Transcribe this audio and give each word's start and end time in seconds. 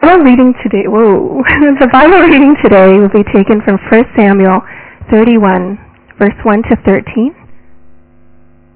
Bible 0.00 0.24
reading 0.24 0.54
today, 0.64 0.88
whoa, 0.88 1.44
the 1.76 1.88
Bible 1.92 2.24
reading 2.24 2.56
today 2.64 2.96
will 2.96 3.12
be 3.12 3.20
taken 3.36 3.60
from 3.60 3.76
1 3.92 4.16
Samuel 4.16 4.64
31, 5.12 5.76
verse 6.16 6.40
1 6.40 6.62
to 6.72 6.76
13, 6.88 7.36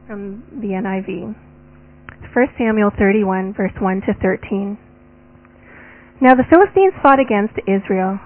from 0.07 0.45
the 0.61 0.77
NIV. 0.77 1.33
1 1.33 2.47
Samuel 2.61 2.93
31, 3.01 3.57
verse 3.57 3.73
1 3.81 4.03
to 4.05 4.13
13. 4.21 4.77
Now 6.21 6.37
the 6.37 6.45
Philistines 6.53 6.93
fought 7.01 7.17
against 7.17 7.57
Israel. 7.65 8.21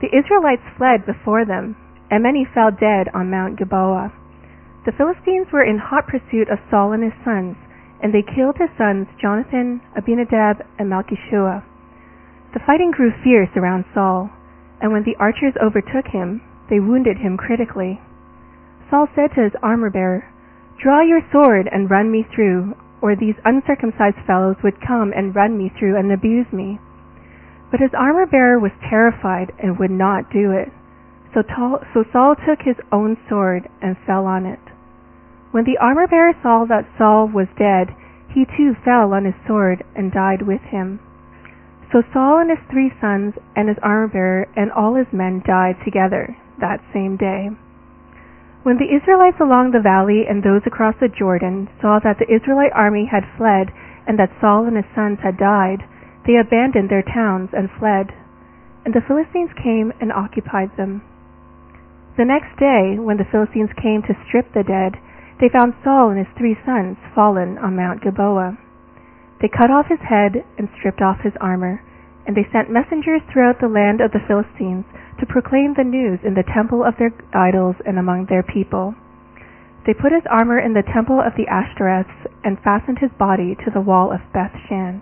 The 0.00 0.08
Israelites 0.08 0.64
fled 0.80 1.04
before 1.04 1.44
them, 1.44 1.76
and 2.08 2.24
many 2.24 2.48
fell 2.48 2.72
dead 2.72 3.12
on 3.12 3.28
Mount 3.28 3.60
Gilboa. 3.60 4.08
The 4.88 4.96
Philistines 4.96 5.52
were 5.52 5.68
in 5.68 5.76
hot 5.76 6.08
pursuit 6.08 6.48
of 6.48 6.64
Saul 6.72 6.96
and 6.96 7.04
his 7.04 7.16
sons, 7.28 7.60
and 8.00 8.08
they 8.08 8.24
killed 8.24 8.56
his 8.56 8.72
sons 8.80 9.04
Jonathan, 9.20 9.84
Abinadab, 9.92 10.64
and 10.80 10.88
Malchishua. 10.88 11.67
The 12.52 12.60
fighting 12.66 12.90
grew 12.90 13.12
fierce 13.22 13.50
around 13.56 13.84
Saul, 13.92 14.30
and 14.80 14.92
when 14.92 15.04
the 15.04 15.16
archers 15.20 15.54
overtook 15.60 16.08
him, 16.08 16.40
they 16.70 16.80
wounded 16.80 17.18
him 17.18 17.36
critically. 17.36 18.00
Saul 18.90 19.08
said 19.14 19.34
to 19.34 19.42
his 19.42 19.52
armor-bearer, 19.62 20.24
Draw 20.82 21.02
your 21.02 21.20
sword 21.30 21.68
and 21.70 21.90
run 21.90 22.10
me 22.10 22.22
through, 22.34 22.74
or 23.00 23.14
these 23.14 23.34
uncircumcised 23.44 24.24
fellows 24.26 24.56
would 24.62 24.80
come 24.80 25.12
and 25.14 25.34
run 25.36 25.58
me 25.58 25.70
through 25.78 25.96
and 25.96 26.10
abuse 26.10 26.50
me. 26.52 26.78
But 27.70 27.80
his 27.80 27.92
armor-bearer 27.96 28.58
was 28.58 28.72
terrified 28.88 29.52
and 29.58 29.78
would 29.78 29.90
not 29.90 30.30
do 30.30 30.52
it. 30.52 30.72
So, 31.34 31.42
Saul 32.12 32.34
took 32.34 32.62
his 32.64 32.76
own 32.90 33.18
sword 33.28 33.68
and 33.82 33.96
fell 34.06 34.24
on 34.24 34.46
it. 34.46 34.60
When 35.50 35.64
the 35.64 35.78
armor-bearer 35.78 36.32
saw 36.42 36.64
that 36.64 36.88
Saul 36.96 37.28
was 37.28 37.48
dead, 37.58 37.94
he 38.32 38.44
too 38.44 38.74
fell 38.84 39.12
on 39.12 39.24
his 39.24 39.34
sword 39.46 39.84
and 39.94 40.10
died 40.10 40.42
with 40.42 40.62
him. 40.62 41.00
So 41.92 42.02
Saul 42.12 42.40
and 42.44 42.50
his 42.50 42.60
three 42.70 42.92
sons 43.00 43.34
and 43.56 43.68
his 43.68 43.78
armor-bearer 43.82 44.48
and 44.56 44.70
all 44.72 44.94
his 44.94 45.08
men 45.12 45.42
died 45.46 45.76
together 45.84 46.36
that 46.60 46.84
same 46.92 47.16
day. 47.16 47.48
When 48.62 48.76
the 48.76 48.92
Israelites 48.92 49.40
along 49.40 49.70
the 49.70 49.80
valley 49.80 50.28
and 50.28 50.42
those 50.42 50.60
across 50.66 50.96
the 51.00 51.08
Jordan 51.08 51.70
saw 51.80 51.98
that 52.04 52.18
the 52.18 52.28
Israelite 52.28 52.76
army 52.76 53.08
had 53.08 53.24
fled 53.38 53.72
and 54.06 54.18
that 54.18 54.34
Saul 54.40 54.66
and 54.66 54.76
his 54.76 54.84
sons 54.94 55.20
had 55.24 55.40
died, 55.40 55.80
they 56.26 56.36
abandoned 56.36 56.90
their 56.90 57.02
towns 57.02 57.48
and 57.56 57.70
fled. 57.80 58.12
And 58.84 58.92
the 58.92 59.00
Philistines 59.08 59.50
came 59.56 59.92
and 60.00 60.12
occupied 60.12 60.76
them. 60.76 61.00
The 62.18 62.28
next 62.28 62.58
day, 62.60 63.00
when 63.00 63.16
the 63.16 63.28
Philistines 63.30 63.72
came 63.80 64.02
to 64.02 64.18
strip 64.28 64.52
the 64.52 64.66
dead, 64.66 65.00
they 65.40 65.48
found 65.48 65.72
Saul 65.84 66.10
and 66.10 66.18
his 66.18 66.36
three 66.36 66.58
sons 66.66 66.98
fallen 67.14 67.56
on 67.56 67.76
Mount 67.76 68.02
Gilboa. 68.02 68.58
They 69.40 69.48
cut 69.48 69.70
off 69.70 69.86
his 69.86 70.00
head 70.00 70.44
and 70.58 70.68
stripped 70.78 71.00
off 71.00 71.20
his 71.20 71.36
armor, 71.40 71.80
and 72.26 72.36
they 72.36 72.46
sent 72.50 72.70
messengers 72.70 73.22
throughout 73.30 73.60
the 73.60 73.68
land 73.68 74.00
of 74.00 74.12
the 74.12 74.20
Philistines 74.26 74.84
to 75.18 75.26
proclaim 75.26 75.74
the 75.74 75.84
news 75.84 76.20
in 76.24 76.34
the 76.34 76.42
temple 76.42 76.82
of 76.84 76.96
their 76.98 77.12
idols 77.32 77.76
and 77.86 77.98
among 77.98 78.26
their 78.26 78.42
people. 78.42 78.94
They 79.86 79.94
put 79.94 80.12
his 80.12 80.26
armor 80.28 80.58
in 80.58 80.74
the 80.74 80.82
temple 80.82 81.20
of 81.20 81.34
the 81.36 81.46
Ashtoreths 81.46 82.26
and 82.44 82.60
fastened 82.60 82.98
his 82.98 83.12
body 83.12 83.54
to 83.64 83.70
the 83.70 83.80
wall 83.80 84.12
of 84.12 84.20
Bethshan. 84.34 85.00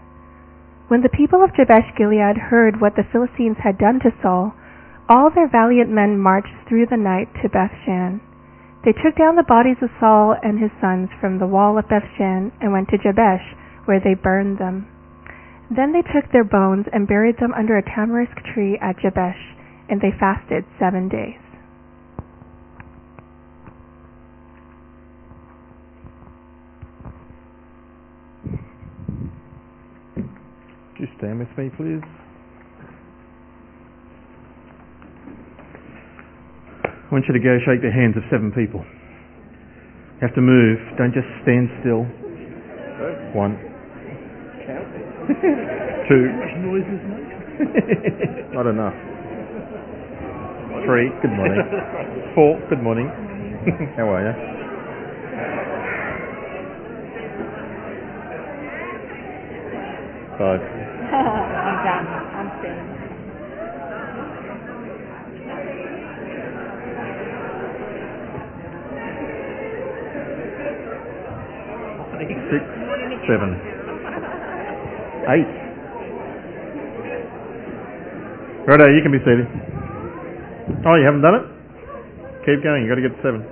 When 0.88 1.02
the 1.02 1.08
people 1.08 1.42
of 1.42 1.54
Jabesh 1.56 1.96
Gilead 1.96 2.36
heard 2.36 2.80
what 2.80 2.94
the 2.94 3.08
Philistines 3.10 3.56
had 3.64 3.78
done 3.78 3.98
to 4.00 4.14
Saul, 4.22 4.54
all 5.08 5.30
their 5.30 5.48
valiant 5.48 5.90
men 5.90 6.18
marched 6.18 6.54
through 6.68 6.86
the 6.86 6.96
night 6.96 7.32
to 7.42 7.48
Bethshan. 7.48 8.20
They 8.84 8.92
took 8.92 9.16
down 9.16 9.34
the 9.34 9.42
bodies 9.42 9.82
of 9.82 9.90
Saul 9.98 10.36
and 10.42 10.60
his 10.60 10.70
sons 10.80 11.08
from 11.20 11.38
the 11.38 11.48
wall 11.48 11.78
of 11.78 11.88
Bethshan 11.88 12.52
and 12.60 12.70
went 12.70 12.88
to 12.90 12.98
Jabesh 12.98 13.56
where 13.86 14.00
they 14.02 14.14
burned 14.14 14.58
them. 14.58 14.86
Then 15.74 15.92
they 15.92 16.02
took 16.02 16.30
their 16.30 16.44
bones 16.44 16.86
and 16.92 17.08
buried 17.08 17.36
them 17.40 17.52
under 17.52 17.76
a 17.76 17.82
tamarisk 17.82 18.36
tree 18.54 18.78
at 18.80 18.98
Jabesh, 18.98 19.40
and 19.88 20.00
they 20.00 20.12
fasted 20.18 20.64
seven 20.78 21.08
days. 21.08 21.40
You 30.98 31.06
stand 31.18 31.40
with 31.40 31.48
me, 31.58 31.70
please? 31.76 32.00
I 36.84 37.12
want 37.12 37.24
you 37.28 37.34
to 37.34 37.40
go 37.40 37.58
shake 37.66 37.82
the 37.82 37.90
hands 37.90 38.16
of 38.16 38.22
seven 38.30 38.50
people. 38.50 38.80
You 38.82 40.22
have 40.26 40.34
to 40.34 40.40
move. 40.40 40.78
Don't 40.96 41.12
just 41.12 41.28
stand 41.42 41.68
still. 41.82 42.02
One. 43.36 43.65
Two. 46.08 46.30
Not 48.54 48.66
enough. 48.70 48.94
Three. 50.86 51.10
Good 51.20 51.34
morning. 51.34 51.58
Four. 52.36 52.60
Good 52.70 52.80
morning. 52.80 53.10
How 53.96 54.06
are 54.06 54.22
you? 54.22 54.32
Five. 60.38 60.62
I'm 61.10 61.78
done. 61.82 62.06
I'm 62.06 62.50
staying. 62.60 62.86
Six. 72.46 72.62
Seven. 73.26 73.75
Righto, 78.66 78.90
you 78.90 78.98
can 79.00 79.12
be 79.12 79.22
seated. 79.22 79.46
Oh, 80.82 80.98
you 80.98 81.06
haven't 81.06 81.22
done 81.22 81.38
it? 81.38 81.46
Keep 82.42 82.66
going, 82.66 82.82
you've 82.82 82.90
got 82.90 82.98
to 82.98 83.06
get 83.06 83.14
to 83.14 83.22
seven. 83.22 83.46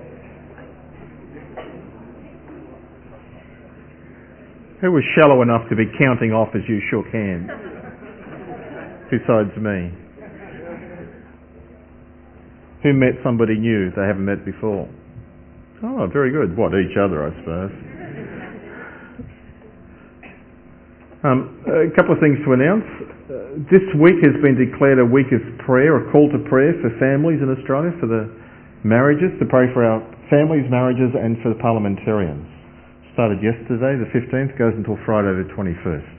Who 4.82 4.90
was 4.90 5.04
shallow 5.14 5.40
enough 5.42 5.70
to 5.70 5.76
be 5.76 5.86
counting 5.96 6.32
off 6.34 6.48
as 6.56 6.62
you 6.66 6.82
shook 6.90 7.06
hands? 7.14 7.46
Besides 9.06 9.54
me. 9.54 9.94
Who 12.82 12.92
met 12.92 13.14
somebody 13.22 13.54
new 13.54 13.90
they 13.94 14.02
haven't 14.02 14.26
met 14.26 14.44
before? 14.44 14.90
Oh, 15.84 16.08
very 16.12 16.32
good. 16.32 16.58
What, 16.58 16.74
each 16.74 16.98
other, 16.98 17.22
I 17.22 17.30
suppose. 17.38 17.70
Um, 21.22 21.62
a 21.70 21.88
couple 21.94 22.12
of 22.12 22.20
things 22.20 22.36
to 22.44 22.52
announce. 22.52 22.84
This 23.54 23.86
week 24.02 24.18
has 24.26 24.34
been 24.42 24.58
declared 24.58 24.98
a 24.98 25.06
week 25.06 25.30
of 25.30 25.38
prayer, 25.62 25.94
a 25.94 26.10
call 26.10 26.26
to 26.34 26.42
prayer 26.50 26.74
for 26.82 26.90
families 26.98 27.38
in 27.38 27.46
Australia, 27.46 27.94
for 28.02 28.10
the 28.10 28.26
marriages, 28.82 29.30
to 29.38 29.46
pray 29.46 29.70
for 29.70 29.86
our 29.86 30.02
families, 30.26 30.66
marriages, 30.66 31.14
and 31.14 31.38
for 31.38 31.54
the 31.54 31.60
parliamentarians. 31.62 32.42
Started 33.14 33.38
yesterday, 33.38 33.94
the 33.94 34.10
15th, 34.10 34.58
goes 34.58 34.74
until 34.74 34.98
Friday, 35.06 35.30
the 35.38 35.46
21st. 35.54 36.18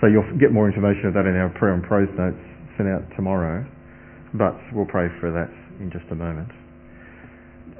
So 0.00 0.08
you'll 0.08 0.24
get 0.40 0.56
more 0.56 0.64
information 0.64 1.04
of 1.04 1.12
that 1.12 1.28
in 1.28 1.36
our 1.36 1.52
prayer 1.52 1.76
and 1.76 1.84
prose 1.84 2.08
notes 2.16 2.40
sent 2.80 2.88
out 2.88 3.04
tomorrow, 3.12 3.60
but 4.32 4.56
we'll 4.72 4.88
pray 4.88 5.12
for 5.20 5.28
that 5.36 5.52
in 5.84 5.92
just 5.92 6.08
a 6.08 6.16
moment. 6.16 6.48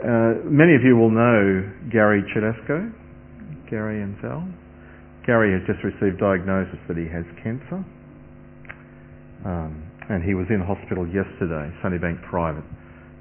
Uh, 0.04 0.44
many 0.44 0.76
of 0.76 0.84
you 0.84 0.92
will 0.92 1.08
know 1.08 1.64
Gary 1.88 2.20
Chedesco, 2.36 2.92
Gary 3.64 4.04
and. 4.04 4.12
Gary 5.24 5.56
has 5.56 5.64
just 5.64 5.80
received 5.80 6.20
diagnosis 6.20 6.76
that 6.84 7.00
he 7.00 7.08
has 7.08 7.24
cancer. 7.40 7.80
Um, 9.44 9.84
and 10.09 10.25
he 10.25 10.34
was 10.34 10.49
in 10.49 10.60
hospital 10.60 11.05
yesterday, 11.09 11.69
Sunnybank 11.84 12.21
Private, 12.28 12.65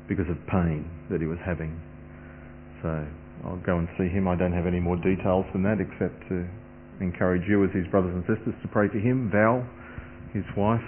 because 0.08 0.28
of 0.28 0.40
pain 0.48 0.88
that 1.12 1.20
he 1.20 1.28
was 1.28 1.40
having. 1.46 1.76
So 2.82 2.92
I'll 3.44 3.64
go 3.64 3.80
and 3.80 3.88
see 4.00 4.08
him. 4.08 4.28
I 4.28 4.36
don't 4.36 4.52
have 4.52 4.68
any 4.68 4.80
more 4.80 4.96
details 4.96 5.46
than 5.52 5.64
that 5.64 5.80
except 5.80 6.16
to 6.32 6.48
encourage 7.00 7.44
you 7.48 7.64
as 7.64 7.72
his 7.76 7.88
brothers 7.88 8.16
and 8.16 8.24
sisters 8.28 8.56
to 8.62 8.68
pray 8.72 8.88
for 8.88 9.00
him, 9.00 9.32
Val, 9.32 9.64
his 10.32 10.48
wife, 10.56 10.84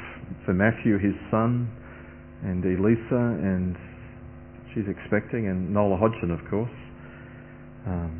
for 0.45 0.53
Matthew, 0.53 0.99
his 0.99 1.15
son, 1.31 1.67
and 2.43 2.63
Elisa, 2.63 3.23
and 3.39 3.75
she's 4.73 4.87
expecting, 4.87 5.47
and 5.47 5.71
Nola 5.71 5.97
Hodgson, 5.97 6.31
of 6.31 6.39
course, 6.49 6.71
um, 7.87 8.11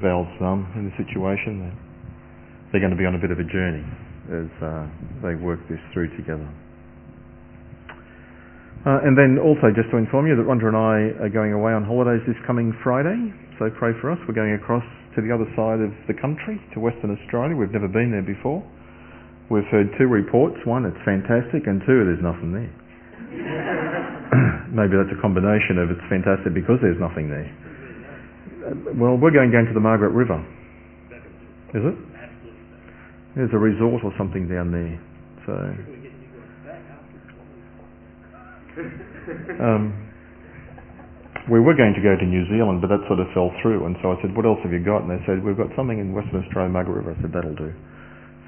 Val's 0.00 0.32
mum 0.40 0.68
in 0.76 0.90
the 0.90 0.94
situation 0.98 1.72
they're 2.72 2.82
going 2.82 2.90
to 2.90 2.98
be 2.98 3.06
on 3.06 3.14
a 3.14 3.22
bit 3.22 3.30
of 3.30 3.38
a 3.38 3.46
journey 3.46 3.86
as 4.32 4.48
uh, 4.64 4.88
they 5.20 5.36
work 5.36 5.60
this 5.68 5.80
through 5.92 6.08
together. 6.16 6.48
Uh, 8.84 9.00
and 9.00 9.16
then 9.16 9.40
also 9.40 9.72
just 9.72 9.88
to 9.88 9.96
inform 9.96 10.28
you 10.28 10.36
that 10.36 10.44
Rhonda 10.44 10.68
and 10.68 10.76
I 10.76 11.24
are 11.24 11.32
going 11.32 11.56
away 11.56 11.72
on 11.72 11.88
holidays 11.88 12.20
this 12.28 12.36
coming 12.44 12.68
Friday, 12.84 13.16
so 13.56 13.72
pray 13.80 13.96
for 14.00 14.12
us. 14.12 14.20
We're 14.28 14.36
going 14.36 14.52
across 14.52 14.84
to 15.16 15.24
the 15.24 15.32
other 15.32 15.48
side 15.56 15.80
of 15.80 15.88
the 16.04 16.12
country, 16.12 16.60
to 16.76 16.84
Western 16.84 17.16
Australia. 17.16 17.56
We've 17.56 17.72
never 17.72 17.88
been 17.88 18.12
there 18.12 18.26
before. 18.26 18.60
We've 19.48 19.64
heard 19.72 19.88
two 19.96 20.04
reports. 20.04 20.60
One, 20.68 20.84
it's 20.84 21.00
fantastic, 21.00 21.64
and 21.64 21.80
two, 21.88 22.04
there's 22.04 22.20
nothing 22.20 22.52
there. 22.52 22.68
Maybe 24.76 25.00
that's 25.00 25.16
a 25.16 25.20
combination 25.20 25.80
of 25.80 25.88
it's 25.88 26.04
fantastic 26.12 26.52
because 26.52 26.76
there's 26.84 27.00
nothing 27.00 27.32
there. 27.32 27.48
Well, 29.00 29.16
we're 29.16 29.32
going 29.32 29.48
down 29.48 29.64
to 29.64 29.72
the 29.72 29.80
Margaret 29.80 30.12
River. 30.12 30.44
Is 31.72 31.88
it? 31.88 31.96
There's 33.36 33.50
a 33.52 33.58
resort 33.58 34.04
or 34.04 34.12
something 34.16 34.48
down 34.48 34.70
there. 34.70 34.98
So 35.46 35.54
Um, 39.60 40.04
we 41.50 41.60
were 41.60 41.76
going 41.76 41.92
to 41.92 42.00
go 42.00 42.16
to 42.16 42.24
New 42.24 42.48
Zealand, 42.48 42.80
but 42.80 42.88
that 42.88 43.04
sort 43.04 43.20
of 43.20 43.28
fell 43.36 43.52
through. 43.60 43.84
And 43.84 43.96
so 44.00 44.12
I 44.12 44.16
said, 44.24 44.32
what 44.32 44.48
else 44.48 44.58
have 44.64 44.72
you 44.72 44.80
got? 44.80 45.04
And 45.04 45.12
they 45.12 45.20
said, 45.28 45.44
we've 45.44 45.58
got 45.58 45.68
something 45.76 46.00
in 46.00 46.16
Western 46.16 46.40
Australia, 46.40 46.72
Margaret 46.72 47.04
River. 47.04 47.12
I 47.12 47.20
said, 47.20 47.32
that'll 47.36 47.56
do. 47.56 47.68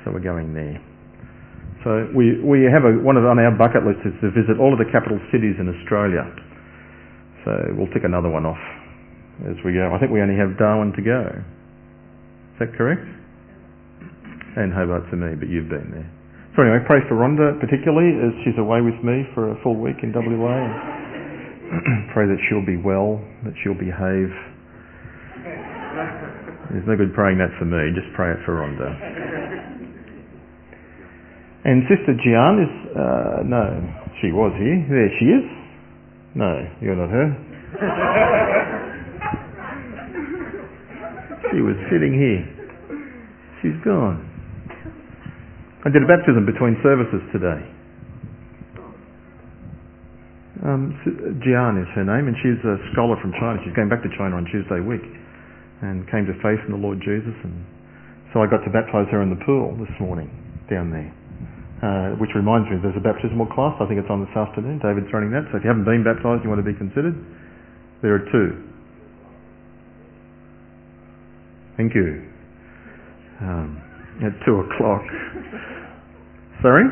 So 0.02 0.12
we're 0.16 0.24
going 0.24 0.56
there. 0.56 0.80
So 1.84 2.08
we, 2.16 2.40
we 2.40 2.64
have 2.64 2.88
a, 2.88 2.96
one 3.04 3.20
of 3.20 3.28
on 3.28 3.36
our 3.38 3.52
bucket 3.52 3.84
list 3.84 4.00
is 4.08 4.16
to 4.24 4.32
visit 4.32 4.56
all 4.56 4.72
of 4.72 4.80
the 4.80 4.88
capital 4.88 5.20
cities 5.28 5.60
in 5.60 5.68
Australia. 5.68 6.24
So 7.44 7.52
we'll 7.76 7.92
tick 7.92 8.02
another 8.08 8.32
one 8.32 8.48
off 8.48 8.60
as 9.44 9.60
we 9.60 9.76
go. 9.76 9.92
I 9.92 10.00
think 10.00 10.10
we 10.10 10.24
only 10.24 10.34
have 10.40 10.56
Darwin 10.56 10.96
to 10.96 11.02
go. 11.04 11.30
Is 11.30 12.58
that 12.64 12.72
correct? 12.74 13.04
And 14.56 14.72
Hobart 14.72 15.04
for 15.12 15.16
me, 15.16 15.36
but 15.36 15.48
you've 15.52 15.68
been 15.68 15.90
there. 15.92 16.08
So 16.56 16.64
anyway, 16.64 16.80
pray 16.88 17.04
for 17.04 17.20
Rhonda 17.20 17.60
particularly 17.60 18.16
as 18.16 18.32
she's 18.40 18.56
away 18.56 18.80
with 18.80 18.96
me 19.04 19.28
for 19.36 19.52
a 19.52 19.56
full 19.60 19.76
week 19.76 20.00
in 20.02 20.16
WA. 20.16 20.56
pray 22.16 22.24
that 22.24 22.40
she'll 22.48 22.64
be 22.64 22.80
well, 22.80 23.20
that 23.44 23.52
she'll 23.60 23.76
behave. 23.76 24.32
There's 26.72 26.88
no 26.88 26.96
good 26.96 27.12
praying 27.12 27.36
that 27.44 27.52
for 27.60 27.68
me, 27.68 27.92
just 27.92 28.08
pray 28.16 28.32
it 28.32 28.40
for 28.48 28.64
Rhonda. 28.64 28.88
And 31.68 31.84
Sister 31.92 32.16
Gian 32.16 32.64
is, 32.64 32.72
uh, 32.96 33.44
no, 33.44 33.76
she 34.22 34.32
was 34.32 34.56
here. 34.56 34.86
There 34.88 35.10
she 35.20 35.26
is. 35.26 35.44
No, 36.34 36.66
you're 36.80 36.96
not 36.96 37.10
her. 37.10 37.36
she 41.52 41.60
was 41.60 41.76
sitting 41.90 42.14
here. 42.16 42.40
She's 43.60 43.76
gone. 43.84 44.25
I 45.86 45.88
did 45.88 46.02
a 46.02 46.10
baptism 46.10 46.42
between 46.42 46.74
services 46.82 47.22
today. 47.30 47.62
Um, 50.66 50.90
Jian 51.46 51.78
is 51.78 51.86
her 51.94 52.02
name, 52.02 52.26
and 52.26 52.34
she's 52.42 52.58
a 52.66 52.74
scholar 52.90 53.14
from 53.22 53.30
China. 53.38 53.62
She's 53.62 53.70
going 53.78 53.86
back 53.86 54.02
to 54.02 54.10
China 54.18 54.34
on 54.34 54.50
Tuesday 54.50 54.82
week, 54.82 55.06
and 55.86 56.02
came 56.10 56.26
to 56.26 56.34
faith 56.42 56.58
in 56.66 56.74
the 56.74 56.82
Lord 56.82 56.98
Jesus. 57.06 57.38
And 57.46 57.62
so 58.34 58.42
I 58.42 58.50
got 58.50 58.66
to 58.66 58.70
baptise 58.74 59.06
her 59.14 59.22
in 59.22 59.30
the 59.30 59.38
pool 59.46 59.78
this 59.78 59.94
morning 60.02 60.26
down 60.66 60.90
there. 60.90 61.06
Uh, 61.78 62.18
which 62.18 62.34
reminds 62.34 62.66
me, 62.66 62.82
there's 62.82 62.98
a 62.98 63.06
baptismal 63.06 63.46
class. 63.54 63.78
I 63.78 63.86
think 63.86 64.02
it's 64.02 64.10
on 64.10 64.26
this 64.26 64.34
afternoon. 64.34 64.82
David's 64.82 65.06
running 65.14 65.30
that. 65.38 65.46
So 65.54 65.60
if 65.60 65.62
you 65.62 65.70
haven't 65.70 65.86
been 65.86 66.02
baptised, 66.02 66.42
you 66.42 66.50
want 66.50 66.58
to 66.58 66.66
be 66.66 66.74
considered. 66.74 67.14
There 68.02 68.10
are 68.10 68.26
two. 68.34 68.58
Thank 71.78 71.94
you. 71.94 72.26
Um, 73.38 73.85
at 74.24 74.32
two 74.44 74.60
o'clock. 74.60 75.02
Sorry? 76.62 76.86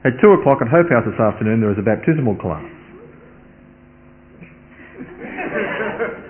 At 0.00 0.16
2 0.16 0.40
o'clock 0.40 0.64
at 0.64 0.68
Hope 0.72 0.88
House 0.88 1.04
this 1.04 1.20
afternoon 1.20 1.60
there 1.60 1.68
is 1.68 1.76
a 1.76 1.84
baptismal 1.84 2.40
class. 2.40 2.64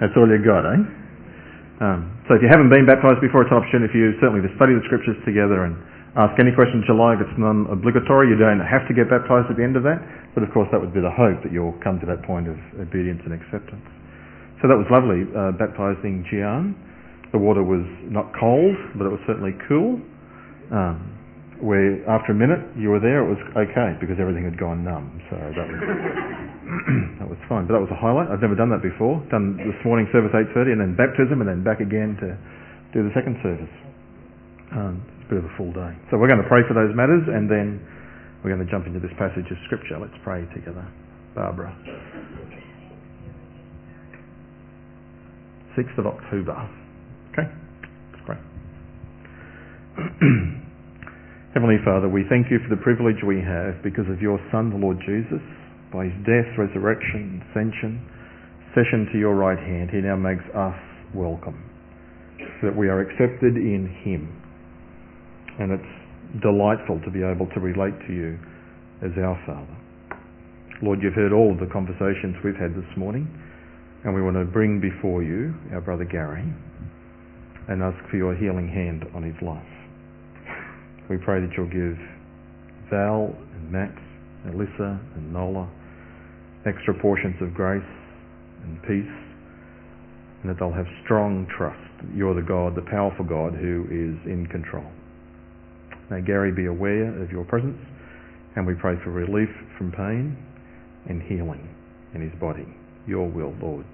That's 0.02 0.10
all 0.18 0.26
you 0.26 0.42
got, 0.42 0.66
eh? 0.66 0.82
Um, 1.80 2.10
so 2.26 2.34
if 2.34 2.42
you 2.42 2.50
haven't 2.50 2.68
been 2.68 2.82
baptised 2.82 3.22
before, 3.22 3.46
it's 3.46 3.54
an 3.54 3.62
option 3.62 3.86
if 3.86 3.94
you 3.94 4.18
certainly 4.18 4.42
to 4.42 4.50
study 4.58 4.74
the 4.74 4.82
scriptures 4.90 5.14
together 5.22 5.70
and 5.70 5.78
ask 6.18 6.34
any 6.42 6.50
questions 6.50 6.82
you 6.90 6.98
like. 6.98 7.22
It's 7.22 7.36
non-obligatory. 7.38 8.26
You 8.26 8.36
don't 8.36 8.58
have 8.58 8.90
to 8.90 8.94
get 8.96 9.06
baptised 9.06 9.46
at 9.46 9.56
the 9.56 9.62
end 9.62 9.78
of 9.78 9.86
that. 9.86 10.02
But 10.34 10.42
of 10.42 10.50
course 10.50 10.66
that 10.74 10.82
would 10.82 10.92
be 10.92 11.00
the 11.00 11.14
hope 11.14 11.38
that 11.46 11.54
you'll 11.54 11.78
come 11.78 12.02
to 12.02 12.06
that 12.10 12.26
point 12.26 12.50
of 12.50 12.58
obedience 12.82 13.22
and 13.22 13.32
acceptance. 13.32 13.86
So 14.60 14.68
that 14.68 14.76
was 14.76 14.90
lovely, 14.90 15.30
uh, 15.30 15.54
baptising 15.54 16.26
Jian. 16.26 16.74
The 17.32 17.38
water 17.38 17.62
was 17.62 17.86
not 18.10 18.34
cold, 18.34 18.74
but 18.98 19.06
it 19.06 19.12
was 19.12 19.22
certainly 19.26 19.54
cool. 19.70 20.02
Um, 20.74 21.20
where 21.60 22.00
after 22.08 22.32
a 22.32 22.38
minute 22.38 22.58
you 22.72 22.88
were 22.88 22.98
there, 22.98 23.20
it 23.20 23.28
was 23.28 23.40
okay 23.52 23.92
because 24.00 24.16
everything 24.16 24.48
had 24.48 24.56
gone 24.56 24.80
numb. 24.80 25.20
So 25.28 25.36
that 25.36 25.66
was 25.68 25.80
that 27.20 27.28
was 27.28 27.40
fine. 27.46 27.68
But 27.68 27.76
that 27.76 27.84
was 27.84 27.92
a 27.92 28.00
highlight. 28.00 28.32
I've 28.32 28.40
never 28.40 28.56
done 28.56 28.72
that 28.72 28.80
before. 28.80 29.20
Done 29.28 29.60
this 29.60 29.76
morning 29.84 30.08
service 30.08 30.32
8:30 30.32 30.72
and 30.72 30.80
then 30.80 30.92
baptism 30.96 31.44
and 31.44 31.46
then 31.46 31.60
back 31.60 31.84
again 31.84 32.16
to 32.24 32.34
do 32.96 33.04
the 33.04 33.12
second 33.12 33.36
service. 33.44 33.74
Um, 34.72 35.04
it's 35.20 35.28
a 35.28 35.30
bit 35.36 35.38
of 35.44 35.46
a 35.46 35.54
full 35.60 35.70
day. 35.76 35.92
So 36.08 36.16
we're 36.16 36.32
going 36.32 36.42
to 36.42 36.48
pray 36.48 36.64
for 36.64 36.72
those 36.72 36.96
matters 36.96 37.22
and 37.28 37.44
then 37.44 37.78
we're 38.40 38.50
going 38.50 38.64
to 38.64 38.70
jump 38.70 38.88
into 38.88 38.98
this 38.98 39.12
passage 39.20 39.46
of 39.52 39.58
scripture. 39.68 40.00
Let's 40.00 40.16
pray 40.24 40.48
together. 40.56 40.86
Barbara. 41.36 41.76
6th 45.76 45.98
of 45.98 46.06
October. 46.06 46.56
Okay? 47.32 47.46
Great. 48.26 48.42
Heavenly 51.54 51.78
Father, 51.84 52.08
we 52.08 52.24
thank 52.30 52.50
you 52.50 52.58
for 52.62 52.74
the 52.74 52.80
privilege 52.82 53.22
we 53.26 53.42
have 53.42 53.82
because 53.82 54.06
of 54.10 54.22
your 54.22 54.38
Son, 54.50 54.70
the 54.70 54.78
Lord 54.78 54.98
Jesus, 55.02 55.42
by 55.92 56.06
his 56.06 56.14
death, 56.26 56.46
resurrection, 56.58 57.42
ascension, 57.50 57.98
session 58.74 59.10
to 59.12 59.18
your 59.18 59.34
right 59.34 59.58
hand, 59.58 59.90
he 59.90 59.98
now 59.98 60.14
makes 60.14 60.46
us 60.54 60.78
welcome, 61.14 61.58
so 62.38 62.70
that 62.70 62.76
we 62.76 62.86
are 62.86 63.02
accepted 63.02 63.58
in 63.58 63.90
him. 64.06 64.30
And 65.58 65.74
it's 65.74 66.42
delightful 66.42 67.02
to 67.02 67.10
be 67.10 67.26
able 67.26 67.50
to 67.50 67.58
relate 67.58 67.98
to 68.06 68.12
you 68.14 68.38
as 69.02 69.10
our 69.18 69.34
Father. 69.46 69.76
Lord, 70.82 71.02
you've 71.02 71.18
heard 71.18 71.32
all 71.32 71.50
of 71.52 71.58
the 71.58 71.66
conversations 71.66 72.38
we've 72.44 72.56
had 72.56 72.78
this 72.78 72.88
morning, 72.96 73.26
and 74.04 74.14
we 74.14 74.22
want 74.22 74.36
to 74.36 74.46
bring 74.46 74.80
before 74.80 75.22
you 75.22 75.52
our 75.74 75.80
brother 75.80 76.04
Gary 76.04 76.46
and 77.68 77.82
ask 77.82 77.98
for 78.10 78.16
your 78.16 78.34
healing 78.34 78.68
hand 78.68 79.04
on 79.14 79.22
his 79.22 79.36
life. 79.42 79.62
We 81.08 81.18
pray 81.18 81.40
that 81.40 81.50
you'll 81.56 81.66
give 81.66 81.98
Val 82.90 83.34
and 83.54 83.70
Max, 83.70 83.92
Alyssa 84.46 85.00
and 85.16 85.32
Nola 85.32 85.68
extra 86.66 86.94
portions 87.00 87.36
of 87.40 87.54
grace 87.54 87.82
and 88.62 88.82
peace, 88.82 89.16
and 90.42 90.50
that 90.50 90.58
they'll 90.58 90.72
have 90.72 90.86
strong 91.04 91.46
trust 91.56 91.80
that 92.00 92.14
you're 92.14 92.34
the 92.34 92.46
God, 92.46 92.74
the 92.74 92.84
powerful 92.90 93.24
God 93.24 93.54
who 93.54 93.84
is 93.88 94.16
in 94.30 94.46
control. 94.50 94.84
May 96.10 96.20
Gary 96.20 96.52
be 96.52 96.66
aware 96.66 97.22
of 97.22 97.30
your 97.30 97.44
presence, 97.44 97.78
and 98.56 98.66
we 98.66 98.74
pray 98.74 98.96
for 99.04 99.10
relief 99.10 99.48
from 99.78 99.92
pain 99.92 100.36
and 101.08 101.22
healing 101.22 101.66
in 102.14 102.20
his 102.20 102.32
body. 102.40 102.66
Your 103.06 103.28
will, 103.28 103.54
Lord, 103.62 103.86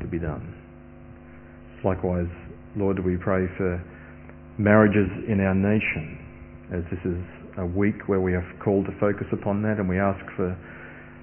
to 0.00 0.06
be 0.06 0.18
done. 0.18 0.54
Likewise, 1.84 2.28
Lord, 2.76 3.02
we 3.02 3.16
pray 3.16 3.48
for 3.56 3.82
marriages 4.58 5.08
in 5.28 5.40
our 5.40 5.54
nation 5.54 6.18
as 6.72 6.84
this 6.92 7.00
is 7.08 7.20
a 7.56 7.64
week 7.64 8.06
where 8.06 8.20
we 8.20 8.34
are 8.34 8.44
called 8.62 8.84
to 8.84 8.92
focus 9.00 9.26
upon 9.32 9.62
that 9.62 9.80
and 9.80 9.88
we 9.88 9.98
ask 9.98 10.20
for 10.36 10.52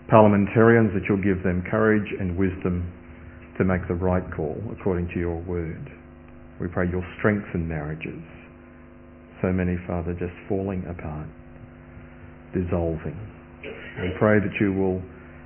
parliamentarians 0.10 0.90
that 0.98 1.06
you'll 1.08 1.22
give 1.22 1.44
them 1.44 1.64
courage 1.70 2.10
and 2.20 2.36
wisdom 2.38 2.90
to 3.58 3.64
make 3.64 3.88
the 3.88 3.94
right 3.94 4.24
call 4.36 4.58
according 4.74 5.08
to 5.14 5.20
your 5.20 5.38
word. 5.46 5.92
We 6.60 6.68
pray 6.68 6.90
you'll 6.90 7.06
strengthen 7.20 7.68
marriages. 7.68 8.22
So 9.42 9.54
many, 9.54 9.78
Father, 9.86 10.14
just 10.14 10.34
falling 10.50 10.82
apart, 10.90 11.28
dissolving. 12.54 13.18
We 14.02 14.10
pray 14.18 14.40
that 14.40 14.58
you 14.60 14.74
will 14.74 15.02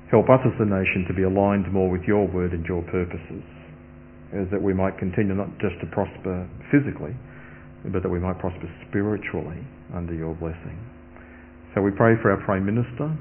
help 0.10 0.30
us 0.30 0.40
as 0.46 0.56
a 0.60 0.66
nation 0.66 1.04
to 1.08 1.14
be 1.14 1.24
aligned 1.24 1.68
more 1.74 1.90
with 1.92 2.04
your 2.08 2.28
word 2.28 2.54
and 2.54 2.66
your 2.66 2.82
purposes, 2.84 3.44
as 4.34 4.48
that 4.52 4.62
we 4.62 4.74
might 4.74 4.98
continue 4.98 5.34
not 5.34 5.50
just 5.60 5.80
to 5.80 5.88
prosper 5.92 6.48
physically, 6.72 7.16
but 7.92 8.04
that 8.04 8.10
we 8.10 8.20
might 8.20 8.40
prosper 8.40 8.68
spiritually 8.90 9.60
under 9.96 10.14
your 10.14 10.36
blessing. 10.36 10.76
So 11.76 11.82
we 11.82 11.92
pray 11.92 12.16
for 12.22 12.32
our 12.32 12.42
Prime 12.44 12.66
Minister, 12.66 13.16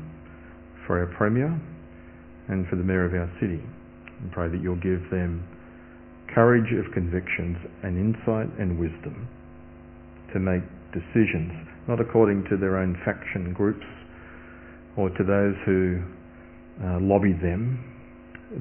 for 0.87 0.99
our 0.99 1.07
Premier, 1.17 1.53
and 2.49 2.67
for 2.69 2.77
the 2.77 2.83
Mayor 2.83 3.05
of 3.05 3.15
our 3.15 3.31
city. 3.41 3.63
And 4.21 4.33
pray 4.33 4.49
that 4.49 4.63
you'll 4.63 4.81
give 4.81 5.03
them 5.11 5.47
courage 6.35 6.73
of 6.73 6.93
convictions 6.93 7.57
and 7.83 7.99
insight 7.99 8.49
and 8.59 8.79
wisdom 8.79 9.29
to 10.33 10.41
make 10.41 10.63
decisions, 10.93 11.53
not 11.89 12.01
according 12.01 12.45
to 12.51 12.57
their 12.57 12.79
own 12.79 12.97
faction 13.05 13.53
groups 13.53 13.87
or 14.97 15.11
to 15.11 15.23
those 15.23 15.55
who 15.65 16.03
uh, 16.83 16.99
lobby 17.01 17.33
them, 17.33 17.79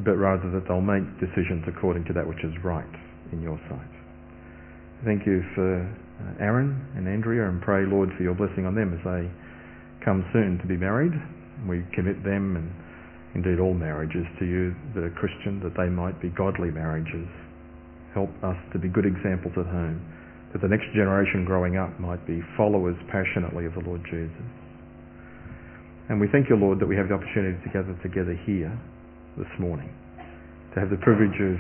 but 0.04 0.20
rather 0.20 0.52
that 0.52 0.68
they'll 0.68 0.84
make 0.84 1.08
decisions 1.24 1.64
according 1.72 2.04
to 2.06 2.14
that 2.14 2.28
which 2.28 2.44
is 2.44 2.52
right 2.64 2.96
in 3.32 3.42
your 3.42 3.56
sight. 3.72 3.94
Thank 5.08 5.24
you 5.25 5.40
for 5.56 5.88
uh, 5.88 6.44
Aaron 6.44 6.75
and 6.96 7.08
Andrea 7.08 7.48
and 7.48 7.62
pray, 7.62 7.86
Lord, 7.88 8.10
for 8.18 8.24
your 8.24 8.36
blessing 8.36 8.66
on 8.66 8.75
them 8.75 8.92
as 8.92 9.00
they 9.08 9.32
come 10.04 10.25
soon 10.34 10.60
to 10.60 10.68
be 10.68 10.75
married. 10.75 11.16
We 11.68 11.88
commit 11.96 12.24
them 12.24 12.60
and 12.60 12.68
indeed 13.36 13.60
all 13.60 13.74
marriages 13.74 14.28
to 14.40 14.46
you 14.46 14.75
that 14.96 15.04
are 15.04 15.16
Christian, 15.16 15.60
that 15.64 15.75
they 15.75 15.88
might 15.88 16.20
be 16.20 16.30
godly 16.30 16.72
marriages. 16.72 17.28
Help 18.14 18.32
us 18.44 18.56
to 18.72 18.80
be 18.80 18.88
good 18.88 19.06
examples 19.06 19.52
at 19.60 19.68
home, 19.68 20.00
that 20.52 20.64
the 20.64 20.72
next 20.72 20.88
generation 20.96 21.44
growing 21.44 21.75
up 21.75 21.92
might 22.00 22.24
be 22.28 22.40
followers 22.56 22.96
passionately 23.12 23.68
of 23.68 23.75
the 23.75 23.84
Lord 23.84 24.04
Jesus. 24.08 24.48
And 26.08 26.20
we 26.20 26.28
thank 26.32 26.48
you, 26.48 26.56
Lord, 26.56 26.80
that 26.80 26.88
we 26.88 26.96
have 26.96 27.10
the 27.10 27.16
opportunity 27.16 27.60
to 27.60 27.70
gather 27.75 27.96
together 28.04 28.40
here 28.48 28.72
this 29.38 29.51
morning, 29.60 29.92
to 30.74 30.80
have 30.80 30.89
the 30.89 30.98
privilege 30.98 31.36
of 31.42 31.58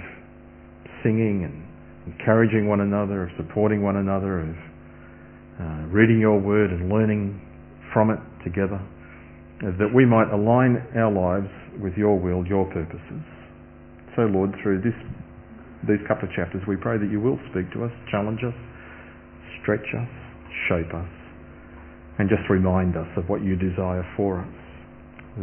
singing 1.03 1.43
and 1.43 2.13
encouraging 2.13 2.67
one 2.67 2.81
another, 2.81 3.23
of 3.23 3.29
supporting 3.37 3.83
one 3.83 3.97
another, 3.97 4.39
of 4.39 4.55
uh, 5.59 5.63
reading 5.91 6.19
your 6.19 6.39
word 6.39 6.71
and 6.71 6.89
learning 6.89 7.39
from 7.93 8.11
it 8.11 8.19
together. 8.43 8.79
that 9.61 9.87
we 9.95 10.05
might 10.05 10.27
align 10.31 10.83
our 10.95 11.11
lives 11.11 11.51
with 11.81 11.93
your 11.95 12.19
will, 12.19 12.45
your 12.45 12.65
purposes. 12.71 13.23
So, 14.15 14.23
Lord, 14.23 14.51
through 14.61 14.81
this, 14.81 14.95
these 15.87 16.03
couple 16.07 16.27
of 16.27 16.35
chapters, 16.35 16.61
we 16.67 16.75
pray 16.75 16.97
that 16.97 17.09
you 17.09 17.19
will 17.19 17.39
speak 17.51 17.71
to 17.73 17.85
us, 17.85 17.91
challenge 18.11 18.43
us, 18.43 18.53
stretch 19.61 19.87
us, 19.95 20.11
shape 20.67 20.93
us, 20.93 21.11
and 22.19 22.29
just 22.29 22.43
remind 22.49 22.95
us 22.95 23.07
of 23.17 23.27
what 23.27 23.43
you 23.43 23.55
desire 23.55 24.03
for 24.15 24.41
us. 24.41 24.64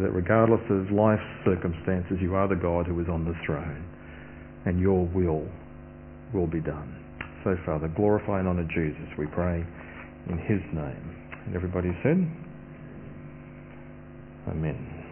That 0.00 0.10
regardless 0.12 0.64
of 0.70 0.90
life's 0.90 1.20
circumstances, 1.44 2.16
you 2.20 2.34
are 2.34 2.48
the 2.48 2.56
God 2.56 2.86
who 2.86 2.98
is 3.00 3.08
on 3.12 3.24
the 3.24 3.34
throne, 3.44 3.84
and 4.64 4.80
your 4.80 5.04
will 5.12 5.44
will 6.32 6.46
be 6.46 6.60
done. 6.60 6.96
So, 7.44 7.56
Father, 7.66 7.92
glorify 7.92 8.38
and 8.38 8.48
honour 8.48 8.66
Jesus, 8.72 9.04
we 9.18 9.26
pray, 9.26 9.60
in 10.30 10.38
his 10.48 10.62
name. 10.72 11.04
And 11.44 11.54
everybody 11.54 11.90
said, 12.02 12.24
Amen. 14.48 15.02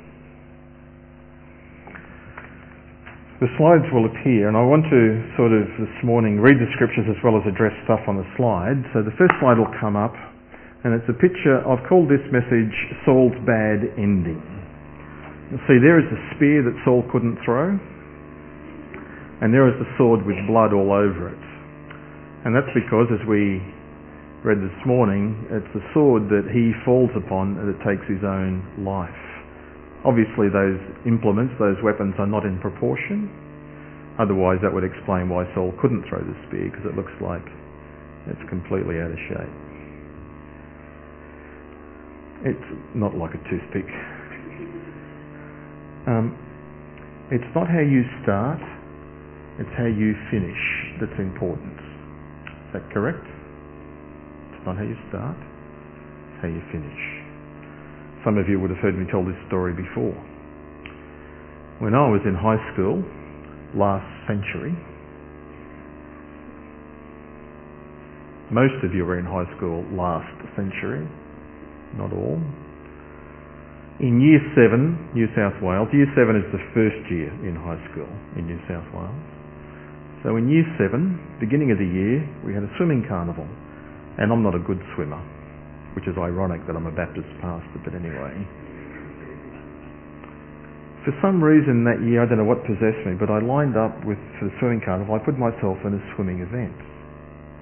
The 3.40 3.49
slides 3.56 3.88
will 3.92 4.04
appear, 4.04 4.49
and 4.49 4.56
I 4.56 4.60
want 4.60 4.84
to 4.92 5.02
sort 5.37 5.52
of 5.52 5.64
this 5.80 5.96
morning 6.04 6.40
read 6.40 6.60
the 6.60 6.68
scriptures 6.76 7.08
as 7.08 7.16
well 7.25 7.40
as 7.40 7.44
address 7.49 7.72
stuff 7.88 8.00
on 8.04 8.20
the 8.20 8.28
slide. 8.37 8.76
So 8.92 9.00
the 9.00 9.16
first 9.16 9.32
slide 9.40 9.56
will 9.56 9.72
come 9.80 9.96
up, 9.96 10.12
and 10.84 10.92
it's 10.92 11.08
a 11.08 11.16
picture. 11.16 11.56
I've 11.64 11.80
called 11.88 12.12
this 12.12 12.20
message 12.28 12.75
Saul's 13.04 13.37
Bad 13.49 13.96
Ending. 13.96 14.59
See, 15.50 15.83
there 15.83 15.99
is 15.99 16.07
the 16.07 16.23
spear 16.38 16.62
that 16.62 16.78
Saul 16.87 17.02
couldn't 17.11 17.35
throw, 17.42 17.75
and 19.42 19.50
there 19.50 19.66
is 19.66 19.75
the 19.83 19.90
sword 19.99 20.23
with 20.23 20.38
blood 20.47 20.71
all 20.71 20.95
over 20.95 21.26
it. 21.26 21.45
And 22.47 22.54
that's 22.54 22.71
because, 22.71 23.11
as 23.11 23.19
we 23.26 23.59
read 24.47 24.62
this 24.62 24.78
morning, 24.87 25.35
it's 25.50 25.66
the 25.75 25.83
sword 25.90 26.30
that 26.30 26.47
he 26.54 26.71
falls 26.87 27.11
upon 27.19 27.59
that 27.59 27.75
takes 27.83 28.07
his 28.07 28.23
own 28.23 28.62
life. 28.78 29.11
Obviously, 30.07 30.47
those 30.54 30.78
implements, 31.02 31.50
those 31.59 31.83
weapons, 31.83 32.14
are 32.23 32.30
not 32.30 32.47
in 32.47 32.62
proportion. 32.62 33.26
Otherwise, 34.23 34.62
that 34.62 34.71
would 34.71 34.87
explain 34.87 35.26
why 35.26 35.50
Saul 35.59 35.75
couldn't 35.83 36.07
throw 36.07 36.23
the 36.23 36.38
spear, 36.47 36.71
because 36.71 36.87
it 36.87 36.95
looks 36.95 37.12
like 37.19 37.42
it's 38.30 38.45
completely 38.47 39.02
out 39.02 39.11
of 39.11 39.19
shape. 39.26 39.54
It's 42.54 42.69
not 42.95 43.19
like 43.19 43.35
a 43.35 43.42
toothpick. 43.50 43.90
Um, 46.10 46.34
it's 47.30 47.46
not 47.54 47.70
how 47.70 47.78
you 47.78 48.02
start, 48.26 48.58
it's 49.62 49.70
how 49.78 49.86
you 49.86 50.18
finish 50.26 50.58
that's 50.98 51.14
important. 51.22 51.78
Is 52.66 52.70
that 52.74 52.82
correct? 52.90 53.22
It's 54.50 54.66
not 54.66 54.74
how 54.74 54.82
you 54.82 54.98
start, 55.06 55.38
it's 55.38 56.42
how 56.42 56.50
you 56.50 56.58
finish. 56.74 57.02
Some 58.26 58.42
of 58.42 58.50
you 58.50 58.58
would 58.58 58.74
have 58.74 58.82
heard 58.82 58.98
me 58.98 59.06
tell 59.06 59.22
this 59.22 59.38
story 59.46 59.70
before. 59.70 60.18
When 61.78 61.94
I 61.94 62.10
was 62.10 62.26
in 62.26 62.34
high 62.34 62.58
school 62.74 63.06
last 63.78 64.10
century, 64.26 64.74
most 68.50 68.82
of 68.82 68.90
you 68.98 69.06
were 69.06 69.22
in 69.22 69.24
high 69.30 69.46
school 69.54 69.86
last 69.94 70.34
century, 70.58 71.06
not 71.94 72.10
all. 72.12 72.42
In 74.00 74.16
year 74.16 74.40
seven, 74.57 74.97
New 75.12 75.28
South 75.37 75.61
Wales, 75.61 75.92
year 75.92 76.09
seven 76.16 76.33
is 76.33 76.49
the 76.57 76.62
first 76.73 77.04
year 77.12 77.28
in 77.45 77.52
high 77.52 77.76
school 77.92 78.09
in 78.33 78.49
New 78.49 78.57
South 78.64 78.88
Wales. 78.97 79.12
So 80.25 80.40
in 80.40 80.49
year 80.49 80.64
seven, 80.80 81.21
beginning 81.37 81.69
of 81.69 81.76
the 81.76 81.85
year, 81.85 82.25
we 82.40 82.57
had 82.57 82.64
a 82.64 82.73
swimming 82.80 83.04
carnival 83.04 83.45
and 84.16 84.33
I'm 84.33 84.40
not 84.40 84.57
a 84.57 84.64
good 84.64 84.80
swimmer, 84.97 85.21
which 85.92 86.09
is 86.09 86.16
ironic 86.16 86.64
that 86.64 86.80
I'm 86.80 86.88
a 86.88 86.97
Baptist 86.97 87.28
pastor, 87.45 87.76
but 87.85 87.92
anyway. 87.92 88.33
For 91.04 91.12
some 91.21 91.45
reason 91.45 91.85
that 91.85 92.00
year, 92.00 92.25
I 92.25 92.28
don't 92.28 92.40
know 92.40 92.49
what 92.49 92.64
possessed 92.64 93.04
me, 93.04 93.21
but 93.21 93.28
I 93.28 93.45
lined 93.45 93.76
up 93.76 93.92
with, 94.09 94.21
for 94.40 94.49
the 94.49 94.54
swimming 94.64 94.80
carnival, 94.80 95.12
I 95.12 95.21
put 95.21 95.37
myself 95.37 95.76
in 95.85 95.92
a 95.92 96.02
swimming 96.16 96.40
event, 96.40 96.76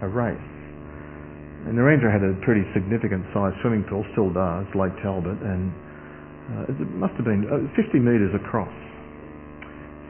a 0.03 0.09
race. 0.11 0.39
And 1.67 1.75
Narrandera 1.75 2.15
had 2.15 2.23
a 2.23 2.39
pretty 2.47 2.63
significant 2.75 3.27
sized 3.35 3.59
swimming 3.59 3.83
pool, 3.91 4.07
still 4.15 4.31
does, 4.31 4.71
Lake 4.79 4.95
Talbot, 5.03 5.39
and 5.43 5.75
uh, 6.49 6.73
it 6.73 6.89
must 6.97 7.13
have 7.21 7.29
been 7.29 7.45
uh, 7.45 7.61
50 7.77 8.01
metres 8.01 8.33
across. 8.33 8.73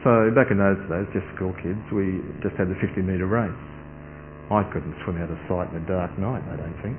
So 0.07 0.31
back 0.31 0.47
in 0.47 0.55
those 0.55 0.79
days, 0.87 1.03
just 1.11 1.27
school 1.35 1.51
kids, 1.59 1.83
we 1.91 2.23
just 2.39 2.55
had 2.55 2.71
the 2.71 2.79
50 2.79 3.03
metre 3.03 3.27
race. 3.27 3.51
I 4.47 4.63
couldn't 4.71 4.95
swim 5.03 5.19
out 5.19 5.27
of 5.27 5.37
sight 5.51 5.67
in 5.75 5.83
a 5.83 5.85
dark 5.85 6.15
night, 6.15 6.41
I 6.47 6.55
don't 6.55 6.79
think. 6.79 6.95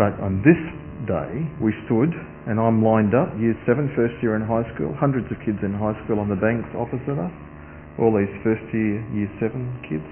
But 0.00 0.16
on 0.24 0.40
this 0.40 0.56
day, 1.04 1.44
we 1.60 1.76
stood, 1.84 2.08
and 2.48 2.56
I'm 2.56 2.80
lined 2.80 3.12
up, 3.12 3.28
year 3.36 3.52
seven, 3.68 3.92
first 3.92 4.16
year 4.24 4.34
in 4.40 4.42
high 4.48 4.64
school, 4.72 4.96
hundreds 4.96 5.28
of 5.28 5.36
kids 5.44 5.60
in 5.60 5.76
high 5.76 5.94
school 6.04 6.16
on 6.16 6.32
the 6.32 6.40
banks 6.40 6.68
opposite 6.72 7.20
us, 7.20 7.34
all 8.00 8.16
these 8.16 8.32
first 8.40 8.64
year, 8.72 9.04
year 9.12 9.28
seven 9.36 9.68
kids. 9.84 10.08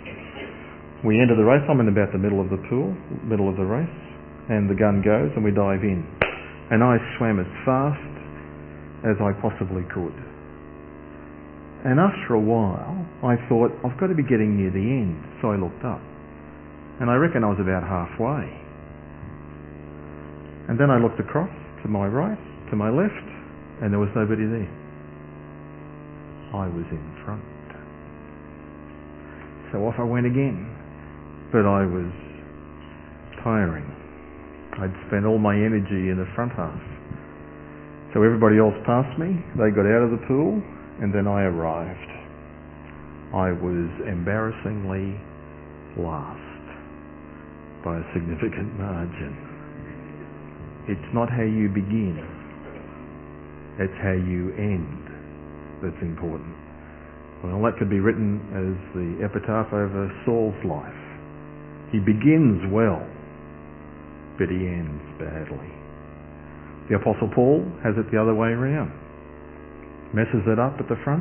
We 1.08 1.16
enter 1.16 1.32
the 1.32 1.48
race, 1.48 1.64
I'm 1.72 1.80
in 1.80 1.88
about 1.88 2.12
the 2.12 2.20
middle 2.20 2.44
of 2.44 2.52
the 2.52 2.60
pool, 2.68 2.92
middle 3.24 3.48
of 3.48 3.56
the 3.56 3.64
race, 3.64 3.98
and 4.52 4.68
the 4.68 4.76
gun 4.76 5.00
goes, 5.00 5.32
and 5.32 5.40
we 5.40 5.56
dive 5.56 5.80
in. 5.80 6.04
And 6.68 6.84
I 6.84 7.00
swam 7.16 7.40
as 7.40 7.48
fast 7.64 8.17
as 9.06 9.16
I 9.20 9.30
possibly 9.38 9.82
could. 9.94 10.16
And 11.86 12.00
after 12.00 12.34
a 12.34 12.42
while, 12.42 12.98
I 13.22 13.38
thought, 13.48 13.70
I've 13.86 13.98
got 14.00 14.08
to 14.10 14.18
be 14.18 14.26
getting 14.26 14.58
near 14.58 14.70
the 14.70 14.82
end, 14.82 15.18
so 15.40 15.54
I 15.54 15.56
looked 15.56 15.84
up. 15.86 16.02
And 16.98 17.06
I 17.10 17.14
reckon 17.14 17.44
I 17.44 17.54
was 17.54 17.62
about 17.62 17.86
halfway. 17.86 18.50
And 20.66 20.74
then 20.74 20.90
I 20.90 20.98
looked 20.98 21.20
across 21.20 21.50
to 21.82 21.88
my 21.88 22.06
right, 22.06 22.38
to 22.70 22.76
my 22.76 22.90
left, 22.90 23.28
and 23.80 23.94
there 23.94 24.02
was 24.02 24.10
nobody 24.18 24.42
there. 24.42 24.72
I 26.52 26.66
was 26.66 26.84
in 26.90 27.04
front. 27.24 27.44
So 29.70 29.84
off 29.84 29.94
I 29.98 30.04
went 30.04 30.26
again. 30.26 30.64
But 31.52 31.64
I 31.64 31.84
was 31.84 32.12
tiring. 33.44 33.86
I'd 34.80 34.92
spent 35.08 35.24
all 35.24 35.38
my 35.38 35.54
energy 35.54 36.08
in 36.12 36.16
the 36.16 36.28
front 36.34 36.52
half. 36.52 36.80
So 38.14 38.22
everybody 38.22 38.58
else 38.58 38.74
passed 38.86 39.18
me, 39.18 39.36
they 39.60 39.68
got 39.68 39.84
out 39.84 40.08
of 40.08 40.10
the 40.10 40.22
pool, 40.26 40.56
and 41.04 41.12
then 41.12 41.28
I 41.28 41.44
arrived. 41.44 42.10
I 43.36 43.52
was 43.52 43.88
embarrassingly 44.08 45.20
last 46.00 46.64
by 47.84 48.00
a 48.00 48.04
significant 48.16 48.72
margin. 48.80 49.36
It's 50.88 51.10
not 51.12 51.28
how 51.28 51.44
you 51.44 51.68
begin, 51.68 52.16
it's 53.78 53.98
how 54.00 54.16
you 54.16 54.56
end 54.56 55.08
that's 55.82 56.02
important. 56.02 56.56
Well, 57.44 57.62
that 57.62 57.78
could 57.78 57.90
be 57.90 58.00
written 58.00 58.42
as 58.50 58.74
the 58.96 59.22
epitaph 59.24 59.72
over 59.72 60.10
Saul's 60.26 60.58
life. 60.64 61.02
He 61.92 62.00
begins 62.00 62.66
well, 62.72 63.06
but 64.38 64.48
he 64.50 64.66
ends 64.66 65.04
badly. 65.20 65.77
The 66.88 66.96
Apostle 66.96 67.28
Paul 67.36 67.68
has 67.84 67.92
it 68.00 68.08
the 68.08 68.16
other 68.16 68.32
way 68.32 68.56
around. 68.56 68.92
Messes 70.16 70.40
it 70.48 70.56
up 70.56 70.80
at 70.80 70.88
the 70.88 70.96
front, 71.04 71.20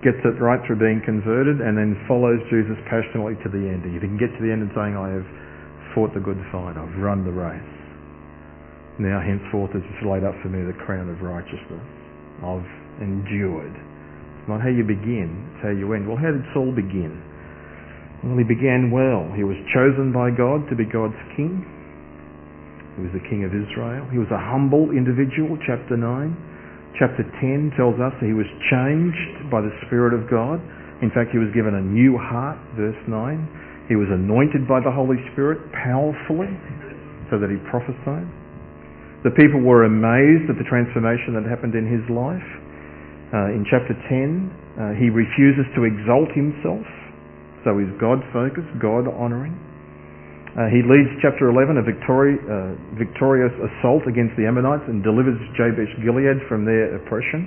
gets 0.00 0.16
it 0.24 0.40
right 0.40 0.56
through 0.64 0.80
being 0.80 1.04
converted, 1.04 1.60
and 1.60 1.76
then 1.76 2.00
follows 2.08 2.40
Jesus 2.48 2.80
passionately 2.88 3.36
to 3.44 3.48
the 3.52 3.60
end. 3.60 3.84
If 3.84 4.00
he 4.00 4.08
can 4.08 4.16
get 4.16 4.32
to 4.32 4.40
the 4.40 4.48
end 4.48 4.64
and 4.64 4.72
saying, 4.72 4.96
I 4.96 5.12
have 5.12 5.28
fought 5.92 6.16
the 6.16 6.24
good 6.24 6.40
fight, 6.48 6.80
I've 6.80 6.96
run 6.96 7.28
the 7.28 7.32
race. 7.32 7.76
Now 8.96 9.20
henceforth 9.20 9.76
is 9.76 9.84
laid 10.00 10.24
up 10.24 10.32
for 10.40 10.48
me 10.48 10.64
the 10.64 10.76
crown 10.88 11.12
of 11.12 11.20
righteousness. 11.20 11.84
I've 12.40 12.64
endured. 13.04 13.76
It's 13.76 14.48
not 14.48 14.64
how 14.64 14.72
you 14.72 14.88
begin, 14.88 15.28
it's 15.52 15.60
how 15.68 15.76
you 15.76 15.92
end. 15.92 16.08
Well, 16.08 16.16
how 16.16 16.32
did 16.32 16.44
Saul 16.56 16.72
begin? 16.72 17.20
Well, 18.24 18.40
he 18.40 18.48
began 18.48 18.88
well. 18.88 19.28
He 19.36 19.44
was 19.44 19.60
chosen 19.76 20.08
by 20.16 20.32
God 20.32 20.64
to 20.72 20.74
be 20.76 20.88
God's 20.88 21.20
king. 21.36 21.68
He 22.96 23.04
was 23.04 23.12
the 23.12 23.26
king 23.28 23.44
of 23.44 23.52
Israel. 23.52 24.08
He 24.08 24.16
was 24.16 24.32
a 24.32 24.40
humble 24.40 24.88
individual, 24.96 25.60
chapter 25.68 26.00
9. 26.00 26.96
Chapter 26.96 27.28
10 27.44 27.76
tells 27.76 28.00
us 28.00 28.16
that 28.16 28.24
he 28.24 28.32
was 28.32 28.48
changed 28.72 29.52
by 29.52 29.60
the 29.60 29.72
Spirit 29.84 30.16
of 30.16 30.24
God. 30.32 30.56
In 31.04 31.12
fact, 31.12 31.28
he 31.28 31.36
was 31.36 31.52
given 31.52 31.76
a 31.76 31.84
new 31.84 32.16
heart, 32.16 32.56
verse 32.72 32.96
9. 33.04 33.84
He 33.92 34.00
was 34.00 34.08
anointed 34.08 34.64
by 34.64 34.80
the 34.80 34.88
Holy 34.88 35.20
Spirit 35.36 35.60
powerfully 35.76 36.48
so 37.28 37.36
that 37.36 37.52
he 37.52 37.60
prophesied. 37.68 38.24
The 39.28 39.34
people 39.36 39.60
were 39.60 39.84
amazed 39.84 40.48
at 40.48 40.56
the 40.56 40.64
transformation 40.64 41.36
that 41.36 41.44
happened 41.44 41.76
in 41.76 41.84
his 41.84 42.00
life. 42.08 42.48
Uh, 43.34 43.52
in 43.52 43.66
chapter 43.68 43.92
10, 44.08 44.48
uh, 44.78 44.96
he 44.96 45.12
refuses 45.12 45.68
to 45.76 45.84
exalt 45.84 46.30
himself, 46.32 46.86
so 47.66 47.76
he's 47.76 47.90
God 47.98 48.22
focused, 48.32 48.70
God 48.78 49.04
honouring. 49.10 49.65
Uh, 50.56 50.72
he 50.72 50.80
leads 50.80 51.12
chapter 51.20 51.52
11 51.52 51.76
a 51.76 51.84
victori- 51.84 52.40
uh, 52.48 52.72
victorious 52.96 53.52
assault 53.60 54.08
against 54.08 54.32
the 54.40 54.48
Ammonites 54.48 54.88
and 54.88 55.04
delivers 55.04 55.36
Jabesh 55.52 55.92
Gilead 56.00 56.40
from 56.48 56.64
their 56.64 56.96
oppression. 56.96 57.44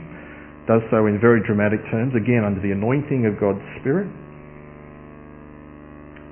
Does 0.70 0.86
so 0.94 1.10
in 1.10 1.18
very 1.18 1.42
dramatic 1.42 1.82
terms, 1.90 2.14
again 2.14 2.46
under 2.46 2.62
the 2.62 2.70
anointing 2.70 3.26
of 3.26 3.42
God's 3.42 3.66
Spirit 3.82 4.06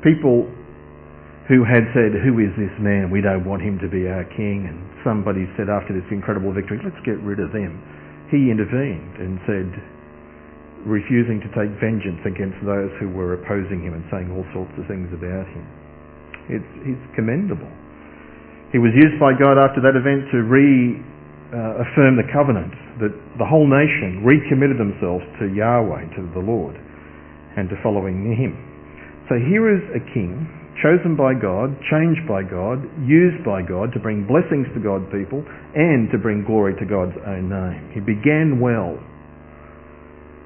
people 0.07 0.47
who 1.47 1.63
had 1.63 1.87
said, 1.95 2.15
Who 2.23 2.39
is 2.43 2.51
this 2.59 2.73
man? 2.79 3.09
We 3.09 3.19
don't 3.19 3.47
want 3.47 3.63
him 3.63 3.79
to 3.79 3.89
be 3.91 4.07
our 4.07 4.27
king. 4.35 4.67
And 4.67 4.79
somebody 5.03 5.47
said 5.55 5.71
after 5.71 5.95
this 5.95 6.05
incredible 6.11 6.51
victory, 6.51 6.79
let's 6.83 6.99
get 7.07 7.17
rid 7.23 7.39
of 7.39 7.51
them, 7.51 7.79
he 8.31 8.51
intervened 8.51 9.15
and 9.19 9.39
said, 9.47 9.67
refusing 10.83 11.39
to 11.43 11.49
take 11.55 11.71
vengeance 11.79 12.19
against 12.23 12.59
those 12.63 12.91
who 12.99 13.09
were 13.11 13.35
opposing 13.35 13.83
him 13.83 13.95
and 13.95 14.03
saying 14.11 14.31
all 14.31 14.45
sorts 14.53 14.71
of 14.79 14.87
things 14.87 15.09
about 15.11 15.47
him. 15.51 15.65
It's, 16.49 17.05
commendable. 17.15 17.69
He 18.71 18.79
was 18.79 18.91
used 18.95 19.19
by 19.19 19.35
God 19.35 19.55
after 19.59 19.79
that 19.83 19.95
event 19.95 20.27
to 20.31 20.43
reaffirm 20.43 22.13
uh, 22.15 22.21
the 22.21 22.27
covenant 22.31 22.73
that 22.99 23.13
the 23.39 23.47
whole 23.47 23.67
nation 23.67 24.23
recommitted 24.23 24.79
themselves 24.79 25.23
to 25.39 25.51
Yahweh, 25.51 26.15
to 26.19 26.21
the 26.35 26.43
Lord, 26.43 26.75
and 27.55 27.69
to 27.69 27.75
following 27.81 28.23
him. 28.35 28.55
So 29.27 29.35
here 29.35 29.67
is 29.71 29.83
a 29.95 30.01
king 30.13 30.47
chosen 30.83 31.17
by 31.17 31.33
God, 31.33 31.73
changed 31.89 32.23
by 32.29 32.45
God, 32.45 32.85
used 33.01 33.41
by 33.43 33.65
God 33.65 33.89
to 33.93 33.99
bring 33.99 34.29
blessings 34.29 34.69
to 34.77 34.79
God's 34.79 35.09
people 35.09 35.41
and 35.73 36.09
to 36.13 36.17
bring 36.21 36.45
glory 36.45 36.77
to 36.77 36.85
God's 36.85 37.17
own 37.25 37.49
name. 37.49 37.91
He 37.97 37.99
began 37.99 38.61
well 38.61 38.95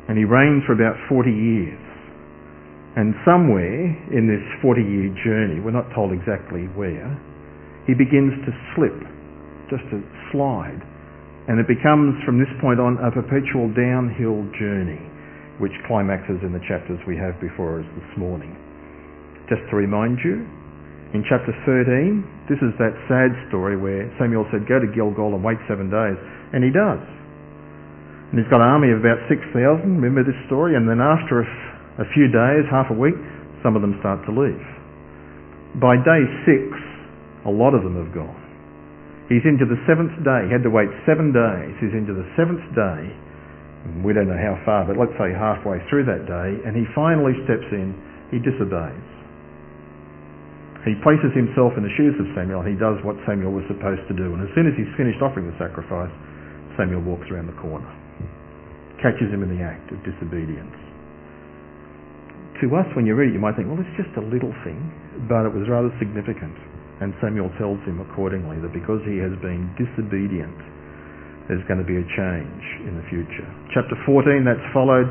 and 0.08 0.18
he 0.18 0.26
reigned 0.26 0.64
for 0.66 0.74
about 0.74 0.96
40 1.08 1.30
years. 1.32 1.91
And 3.00 3.16
somewhere 3.24 3.88
in 4.12 4.28
this 4.28 4.44
40 4.60 4.84
year 4.84 5.08
journey, 5.24 5.64
we're 5.64 5.76
not 5.76 5.88
told 5.96 6.12
exactly 6.12 6.68
where, 6.76 7.08
he 7.88 7.96
begins 7.96 8.36
to 8.44 8.52
slip, 8.76 8.98
just 9.72 9.84
to 9.96 10.04
slide. 10.36 10.80
And 11.48 11.58
it 11.58 11.72
becomes 11.72 12.20
from 12.28 12.38
this 12.38 12.52
point 12.60 12.84
on 12.84 13.00
a 13.00 13.10
perpetual 13.10 13.72
downhill 13.72 14.44
journey, 14.60 15.00
which 15.64 15.74
climaxes 15.88 16.44
in 16.44 16.52
the 16.52 16.62
chapters 16.68 17.00
we 17.08 17.16
have 17.16 17.40
before 17.40 17.80
us 17.80 17.88
this 17.96 18.12
morning. 18.20 18.54
Just 19.48 19.64
to 19.72 19.80
remind 19.80 20.20
you, 20.22 20.44
in 21.16 21.24
chapter 21.28 21.52
13, 21.68 22.48
this 22.48 22.60
is 22.64 22.72
that 22.80 22.96
sad 23.12 23.36
story 23.52 23.76
where 23.76 24.08
Samuel 24.16 24.48
said, 24.48 24.64
Go 24.68 24.80
to 24.80 24.88
Gilgal 24.92 25.36
and 25.36 25.44
wait 25.44 25.60
seven 25.68 25.92
days. 25.92 26.16
And 26.56 26.64
he 26.64 26.72
does. 26.72 27.04
And 28.32 28.40
he's 28.40 28.48
got 28.48 28.64
an 28.64 28.72
army 28.72 28.96
of 28.96 29.04
about 29.04 29.20
6,000, 29.28 29.52
remember 29.60 30.24
this 30.24 30.40
story? 30.48 30.80
And 30.80 30.88
then 30.88 31.04
after 31.04 31.44
a, 31.44 31.48
a 32.02 32.08
few 32.18 32.26
days, 32.34 32.66
half 32.74 32.90
a 32.90 32.98
week, 32.98 33.18
some 33.62 33.78
of 33.78 33.86
them 33.86 33.94
start 34.02 34.26
to 34.26 34.34
leave. 34.34 34.66
By 35.78 36.02
day 36.02 36.22
six, 36.50 36.66
a 37.46 37.54
lot 37.54 37.78
of 37.78 37.86
them 37.86 37.94
have 37.96 38.10
gone. 38.10 38.42
He's 39.30 39.46
into 39.46 39.64
the 39.64 39.80
seventh 39.88 40.12
day. 40.26 40.50
He 40.50 40.52
had 40.52 40.66
to 40.66 40.74
wait 40.74 40.92
seven 41.08 41.32
days. 41.32 41.72
He's 41.80 41.96
into 41.96 42.12
the 42.12 42.28
seventh 42.36 42.66
day. 42.76 43.02
We 44.04 44.12
don't 44.12 44.28
know 44.28 44.38
how 44.38 44.60
far, 44.66 44.84
but 44.84 45.00
let's 45.00 45.16
say 45.16 45.32
halfway 45.32 45.80
through 45.88 46.10
that 46.10 46.28
day, 46.28 46.50
and 46.68 46.76
he 46.76 46.84
finally 46.92 47.38
steps 47.48 47.66
in. 47.72 47.96
He 48.34 48.44
disobeys. 48.44 49.08
He 50.84 50.98
places 51.06 51.30
himself 51.38 51.78
in 51.78 51.86
the 51.86 51.94
shoes 51.94 52.18
of 52.18 52.26
Samuel. 52.34 52.66
He 52.66 52.74
does 52.74 52.98
what 53.06 53.14
Samuel 53.30 53.54
was 53.54 53.62
supposed 53.70 54.02
to 54.10 54.18
do. 54.18 54.34
And 54.34 54.42
as 54.42 54.50
soon 54.58 54.66
as 54.66 54.74
he's 54.74 54.90
finished 54.98 55.22
offering 55.22 55.46
the 55.46 55.58
sacrifice, 55.62 56.10
Samuel 56.74 57.06
walks 57.06 57.30
around 57.30 57.46
the 57.46 57.60
corner. 57.62 57.86
Catches 58.98 59.30
him 59.30 59.46
in 59.46 59.54
the 59.54 59.62
act 59.62 59.94
of 59.94 60.02
disobedience. 60.02 60.81
To 62.62 62.70
us, 62.78 62.86
when 62.94 63.10
you 63.10 63.18
read 63.18 63.34
it, 63.34 63.34
you 63.34 63.42
might 63.42 63.58
think, 63.58 63.66
well, 63.66 63.82
it's 63.82 63.98
just 63.98 64.14
a 64.22 64.26
little 64.26 64.54
thing, 64.62 64.78
but 65.26 65.50
it 65.50 65.54
was 65.54 65.66
rather 65.66 65.90
significant. 65.98 66.54
And 67.02 67.10
Samuel 67.18 67.50
tells 67.58 67.82
him 67.90 67.98
accordingly 67.98 68.62
that 68.62 68.70
because 68.70 69.02
he 69.10 69.18
has 69.18 69.34
been 69.42 69.74
disobedient, 69.74 70.54
there's 71.50 71.66
going 71.66 71.82
to 71.82 71.90
be 71.90 71.98
a 71.98 72.06
change 72.14 72.64
in 72.86 72.94
the 72.94 73.06
future. 73.10 73.50
Chapter 73.74 73.98
14, 74.06 74.46
that's 74.46 74.62
followed, 74.70 75.10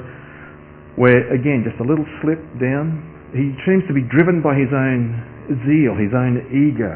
where 0.94 1.26
again, 1.34 1.66
just 1.66 1.74
a 1.82 1.86
little 1.86 2.06
slip 2.22 2.38
down. 2.62 3.02
He 3.34 3.50
seems 3.66 3.82
to 3.90 3.94
be 3.98 4.06
driven 4.06 4.38
by 4.38 4.54
his 4.54 4.70
own 4.70 5.18
zeal, 5.66 5.98
his 5.98 6.14
own 6.14 6.38
ego. 6.54 6.94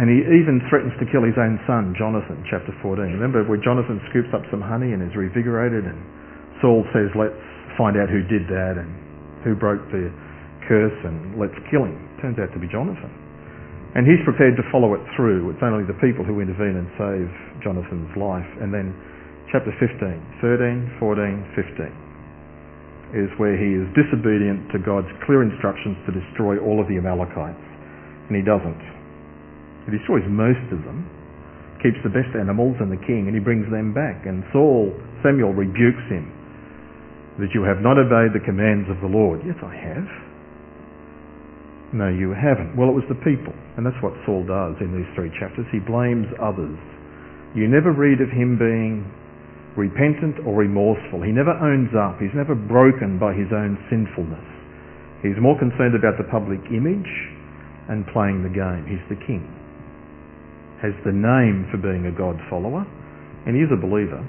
And 0.00 0.08
he 0.08 0.24
even 0.24 0.64
threatens 0.72 0.96
to 0.96 1.06
kill 1.12 1.28
his 1.28 1.36
own 1.36 1.60
son, 1.68 1.92
Jonathan, 1.92 2.40
chapter 2.48 2.72
14. 2.80 3.04
Remember 3.04 3.44
where 3.44 3.60
Jonathan 3.60 4.00
scoops 4.08 4.32
up 4.32 4.48
some 4.48 4.64
honey 4.64 4.96
and 4.96 5.04
is 5.04 5.12
revigorated 5.12 5.84
and 5.84 6.00
Saul 6.64 6.88
says, 6.96 7.12
let's 7.12 7.36
find 7.76 8.00
out 8.00 8.08
who 8.08 8.24
did 8.24 8.48
that 8.48 8.80
and 8.80 9.07
who 9.44 9.54
broke 9.54 9.82
the 9.90 10.10
curse 10.68 10.98
and 11.04 11.40
let's 11.40 11.56
kill 11.72 11.88
him. 11.88 11.96
Turns 12.20 12.36
out 12.38 12.52
to 12.52 12.60
be 12.60 12.68
Jonathan. 12.68 13.10
And 13.96 14.04
he's 14.04 14.20
prepared 14.22 14.54
to 14.60 14.64
follow 14.70 14.92
it 14.92 15.02
through. 15.16 15.48
It's 15.50 15.64
only 15.64 15.88
the 15.88 15.96
people 15.98 16.22
who 16.22 16.44
intervene 16.44 16.76
and 16.76 16.88
save 17.00 17.28
Jonathan's 17.64 18.12
life. 18.20 18.46
And 18.60 18.68
then 18.68 18.92
chapter 19.48 19.72
15, 19.80 20.44
13, 20.44 21.00
14, 21.00 21.56
15 21.56 23.16
is 23.16 23.32
where 23.40 23.56
he 23.56 23.72
is 23.72 23.88
disobedient 23.96 24.68
to 24.68 24.78
God's 24.84 25.08
clear 25.24 25.40
instructions 25.40 25.96
to 26.04 26.12
destroy 26.12 26.60
all 26.60 26.76
of 26.76 26.86
the 26.92 27.00
Amalekites. 27.00 27.64
And 28.28 28.36
he 28.36 28.44
doesn't. 28.44 28.82
He 29.88 29.96
destroys 29.96 30.20
most 30.28 30.60
of 30.68 30.84
them, 30.84 31.08
keeps 31.80 31.96
the 32.04 32.12
best 32.12 32.28
animals 32.36 32.76
and 32.84 32.92
the 32.92 33.00
king, 33.08 33.24
and 33.24 33.32
he 33.32 33.40
brings 33.40 33.64
them 33.72 33.96
back. 33.96 34.28
And 34.28 34.44
Saul, 34.52 34.92
Samuel 35.24 35.56
rebukes 35.56 36.04
him 36.12 36.37
that 37.38 37.54
you 37.54 37.62
have 37.62 37.78
not 37.78 37.98
obeyed 37.98 38.34
the 38.34 38.42
commands 38.42 38.90
of 38.90 38.98
the 39.00 39.10
Lord. 39.10 39.40
Yes, 39.46 39.56
I 39.62 39.74
have. 39.74 40.08
No, 41.94 42.10
you 42.10 42.36
haven't. 42.36 42.76
Well, 42.76 42.90
it 42.90 42.96
was 42.98 43.06
the 43.08 43.16
people. 43.24 43.54
And 43.78 43.86
that's 43.86 43.96
what 44.02 44.12
Saul 44.26 44.44
does 44.44 44.76
in 44.82 44.92
these 44.92 45.08
three 45.14 45.32
chapters. 45.38 45.64
He 45.72 45.80
blames 45.80 46.28
others. 46.36 46.76
You 47.56 47.70
never 47.70 47.94
read 47.94 48.20
of 48.20 48.28
him 48.28 48.58
being 48.60 49.08
repentant 49.78 50.42
or 50.44 50.58
remorseful. 50.58 51.22
He 51.22 51.32
never 51.32 51.54
owns 51.54 51.94
up. 51.94 52.18
He's 52.20 52.34
never 52.34 52.58
broken 52.58 53.16
by 53.16 53.32
his 53.32 53.48
own 53.54 53.78
sinfulness. 53.88 54.44
He's 55.22 55.38
more 55.40 55.56
concerned 55.56 55.94
about 55.94 56.18
the 56.18 56.26
public 56.28 56.60
image 56.74 57.08
and 57.88 58.04
playing 58.12 58.42
the 58.42 58.52
game. 58.52 58.84
He's 58.84 59.02
the 59.08 59.18
king. 59.24 59.46
Has 60.82 60.94
the 61.06 61.14
name 61.14 61.66
for 61.70 61.78
being 61.78 62.06
a 62.06 62.14
God 62.14 62.38
follower, 62.50 62.86
and 63.46 63.56
he 63.56 63.62
is 63.62 63.70
a 63.74 63.80
believer, 63.80 64.22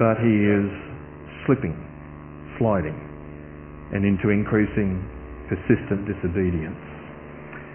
but 0.00 0.16
he 0.22 0.32
is 0.48 0.89
slipping, 1.46 1.76
sliding, 2.58 2.96
and 3.92 4.04
into 4.04 4.30
increasing 4.30 5.02
persistent 5.48 6.06
disobedience. 6.06 6.78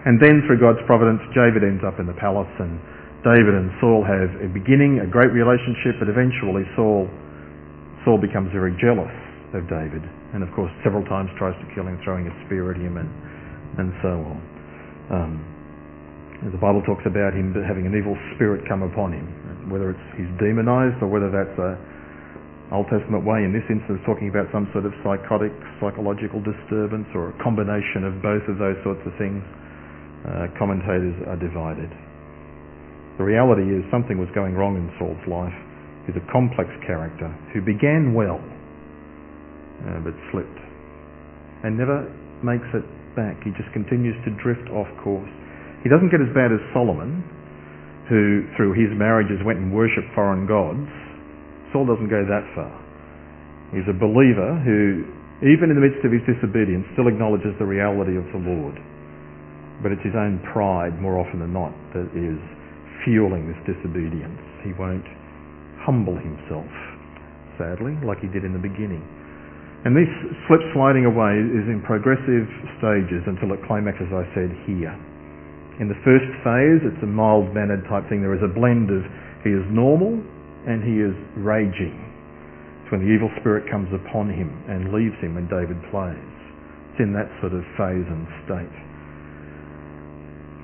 And 0.06 0.22
then 0.22 0.46
through 0.46 0.62
God's 0.62 0.80
providence, 0.86 1.20
David 1.34 1.66
ends 1.66 1.82
up 1.82 1.98
in 1.98 2.06
the 2.06 2.16
palace 2.16 2.50
and 2.62 2.78
David 3.26 3.58
and 3.58 3.74
Saul 3.82 4.06
have 4.06 4.30
a 4.38 4.46
beginning, 4.46 5.02
a 5.02 5.08
great 5.10 5.34
relationship, 5.34 5.98
but 5.98 6.06
eventually 6.06 6.62
Saul, 6.78 7.10
Saul 8.06 8.22
becomes 8.22 8.54
very 8.54 8.70
jealous 8.78 9.10
of 9.50 9.66
David, 9.66 10.06
and 10.30 10.46
of 10.46 10.50
course 10.54 10.70
several 10.86 11.02
times 11.10 11.26
tries 11.34 11.58
to 11.58 11.66
kill 11.74 11.90
him, 11.90 11.98
throwing 12.06 12.30
a 12.30 12.34
spear 12.46 12.70
at 12.70 12.78
him, 12.78 13.02
and 13.02 13.10
and 13.82 13.90
so 13.98 14.14
on. 14.14 14.38
Um, 15.10 15.32
the 16.54 16.60
Bible 16.60 16.86
talks 16.86 17.02
about 17.02 17.34
him 17.34 17.50
having 17.66 17.86
an 17.86 17.98
evil 17.98 18.16
spirit 18.36 18.62
come 18.68 18.86
upon 18.86 19.12
him, 19.12 19.26
whether 19.72 19.90
it's 19.90 20.06
he's 20.14 20.30
demonized 20.38 21.02
or 21.02 21.08
whether 21.08 21.26
that's 21.26 21.56
a 21.58 21.74
Old 22.74 22.90
Testament 22.90 23.22
way. 23.22 23.46
In 23.46 23.54
this 23.54 23.66
instance, 23.70 24.02
talking 24.02 24.26
about 24.26 24.50
some 24.50 24.66
sort 24.74 24.86
of 24.86 24.92
psychotic, 25.06 25.54
psychological 25.78 26.42
disturbance 26.42 27.06
or 27.14 27.30
a 27.30 27.36
combination 27.38 28.02
of 28.02 28.18
both 28.18 28.42
of 28.50 28.58
those 28.58 28.74
sorts 28.82 29.02
of 29.06 29.14
things. 29.18 29.42
Uh, 30.26 30.50
commentators 30.58 31.14
are 31.30 31.38
divided. 31.38 31.86
The 33.16 33.24
reality 33.24 33.62
is 33.70 33.86
something 33.94 34.18
was 34.18 34.28
going 34.34 34.58
wrong 34.58 34.74
in 34.74 34.90
Saul's 34.98 35.22
life. 35.30 35.54
He's 36.10 36.18
a 36.18 36.26
complex 36.34 36.66
character 36.82 37.30
who 37.54 37.62
began 37.62 38.10
well, 38.10 38.42
uh, 39.86 40.02
but 40.02 40.14
slipped 40.34 40.58
and 41.64 41.78
never 41.78 42.10
makes 42.42 42.66
it 42.74 42.84
back. 43.16 43.40
He 43.46 43.54
just 43.56 43.70
continues 43.72 44.14
to 44.28 44.30
drift 44.42 44.68
off 44.74 44.90
course. 45.00 45.30
He 45.82 45.88
doesn't 45.88 46.10
get 46.10 46.20
as 46.20 46.28
bad 46.34 46.52
as 46.52 46.60
Solomon, 46.74 47.24
who 48.10 48.44
through 48.58 48.74
his 48.76 48.92
marriages 48.94 49.40
went 49.46 49.58
and 49.58 49.72
worshipped 49.72 50.10
foreign 50.14 50.44
gods. 50.44 50.90
Saul 51.76 51.84
doesn't 51.84 52.08
go 52.08 52.24
that 52.24 52.48
far. 52.56 52.72
He's 53.76 53.84
a 53.84 53.92
believer 53.92 54.56
who, 54.64 55.04
even 55.44 55.68
in 55.68 55.76
the 55.76 55.84
midst 55.84 56.00
of 56.08 56.08
his 56.08 56.24
disobedience, 56.24 56.88
still 56.96 57.04
acknowledges 57.04 57.52
the 57.60 57.68
reality 57.68 58.16
of 58.16 58.24
the 58.32 58.40
Lord. 58.40 58.80
But 59.84 59.92
it's 59.92 60.00
his 60.00 60.16
own 60.16 60.40
pride, 60.56 60.96
more 61.04 61.20
often 61.20 61.36
than 61.36 61.52
not, 61.52 61.76
that 61.92 62.08
is 62.16 62.40
fueling 63.04 63.44
this 63.44 63.60
disobedience. 63.68 64.40
He 64.64 64.72
won't 64.72 65.04
humble 65.84 66.16
himself, 66.16 66.72
sadly, 67.60 67.92
like 68.00 68.24
he 68.24 68.32
did 68.32 68.48
in 68.48 68.56
the 68.56 68.64
beginning. 68.64 69.04
And 69.84 69.92
this 69.92 70.08
slip 70.48 70.64
sliding 70.72 71.04
away 71.04 71.36
is 71.36 71.68
in 71.68 71.84
progressive 71.84 72.48
stages 72.80 73.20
until 73.28 73.52
it 73.52 73.60
climaxes, 73.68 74.08
as 74.08 74.24
I 74.24 74.26
said, 74.32 74.48
here. 74.64 74.96
In 75.76 75.92
the 75.92 76.00
first 76.08 76.24
phase, 76.40 76.80
it's 76.88 77.04
a 77.04 77.10
mild-mannered 77.12 77.84
type 77.84 78.08
thing. 78.08 78.24
There 78.24 78.32
is 78.32 78.40
a 78.40 78.48
blend 78.48 78.88
of 78.88 79.04
he 79.44 79.52
is 79.52 79.62
normal 79.68 80.24
and 80.66 80.82
he 80.82 80.98
is 80.98 81.14
raging. 81.38 81.94
It's 82.82 82.90
when 82.90 83.02
the 83.02 83.10
evil 83.10 83.30
spirit 83.42 83.70
comes 83.70 83.90
upon 83.90 84.30
him 84.30 84.50
and 84.66 84.90
leaves 84.94 85.16
him 85.22 85.34
when 85.34 85.46
David 85.46 85.78
plays. 85.90 86.34
It's 86.92 87.02
in 87.02 87.14
that 87.14 87.30
sort 87.42 87.54
of 87.54 87.62
phase 87.78 88.06
and 88.06 88.26
state. 88.46 88.76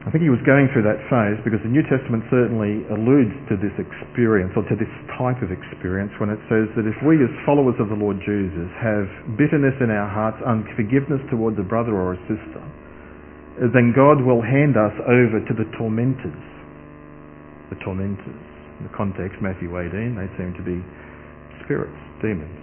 I 0.02 0.10
think 0.10 0.26
he 0.26 0.34
was 0.34 0.42
going 0.42 0.66
through 0.74 0.82
that 0.82 0.98
phase 1.06 1.38
because 1.46 1.62
the 1.62 1.70
New 1.70 1.86
Testament 1.86 2.26
certainly 2.26 2.82
alludes 2.90 3.30
to 3.46 3.54
this 3.54 3.70
experience 3.78 4.50
or 4.58 4.66
to 4.66 4.74
this 4.74 4.90
type 5.14 5.38
of 5.46 5.54
experience 5.54 6.10
when 6.18 6.26
it 6.26 6.42
says 6.50 6.66
that 6.74 6.90
if 6.90 6.98
we 7.06 7.22
as 7.22 7.30
followers 7.46 7.78
of 7.78 7.86
the 7.86 7.94
Lord 7.94 8.18
Jesus 8.26 8.66
have 8.82 9.06
bitterness 9.38 9.78
in 9.78 9.94
our 9.94 10.10
hearts, 10.10 10.42
unforgiveness 10.42 11.22
towards 11.30 11.54
a 11.62 11.66
brother 11.66 11.94
or 11.94 12.18
a 12.18 12.20
sister, 12.26 12.62
then 13.70 13.94
God 13.94 14.18
will 14.18 14.42
hand 14.42 14.74
us 14.74 14.94
over 15.06 15.38
to 15.38 15.54
the 15.54 15.70
tormentors 15.78 16.42
the 17.72 17.80
tormentors. 17.84 18.51
The 18.82 18.92
context, 18.96 19.38
Matthew 19.40 19.70
18, 19.70 20.18
they 20.18 20.28
seem 20.36 20.54
to 20.58 20.64
be 20.64 20.82
spirits, 21.64 21.98
demons. 22.20 22.62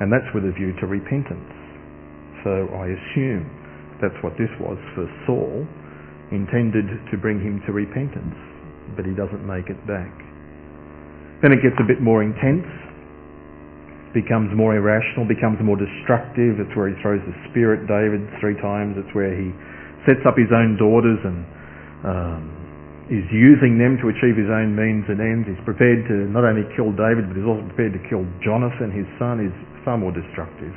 And 0.00 0.10
that's 0.10 0.26
with 0.34 0.46
a 0.46 0.54
view 0.54 0.74
to 0.80 0.86
repentance. 0.86 1.52
So 2.42 2.66
I 2.74 2.90
assume 2.90 3.46
that's 4.02 4.18
what 4.22 4.34
this 4.34 4.50
was 4.58 4.78
for 4.98 5.06
Saul, 5.26 5.62
intended 6.34 6.90
to 7.10 7.14
bring 7.18 7.38
him 7.38 7.62
to 7.66 7.72
repentance, 7.72 8.34
but 8.98 9.06
he 9.06 9.14
doesn't 9.14 9.46
make 9.46 9.70
it 9.70 9.78
back. 9.86 10.10
Then 11.42 11.54
it 11.54 11.62
gets 11.62 11.78
a 11.78 11.86
bit 11.86 12.02
more 12.02 12.22
intense, 12.22 12.66
becomes 14.14 14.50
more 14.54 14.74
irrational, 14.74 15.26
becomes 15.26 15.58
more 15.62 15.78
destructive. 15.78 16.58
It's 16.58 16.74
where 16.74 16.90
he 16.90 16.96
throws 17.02 17.22
the 17.26 17.34
spear 17.50 17.74
at 17.74 17.86
David 17.86 18.26
three 18.38 18.54
times. 18.60 18.94
It's 18.98 19.10
where 19.14 19.34
he 19.34 19.50
sets 20.06 20.22
up 20.26 20.36
his 20.36 20.50
own 20.50 20.76
daughters 20.78 21.18
and 21.22 21.38
um, 22.04 22.61
is 23.12 23.28
using 23.28 23.76
them 23.76 24.00
to 24.00 24.08
achieve 24.08 24.40
his 24.40 24.48
own 24.48 24.72
means 24.72 25.04
and 25.12 25.20
ends. 25.20 25.44
He's 25.44 25.60
prepared 25.68 26.08
to 26.08 26.24
not 26.32 26.48
only 26.48 26.64
kill 26.72 26.96
David, 26.96 27.28
but 27.28 27.36
he's 27.36 27.44
also 27.44 27.60
prepared 27.68 27.92
to 27.92 28.02
kill 28.08 28.24
Jonathan, 28.40 28.88
his 28.88 29.04
son. 29.20 29.36
is 29.44 29.52
far 29.84 30.00
more 30.00 30.16
destructive. 30.16 30.72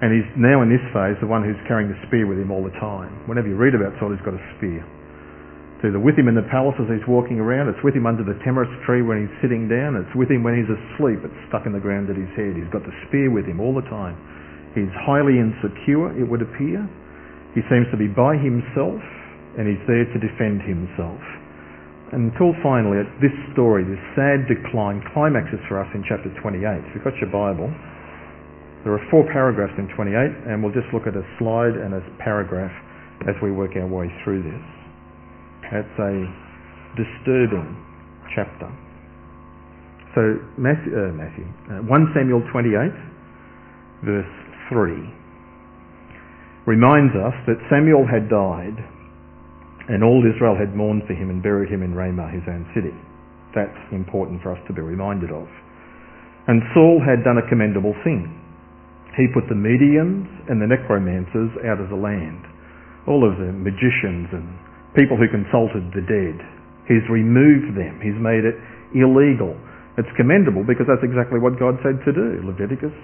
And 0.00 0.08
he's 0.14 0.24
now 0.38 0.64
in 0.64 0.72
this 0.72 0.80
phase 0.96 1.20
the 1.20 1.28
one 1.28 1.44
who's 1.44 1.58
carrying 1.68 1.92
the 1.92 1.98
spear 2.08 2.24
with 2.24 2.40
him 2.40 2.48
all 2.48 2.64
the 2.64 2.72
time. 2.80 3.12
Whenever 3.28 3.52
you 3.52 3.58
read 3.60 3.76
about 3.76 3.92
Saul, 4.00 4.16
he's 4.16 4.24
got 4.24 4.32
a 4.32 4.44
spear. 4.56 4.80
It's 5.76 5.92
either 5.92 6.00
with 6.00 6.16
him 6.16 6.26
in 6.26 6.34
the 6.34 6.46
palace 6.48 6.74
as 6.80 6.88
he's 6.88 7.04
walking 7.06 7.38
around, 7.38 7.68
it's 7.68 7.82
with 7.84 7.94
him 7.94 8.08
under 8.08 8.24
the 8.24 8.34
tamarisk 8.42 8.72
tree 8.82 9.04
when 9.04 9.22
he's 9.22 9.34
sitting 9.38 9.68
down, 9.70 9.94
it's 9.94 10.10
with 10.16 10.26
him 10.26 10.42
when 10.42 10.58
he's 10.58 10.66
asleep, 10.66 11.22
it's 11.22 11.38
stuck 11.46 11.70
in 11.70 11.76
the 11.76 11.78
ground 11.78 12.10
at 12.10 12.18
his 12.18 12.30
head. 12.34 12.58
He's 12.58 12.70
got 12.74 12.82
the 12.82 12.94
spear 13.06 13.30
with 13.30 13.46
him 13.46 13.62
all 13.62 13.70
the 13.70 13.86
time. 13.86 14.18
He's 14.74 14.90
highly 15.06 15.38
insecure, 15.38 16.10
it 16.18 16.26
would 16.26 16.42
appear. 16.42 16.82
He 17.54 17.62
seems 17.70 17.86
to 17.94 17.98
be 17.98 18.10
by 18.10 18.34
himself, 18.34 18.98
and 19.54 19.70
he's 19.70 19.82
there 19.86 20.06
to 20.06 20.18
defend 20.18 20.66
himself. 20.66 21.22
Until 22.08 22.56
finally, 22.64 23.04
this 23.20 23.34
story, 23.52 23.84
this 23.84 24.00
sad 24.16 24.48
decline, 24.48 25.04
climaxes 25.12 25.60
for 25.68 25.76
us 25.76 25.88
in 25.92 26.00
chapter 26.08 26.32
28. 26.40 26.64
If 26.64 26.96
you've 26.96 27.04
got 27.04 27.12
your 27.20 27.28
Bible, 27.28 27.68
there 28.84 28.96
are 28.96 29.04
four 29.12 29.28
paragraphs 29.28 29.76
in 29.76 29.92
28, 29.92 30.16
and 30.48 30.64
we'll 30.64 30.72
just 30.72 30.88
look 30.96 31.04
at 31.04 31.12
a 31.12 31.26
slide 31.36 31.76
and 31.76 31.92
a 31.92 32.00
paragraph 32.16 32.72
as 33.28 33.36
we 33.44 33.52
work 33.52 33.76
our 33.76 33.86
way 33.86 34.08
through 34.24 34.40
this. 34.40 34.64
It's 35.68 35.98
a 36.00 36.14
disturbing 36.96 37.76
chapter. 38.32 38.72
So, 40.16 40.40
Matthew, 40.56 40.96
uh, 40.96 41.12
Matthew 41.12 41.44
uh, 41.68 41.84
1 41.84 42.12
Samuel 42.16 42.40
28, 42.48 42.88
verse 44.08 44.34
3, 44.72 44.96
reminds 46.64 47.12
us 47.20 47.36
that 47.44 47.60
Samuel 47.68 48.08
had 48.08 48.32
died 48.32 48.80
and 49.88 50.04
all 50.04 50.20
Israel 50.20 50.54
had 50.54 50.76
mourned 50.76 51.08
for 51.08 51.16
him 51.16 51.32
and 51.32 51.42
buried 51.42 51.72
him 51.72 51.82
in 51.82 51.96
Ramah, 51.96 52.28
his 52.28 52.44
own 52.44 52.68
city. 52.76 52.92
That's 53.56 53.80
important 53.90 54.44
for 54.44 54.52
us 54.52 54.60
to 54.68 54.72
be 54.76 54.84
reminded 54.84 55.32
of. 55.32 55.48
And 56.48 56.60
Saul 56.72 57.00
had 57.00 57.24
done 57.24 57.40
a 57.40 57.48
commendable 57.48 57.96
thing. 58.04 58.28
He 59.16 59.28
put 59.32 59.48
the 59.48 59.56
mediums 59.56 60.28
and 60.48 60.60
the 60.60 60.68
necromancers 60.68 61.52
out 61.64 61.80
of 61.80 61.88
the 61.88 61.98
land, 61.98 62.44
all 63.08 63.24
of 63.24 63.40
the 63.40 63.50
magicians 63.50 64.28
and 64.32 64.46
people 64.92 65.16
who 65.16 65.28
consulted 65.28 65.92
the 65.96 66.04
dead. 66.04 66.36
He's 66.88 67.04
removed 67.08 67.76
them. 67.76 68.00
He's 68.00 68.16
made 68.16 68.44
it 68.44 68.56
illegal. 68.96 69.56
It's 70.00 70.08
commendable 70.16 70.64
because 70.64 70.86
that's 70.88 71.04
exactly 71.04 71.40
what 71.40 71.58
God 71.60 71.76
said 71.84 72.00
to 72.04 72.12
do. 72.12 72.44
Leviticus, 72.46 72.94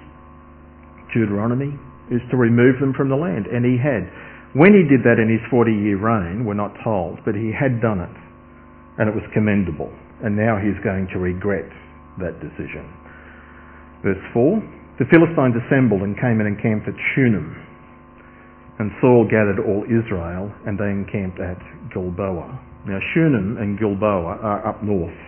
Deuteronomy, 1.12 1.76
is 2.08 2.22
to 2.30 2.36
remove 2.36 2.80
them 2.80 2.94
from 2.96 3.08
the 3.08 3.18
land. 3.18 3.48
And 3.48 3.64
he 3.64 3.76
had. 3.76 4.08
When 4.54 4.70
he 4.70 4.86
did 4.86 5.02
that 5.02 5.18
in 5.18 5.26
his 5.26 5.42
40 5.50 5.74
year 5.74 5.98
reign, 5.98 6.46
we're 6.46 6.54
not 6.54 6.78
told, 6.86 7.18
but 7.26 7.34
he 7.34 7.50
had 7.50 7.82
done 7.82 7.98
it. 7.98 8.16
And 9.02 9.10
it 9.10 9.14
was 9.14 9.26
commendable. 9.34 9.90
And 10.22 10.38
now 10.38 10.62
he's 10.62 10.78
going 10.86 11.10
to 11.10 11.18
regret 11.18 11.66
that 12.22 12.38
decision. 12.38 12.86
Verse 14.06 14.22
4 14.32 14.62
the 14.94 15.10
Philistines 15.10 15.58
assembled 15.58 16.06
and 16.06 16.14
came 16.14 16.38
and 16.38 16.46
encamped 16.46 16.86
at 16.86 16.94
Shunem. 16.94 17.50
And 18.78 18.94
Saul 19.02 19.26
gathered 19.26 19.58
all 19.58 19.82
Israel, 19.90 20.54
and 20.70 20.78
they 20.78 20.86
encamped 20.86 21.42
at 21.42 21.58
Gilboa. 21.90 22.46
Now 22.86 23.02
Shunem 23.10 23.58
and 23.58 23.74
Gilboa 23.74 24.38
are 24.38 24.62
up 24.62 24.86
north. 24.86 25.18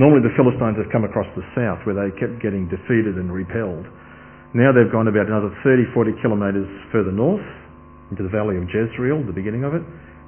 Normally 0.00 0.24
the 0.24 0.32
Philistines 0.32 0.80
have 0.80 0.88
come 0.88 1.04
across 1.04 1.28
the 1.36 1.44
south 1.52 1.84
where 1.84 1.92
they 1.92 2.08
kept 2.16 2.40
getting 2.40 2.72
defeated 2.72 3.20
and 3.20 3.28
repelled. 3.28 3.84
Now 4.56 4.72
they've 4.72 4.88
gone 4.88 5.12
about 5.12 5.28
another 5.28 5.52
30, 5.60 5.92
40 5.92 6.16
kilometres 6.24 6.68
further 6.88 7.12
north 7.12 7.44
into 8.10 8.22
the 8.22 8.32
valley 8.34 8.58
of 8.58 8.66
Jezreel, 8.66 9.22
the 9.24 9.34
beginning 9.34 9.64
of 9.64 9.74
it, 9.74 9.82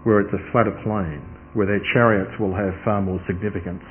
where 0.07 0.23
it's 0.23 0.33
a 0.33 0.43
flatter 0.51 0.75
plain, 0.87 1.23
where 1.55 1.67
their 1.67 1.83
chariots 1.93 2.33
will 2.39 2.55
have 2.55 2.75
far 2.87 3.03
more 3.03 3.21
significance. 3.27 3.83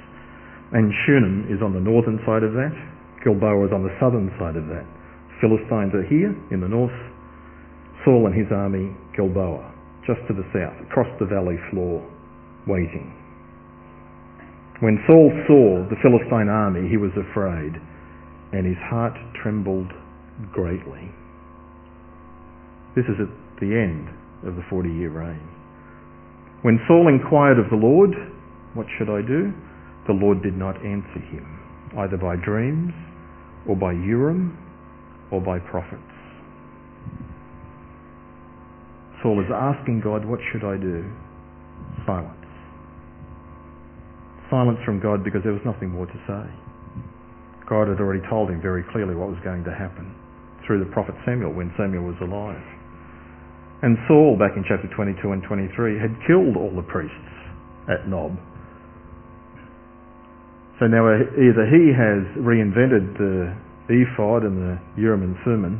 And 0.71 0.91
Shunem 1.03 1.51
is 1.51 1.59
on 1.61 1.75
the 1.75 1.83
northern 1.83 2.19
side 2.23 2.43
of 2.43 2.55
that, 2.55 2.71
Gilboa 3.23 3.67
is 3.67 3.73
on 3.73 3.83
the 3.83 3.93
southern 4.01 4.33
side 4.39 4.57
of 4.57 4.65
that. 4.73 4.85
Philistines 5.39 5.93
are 5.93 6.05
here 6.05 6.33
in 6.49 6.61
the 6.61 6.67
north. 6.67 6.95
Saul 8.03 8.25
and 8.25 8.33
his 8.33 8.49
army, 8.49 8.89
Gilboa, 9.15 9.73
just 10.07 10.21
to 10.27 10.33
the 10.33 10.45
south, 10.49 10.73
across 10.89 11.09
the 11.19 11.29
valley 11.29 11.57
floor, 11.69 12.01
waiting. 12.65 13.13
When 14.81 14.97
Saul 15.05 15.29
saw 15.45 15.85
the 15.89 16.01
Philistine 16.01 16.49
army, 16.49 16.89
he 16.89 16.97
was 16.97 17.13
afraid, 17.13 17.77
and 18.53 18.65
his 18.65 18.81
heart 18.89 19.13
trembled 19.43 19.93
greatly. 20.51 21.13
This 22.95 23.05
is 23.05 23.21
at 23.21 23.29
the 23.61 23.71
end 23.71 24.09
of 24.43 24.55
the 24.57 24.63
40 24.69 24.89
year 24.89 25.09
reign. 25.11 25.47
When 26.63 26.79
Saul 26.87 27.07
inquired 27.07 27.57
of 27.57 27.69
the 27.69 27.77
Lord, 27.79 28.11
What 28.73 28.87
should 28.97 29.09
I 29.09 29.21
do? 29.21 29.53
the 30.07 30.13
Lord 30.13 30.41
did 30.41 30.57
not 30.57 30.75
answer 30.77 31.21
him, 31.29 31.45
either 31.97 32.17
by 32.17 32.35
dreams 32.35 32.91
or 33.67 33.75
by 33.75 33.93
Urim, 33.93 34.57
or 35.31 35.39
by 35.39 35.59
prophets. 35.59 36.01
Saul 39.21 39.39
is 39.39 39.47
asking 39.53 40.01
God, 40.03 40.25
what 40.25 40.39
should 40.51 40.65
I 40.65 40.75
do? 40.81 41.05
Silence. 42.05 42.33
Silence 44.49 44.79
from 44.83 44.99
God 44.99 45.23
because 45.23 45.41
there 45.43 45.53
was 45.53 45.61
nothing 45.63 45.89
more 45.89 46.07
to 46.07 46.19
say. 46.27 46.43
God 47.69 47.87
had 47.87 48.01
already 48.01 48.25
told 48.27 48.49
him 48.49 48.59
very 48.59 48.83
clearly 48.91 49.15
what 49.15 49.29
was 49.29 49.39
going 49.45 49.63
to 49.63 49.71
happen 49.71 50.11
through 50.65 50.83
the 50.83 50.91
prophet 50.91 51.15
Samuel 51.25 51.53
when 51.53 51.71
Samuel 51.77 52.03
was 52.03 52.17
alive. 52.19 52.59
And 53.81 53.97
Saul, 54.07 54.37
back 54.37 54.53
in 54.55 54.63
chapter 54.67 54.87
22 54.93 55.31
and 55.31 55.41
23, 55.43 55.97
had 55.97 56.13
killed 56.27 56.55
all 56.55 56.73
the 56.75 56.85
priests 56.85 57.17
at 57.89 58.07
Nob 58.07 58.37
so 60.81 60.89
now 60.89 61.05
uh, 61.05 61.21
either 61.37 61.69
he 61.69 61.93
has 61.93 62.25
reinvented 62.41 63.13
the 63.13 63.53
ephod 63.85 64.41
and 64.41 64.57
the 64.57 64.81
Urim 64.97 65.21
and 65.21 65.37
Thummim 65.45 65.77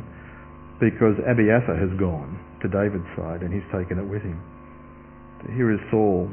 because 0.78 1.18
Abiathar 1.26 1.74
has 1.74 1.90
gone 1.98 2.38
to 2.62 2.70
David's 2.70 3.10
side 3.18 3.42
and 3.42 3.50
he's 3.50 3.66
taken 3.74 3.98
it 3.98 4.06
with 4.06 4.22
him. 4.22 4.38
Here 5.58 5.74
is 5.74 5.82
Saul 5.90 6.30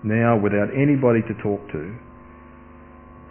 now 0.00 0.40
without 0.40 0.72
anybody 0.72 1.20
to 1.28 1.36
talk 1.44 1.60
to. 1.76 1.92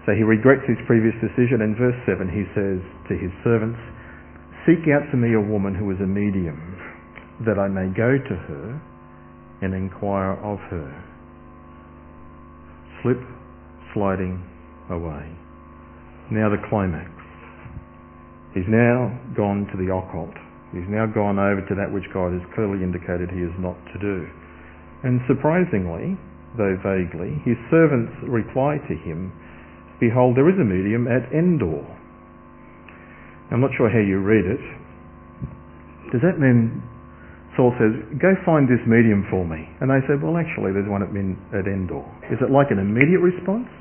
So 0.05 0.13
he 0.13 0.21
regrets 0.21 0.61
his 0.69 0.77
previous 0.85 1.17
decision. 1.17 1.65
In 1.65 1.73
verse 1.73 1.97
7 2.05 2.29
he 2.29 2.45
says 2.53 2.77
to 3.09 3.17
his 3.17 3.33
servants, 3.41 3.81
Seek 4.69 4.85
out 4.93 5.09
for 5.09 5.17
me 5.17 5.33
a 5.33 5.41
woman 5.41 5.73
who 5.73 5.89
is 5.89 5.97
a 5.97 6.05
medium, 6.05 6.61
that 7.43 7.59
I 7.59 7.67
may 7.67 7.91
go 7.91 8.15
to 8.15 8.35
her 8.47 8.81
and 9.61 9.73
inquire 9.73 10.39
of 10.39 10.59
her. 10.71 10.87
Slip, 13.01 13.19
sliding, 13.93 14.39
away. 14.89 15.35
Now 16.31 16.49
the 16.49 16.61
climax. 16.69 17.11
He's 18.53 18.67
now 18.69 19.11
gone 19.35 19.67
to 19.67 19.77
the 19.77 19.91
occult. 19.91 20.33
He's 20.71 20.87
now 20.87 21.05
gone 21.05 21.39
over 21.39 21.59
to 21.59 21.75
that 21.75 21.91
which 21.91 22.07
God 22.13 22.31
has 22.31 22.41
clearly 22.55 22.83
indicated 22.83 23.29
he 23.29 23.43
is 23.43 23.53
not 23.59 23.75
to 23.93 23.97
do. 23.99 24.27
And 25.03 25.19
surprisingly, 25.27 26.17
though 26.57 26.79
vaguely, 26.79 27.35
his 27.43 27.59
servants 27.69 28.15
reply 28.23 28.79
to 28.87 28.95
him, 28.95 29.31
Behold, 29.99 30.35
there 30.35 30.49
is 30.49 30.59
a 30.59 30.67
medium 30.67 31.07
at 31.07 31.31
Endor. 31.31 31.83
I'm 33.51 33.61
not 33.61 33.71
sure 33.77 33.89
how 33.89 33.99
you 33.99 34.19
read 34.19 34.43
it. 34.43 34.63
Does 36.11 36.21
that 36.21 36.39
mean 36.39 36.83
Saul 37.55 37.71
says, 37.79 37.95
Go 38.19 38.35
find 38.43 38.67
this 38.67 38.83
medium 38.83 39.23
for 39.31 39.47
me? 39.47 39.63
And 39.79 39.87
they 39.87 40.03
say, 40.07 40.19
Well, 40.19 40.35
actually, 40.35 40.75
there's 40.75 40.87
one 40.91 41.03
at, 41.03 41.11
Endor. 41.11 42.03
Is 42.27 42.39
it 42.43 42.51
like 42.51 42.71
an 42.71 42.79
immediate 42.79 43.23
response? 43.23 43.71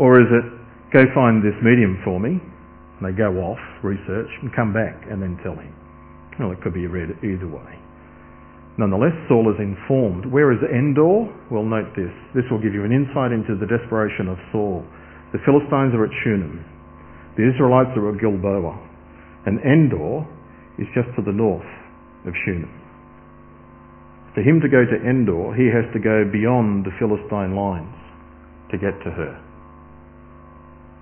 Or 0.00 0.16
is 0.16 0.28
it, 0.32 0.46
go 0.92 1.04
find 1.12 1.44
this 1.44 1.56
medium 1.60 2.00
for 2.00 2.16
me, 2.16 2.40
and 2.40 3.02
they 3.04 3.12
go 3.12 3.36
off, 3.44 3.60
research, 3.84 4.32
and 4.40 4.48
come 4.56 4.72
back 4.72 5.04
and 5.12 5.20
then 5.20 5.36
tell 5.44 5.52
him? 5.52 5.72
Well, 6.40 6.52
it 6.56 6.64
could 6.64 6.72
be 6.72 6.88
read 6.88 7.12
either 7.20 7.48
way. 7.48 7.76
Nonetheless, 8.80 9.12
Saul 9.28 9.52
is 9.52 9.60
informed. 9.60 10.24
Where 10.24 10.56
is 10.56 10.62
Endor? 10.64 11.28
Well, 11.52 11.68
note 11.68 11.92
this. 11.92 12.12
This 12.32 12.48
will 12.48 12.62
give 12.64 12.72
you 12.72 12.88
an 12.88 12.96
insight 12.96 13.28
into 13.28 13.52
the 13.60 13.68
desperation 13.68 14.32
of 14.32 14.40
Saul. 14.48 14.80
The 15.36 15.42
Philistines 15.44 15.92
are 15.92 16.08
at 16.08 16.14
Shunem. 16.24 16.64
The 17.36 17.44
Israelites 17.44 17.92
are 18.00 18.08
at 18.08 18.16
Gilboa. 18.16 18.72
And 19.44 19.60
Endor 19.60 20.24
is 20.80 20.88
just 20.96 21.12
to 21.20 21.20
the 21.20 21.34
north 21.36 21.68
of 22.26 22.34
Shunem. 22.44 22.70
For 24.34 24.42
him 24.42 24.60
to 24.60 24.68
go 24.68 24.86
to 24.86 24.96
Endor, 25.02 25.54
he 25.58 25.66
has 25.74 25.86
to 25.92 25.98
go 25.98 26.22
beyond 26.30 26.86
the 26.86 26.94
Philistine 26.98 27.56
lines 27.58 27.96
to 28.70 28.78
get 28.78 28.94
to 29.02 29.10
her. 29.10 29.34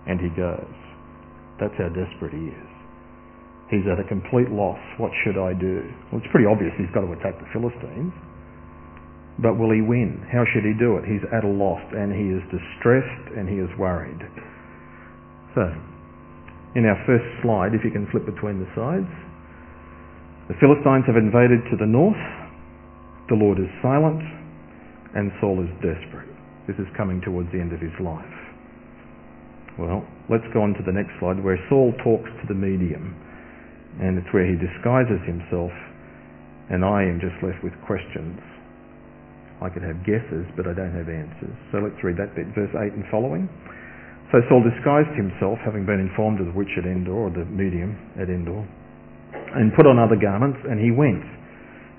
And 0.08 0.20
he 0.20 0.32
goes. 0.32 0.72
That's 1.60 1.74
how 1.76 1.92
desperate 1.92 2.32
he 2.32 2.48
is. 2.48 2.70
He's 3.68 3.84
at 3.84 4.00
a 4.00 4.06
complete 4.08 4.48
loss. 4.48 4.80
What 4.96 5.12
should 5.24 5.36
I 5.36 5.52
do? 5.52 5.84
Well, 6.08 6.22
it's 6.24 6.30
pretty 6.32 6.48
obvious 6.48 6.72
he's 6.80 6.88
got 6.96 7.04
to 7.04 7.12
attack 7.12 7.36
the 7.36 7.50
Philistines. 7.52 8.14
But 9.38 9.60
will 9.60 9.70
he 9.70 9.84
win? 9.84 10.24
How 10.32 10.48
should 10.48 10.64
he 10.64 10.72
do 10.72 10.96
it? 10.96 11.04
He's 11.04 11.22
at 11.30 11.44
a 11.44 11.52
loss 11.52 11.84
and 11.92 12.10
he 12.10 12.32
is 12.32 12.42
distressed 12.48 13.36
and 13.36 13.44
he 13.46 13.60
is 13.60 13.68
worried. 13.76 14.18
So, 15.54 15.68
in 16.74 16.88
our 16.88 16.98
first 17.04 17.28
slide, 17.44 17.76
if 17.76 17.84
you 17.84 17.92
can 17.92 18.08
flip 18.10 18.24
between 18.24 18.58
the 18.58 18.70
sides, 18.72 19.10
the 20.48 20.56
Philistines 20.60 21.04
have 21.06 21.20
invaded 21.20 21.60
to 21.68 21.76
the 21.76 21.86
north. 21.86 22.18
The 23.28 23.36
Lord 23.36 23.60
is 23.60 23.68
silent 23.84 24.24
and 25.14 25.28
Saul 25.40 25.60
is 25.60 25.68
desperate. 25.84 26.28
This 26.64 26.76
is 26.80 26.88
coming 26.96 27.20
towards 27.20 27.52
the 27.52 27.60
end 27.60 27.72
of 27.72 27.80
his 27.80 27.92
life. 28.00 28.36
Well, 29.76 30.02
let's 30.32 30.48
go 30.52 30.64
on 30.64 30.72
to 30.74 30.82
the 30.84 30.92
next 30.92 31.12
slide 31.20 31.38
where 31.44 31.60
Saul 31.68 31.92
talks 32.02 32.28
to 32.28 32.44
the 32.48 32.56
medium 32.56 33.12
and 34.00 34.16
it's 34.16 34.28
where 34.32 34.48
he 34.48 34.56
disguises 34.56 35.20
himself 35.28 35.72
and 36.72 36.84
I 36.84 37.04
am 37.04 37.20
just 37.20 37.36
left 37.44 37.60
with 37.64 37.76
questions. 37.84 38.40
I 39.60 39.68
could 39.68 39.82
have 39.82 40.00
guesses, 40.06 40.46
but 40.54 40.70
I 40.70 40.72
don't 40.72 40.94
have 40.94 41.08
answers. 41.08 41.56
So 41.72 41.82
let's 41.82 41.98
read 42.04 42.16
that 42.20 42.36
bit, 42.36 42.46
verse 42.54 42.70
8 42.72 42.94
and 42.94 43.04
following. 43.10 43.48
So 44.30 44.44
Saul 44.46 44.62
disguised 44.62 45.10
himself, 45.16 45.58
having 45.64 45.88
been 45.88 45.98
informed 45.98 46.38
of 46.38 46.52
the 46.52 46.56
witch 46.56 46.70
at 46.76 46.84
Endor, 46.84 47.16
or 47.16 47.30
the 47.32 47.48
medium 47.48 47.96
at 48.20 48.28
Endor, 48.28 48.68
and 49.54 49.72
put 49.74 49.86
on 49.86 49.98
other 49.98 50.16
garments, 50.16 50.58
and 50.68 50.80
he 50.80 50.90
went, 50.90 51.24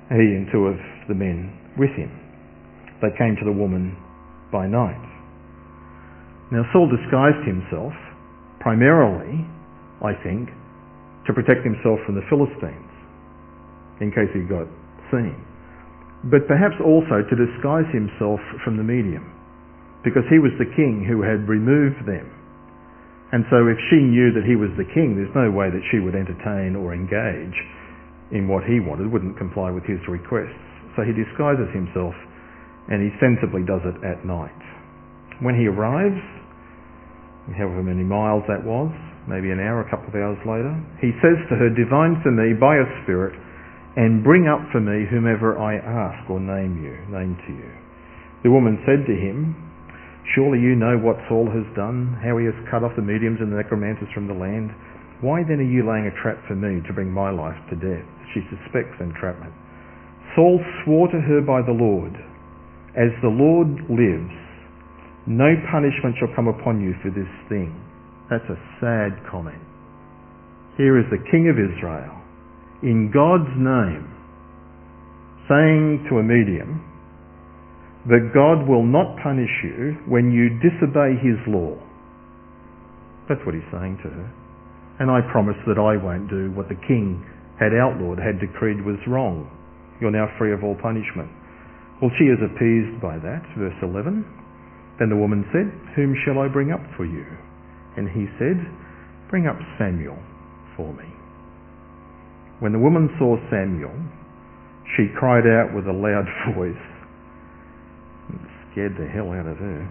he 0.10 0.38
and 0.38 0.50
two 0.52 0.66
of 0.68 0.78
the 1.08 1.16
men 1.16 1.54
with 1.78 1.92
him. 1.94 2.10
They 3.02 3.14
came 3.18 3.38
to 3.40 3.46
the 3.46 3.54
woman 3.54 3.96
by 4.52 4.68
night. 4.68 5.00
Now 6.52 6.66
Saul 6.74 6.90
disguised 6.90 7.46
himself 7.46 7.94
primarily, 8.60 9.46
I 10.02 10.18
think, 10.26 10.50
to 11.28 11.32
protect 11.34 11.62
himself 11.64 12.02
from 12.06 12.16
the 12.16 12.26
Philistines, 12.28 12.92
in 14.02 14.10
case 14.10 14.34
he 14.34 14.44
got 14.50 14.66
seen. 15.14 15.38
But 16.26 16.50
perhaps 16.50 16.76
also 16.84 17.22
to 17.24 17.36
disguise 17.38 17.88
himself 17.94 18.42
from 18.66 18.76
the 18.76 18.84
medium, 18.84 19.30
because 20.04 20.26
he 20.28 20.40
was 20.40 20.52
the 20.58 20.68
king 20.76 21.06
who 21.08 21.22
had 21.22 21.48
removed 21.48 22.04
them. 22.10 22.28
And 23.32 23.46
so 23.54 23.70
if 23.70 23.78
she 23.94 24.02
knew 24.02 24.34
that 24.34 24.46
he 24.46 24.58
was 24.58 24.74
the 24.74 24.90
king, 24.90 25.14
there's 25.14 25.34
no 25.38 25.54
way 25.54 25.70
that 25.70 25.86
she 25.94 26.02
would 26.02 26.18
entertain 26.18 26.74
or 26.74 26.98
engage 26.98 27.58
in 28.34 28.50
what 28.50 28.66
he 28.66 28.82
wanted, 28.82 29.06
wouldn't 29.10 29.38
comply 29.38 29.70
with 29.70 29.86
his 29.86 30.02
requests. 30.10 30.58
So 30.98 31.06
he 31.06 31.14
disguises 31.14 31.70
himself 31.70 32.18
and 32.90 33.06
he 33.06 33.14
sensibly 33.22 33.62
does 33.62 33.86
it 33.86 34.02
at 34.02 34.26
night. 34.26 34.58
When 35.46 35.54
he 35.54 35.70
arrives, 35.70 36.18
however 37.54 37.86
many 37.86 38.04
miles 38.04 38.42
that 38.50 38.66
was, 38.66 38.90
maybe 39.30 39.54
an 39.54 39.62
hour, 39.62 39.86
a 39.86 39.90
couple 39.94 40.10
of 40.10 40.18
hours 40.18 40.42
later, 40.42 40.74
he 40.98 41.14
says 41.22 41.38
to 41.50 41.56
her, 41.56 41.70
Divine 41.70 42.18
for 42.26 42.34
me 42.34 42.58
by 42.58 42.82
a 42.82 42.88
spirit, 43.06 43.38
and 43.96 44.26
bring 44.26 44.50
up 44.50 44.66
for 44.74 44.82
me 44.82 45.06
whomever 45.06 45.58
I 45.58 45.78
ask 45.78 46.30
or 46.30 46.42
name 46.42 46.82
you, 46.82 46.98
name 47.14 47.38
to 47.46 47.52
you. 47.54 47.72
The 48.42 48.50
woman 48.50 48.82
said 48.90 49.06
to 49.06 49.14
him, 49.14 49.69
Surely 50.36 50.60
you 50.60 50.76
know 50.76 50.98
what 50.98 51.18
Saul 51.28 51.50
has 51.50 51.66
done, 51.76 52.20
how 52.22 52.38
he 52.38 52.46
has 52.46 52.56
cut 52.70 52.84
off 52.84 52.94
the 52.96 53.02
mediums 53.02 53.42
and 53.42 53.52
the 53.52 53.58
necromancers 53.58 54.10
from 54.14 54.28
the 54.28 54.38
land. 54.38 54.70
Why 55.22 55.44
then 55.44 55.60
are 55.60 55.68
you 55.68 55.84
laying 55.84 56.08
a 56.08 56.16
trap 56.22 56.38
for 56.48 56.56
me 56.56 56.80
to 56.86 56.94
bring 56.94 57.12
my 57.12 57.32
life 57.32 57.58
to 57.70 57.76
death? 57.76 58.06
She 58.34 58.46
suspects 58.48 58.96
entrapment. 59.02 59.52
Saul 60.36 60.62
swore 60.84 61.10
to 61.10 61.20
her 61.20 61.42
by 61.42 61.66
the 61.66 61.74
Lord, 61.74 62.14
As 62.94 63.12
the 63.22 63.34
Lord 63.34 63.90
lives, 63.90 64.36
no 65.26 65.54
punishment 65.72 66.16
shall 66.18 66.34
come 66.36 66.48
upon 66.48 66.82
you 66.82 66.94
for 67.02 67.10
this 67.10 67.30
thing. 67.50 67.74
That's 68.30 68.46
a 68.50 68.60
sad 68.80 69.18
comment. 69.30 69.62
Here 70.78 70.98
is 70.98 71.06
the 71.12 71.20
King 71.30 71.50
of 71.50 71.58
Israel, 71.58 72.16
in 72.82 73.12
God's 73.12 73.52
name, 73.58 74.08
saying 75.50 76.08
to 76.10 76.20
a 76.20 76.24
medium, 76.24 76.86
that 78.10 78.34
God 78.34 78.66
will 78.66 78.86
not 78.86 79.22
punish 79.22 79.54
you 79.64 80.02
when 80.10 80.34
you 80.34 80.58
disobey 80.58 81.14
his 81.22 81.38
law. 81.46 81.78
That's 83.30 83.42
what 83.46 83.54
he's 83.54 83.70
saying 83.70 84.02
to 84.02 84.10
her. 84.10 84.28
And 85.00 85.14
I 85.14 85.22
promise 85.32 85.58
that 85.70 85.78
I 85.78 85.96
won't 85.96 86.30
do 86.30 86.52
what 86.58 86.68
the 86.68 86.80
king 86.90 87.22
had 87.62 87.78
outlawed, 87.78 88.18
had 88.18 88.42
decreed 88.42 88.82
was 88.82 89.00
wrong. 89.06 89.46
You're 90.02 90.16
now 90.16 90.28
free 90.40 90.52
of 90.52 90.64
all 90.64 90.76
punishment. 90.82 91.30
Well, 92.02 92.12
she 92.18 92.26
is 92.32 92.40
appeased 92.42 92.98
by 92.98 93.20
that. 93.20 93.44
Verse 93.60 93.78
11. 93.84 94.26
Then 94.98 95.10
the 95.12 95.20
woman 95.20 95.46
said, 95.52 95.70
Whom 95.96 96.16
shall 96.26 96.40
I 96.40 96.48
bring 96.48 96.72
up 96.72 96.82
for 96.98 97.06
you? 97.06 97.28
And 97.96 98.10
he 98.10 98.26
said, 98.40 98.58
Bring 99.30 99.46
up 99.46 99.60
Samuel 99.78 100.18
for 100.76 100.92
me. 100.96 101.06
When 102.60 102.72
the 102.72 102.80
woman 102.80 103.12
saw 103.20 103.38
Samuel, 103.52 103.96
she 104.98 105.12
cried 105.16 105.46
out 105.46 105.76
with 105.76 105.86
a 105.88 105.96
loud 105.96 106.26
voice, 106.56 106.84
scared 108.72 108.96
the 108.98 109.08
hell 109.08 109.32
out 109.32 109.48
of 109.48 109.58
her. 109.58 109.82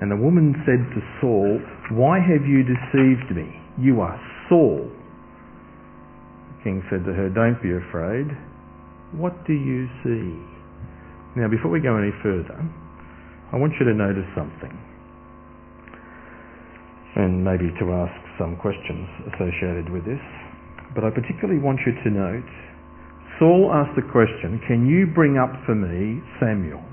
And 0.00 0.10
the 0.10 0.16
woman 0.16 0.56
said 0.64 0.80
to 0.94 1.00
Saul, 1.20 1.60
Why 1.92 2.18
have 2.18 2.48
you 2.48 2.64
deceived 2.64 3.36
me? 3.36 3.52
You 3.76 4.00
are 4.00 4.16
Saul. 4.48 4.88
The 4.88 6.64
king 6.64 6.82
said 6.88 7.04
to 7.04 7.12
her, 7.12 7.28
Don't 7.28 7.60
be 7.62 7.72
afraid. 7.76 8.32
What 9.12 9.44
do 9.46 9.52
you 9.52 9.86
see? 10.02 10.40
Now, 11.36 11.48
before 11.48 11.70
we 11.70 11.80
go 11.80 11.96
any 11.96 12.14
further, 12.22 12.58
I 13.52 13.56
want 13.56 13.74
you 13.78 13.86
to 13.86 13.94
notice 13.94 14.26
something. 14.34 14.72
And 17.16 17.44
maybe 17.44 17.68
to 17.82 17.92
ask 17.92 18.14
some 18.38 18.56
questions 18.56 19.06
associated 19.34 19.90
with 19.90 20.06
this. 20.06 20.22
But 20.94 21.04
I 21.04 21.10
particularly 21.10 21.60
want 21.60 21.80
you 21.84 21.92
to 21.92 22.10
note 22.10 22.48
Saul 23.38 23.70
asked 23.72 23.96
the 23.96 24.06
question, 24.12 24.60
Can 24.66 24.86
you 24.88 25.06
bring 25.12 25.36
up 25.36 25.50
for 25.66 25.74
me 25.74 26.22
Samuel? 26.38 26.89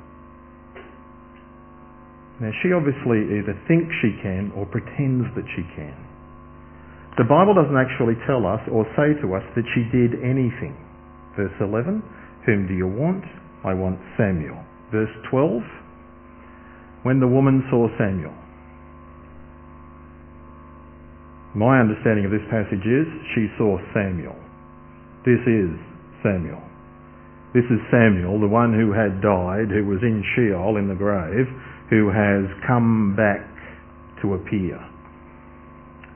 Now, 2.39 2.54
she 2.62 2.69
obviously 2.69 3.41
either 3.41 3.58
thinks 3.67 3.89
she 4.02 4.13
can 4.21 4.54
or 4.54 4.69
pretends 4.69 5.26
that 5.34 5.45
she 5.58 5.65
can. 5.73 5.97
The 7.17 7.26
Bible 7.26 7.58
doesn't 7.58 7.78
actually 7.78 8.13
tell 8.30 8.45
us 8.45 8.62
or 8.69 8.86
say 8.93 9.17
to 9.26 9.34
us 9.34 9.41
that 9.58 9.65
she 9.73 9.89
did 9.89 10.21
anything. 10.21 10.78
Verse 11.34 11.54
11, 11.62 12.06
whom 12.45 12.69
do 12.69 12.78
you 12.78 12.86
want? 12.86 13.26
I 13.65 13.73
want 13.73 13.97
Samuel. 14.17 14.62
Verse 14.93 15.10
12, 15.34 15.62
when 17.02 17.19
the 17.19 17.28
woman 17.28 17.65
saw 17.73 17.89
Samuel. 17.97 18.34
My 21.58 21.82
understanding 21.82 22.26
of 22.26 22.32
this 22.32 22.45
passage 22.54 22.86
is 22.86 23.10
she 23.34 23.50
saw 23.58 23.82
Samuel. 23.97 24.38
This 25.26 25.41
is 25.50 25.73
Samuel. 26.21 26.62
This 27.58 27.65
is 27.73 27.82
Samuel, 27.89 28.38
the 28.38 28.47
one 28.47 28.78
who 28.78 28.93
had 28.93 29.26
died, 29.26 29.73
who 29.73 29.89
was 29.89 30.06
in 30.06 30.21
Sheol 30.36 30.78
in 30.78 30.86
the 30.86 30.93
grave, 30.93 31.50
who 31.89 32.10
has 32.10 32.45
come 32.67 33.15
back 33.15 33.47
to 34.21 34.34
appear. 34.34 34.78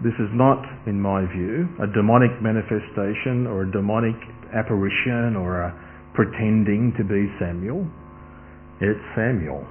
This 0.03 0.17
is 0.17 0.33
not, 0.33 0.65
in 0.87 0.99
my 0.99 1.21
view, 1.29 1.69
a 1.77 1.87
demonic 1.87 2.41
manifestation 2.41 3.45
or 3.45 3.63
a 3.63 3.71
demonic 3.71 4.17
apparition 4.53 5.37
or 5.37 5.61
a 5.61 5.71
pretending 6.13 6.91
to 6.97 7.03
be 7.03 7.29
Samuel. 7.39 7.85
It's 8.81 8.99
Samuel. 9.15 9.61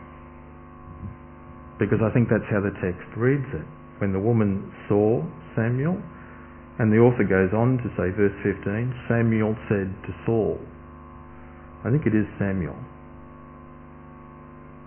Because 1.78 1.98
I 1.98 2.14
think 2.14 2.28
that's 2.30 2.46
how 2.48 2.62
the 2.62 2.72
text 2.78 3.04
reads 3.16 3.48
it. 3.52 3.66
When 3.98 4.12
the 4.12 4.20
woman 4.20 4.72
saw 4.88 5.20
Samuel, 5.56 6.00
and 6.78 6.88
the 6.88 6.96
author 6.96 7.28
goes 7.28 7.52
on 7.52 7.76
to 7.84 7.88
say, 7.92 8.08
verse 8.16 8.32
15, 8.40 8.64
Samuel 9.04 9.52
said 9.68 9.92
to 10.06 10.10
Saul. 10.24 10.56
I 11.84 11.90
think 11.90 12.06
it 12.06 12.16
is 12.16 12.24
Samuel. 12.38 12.76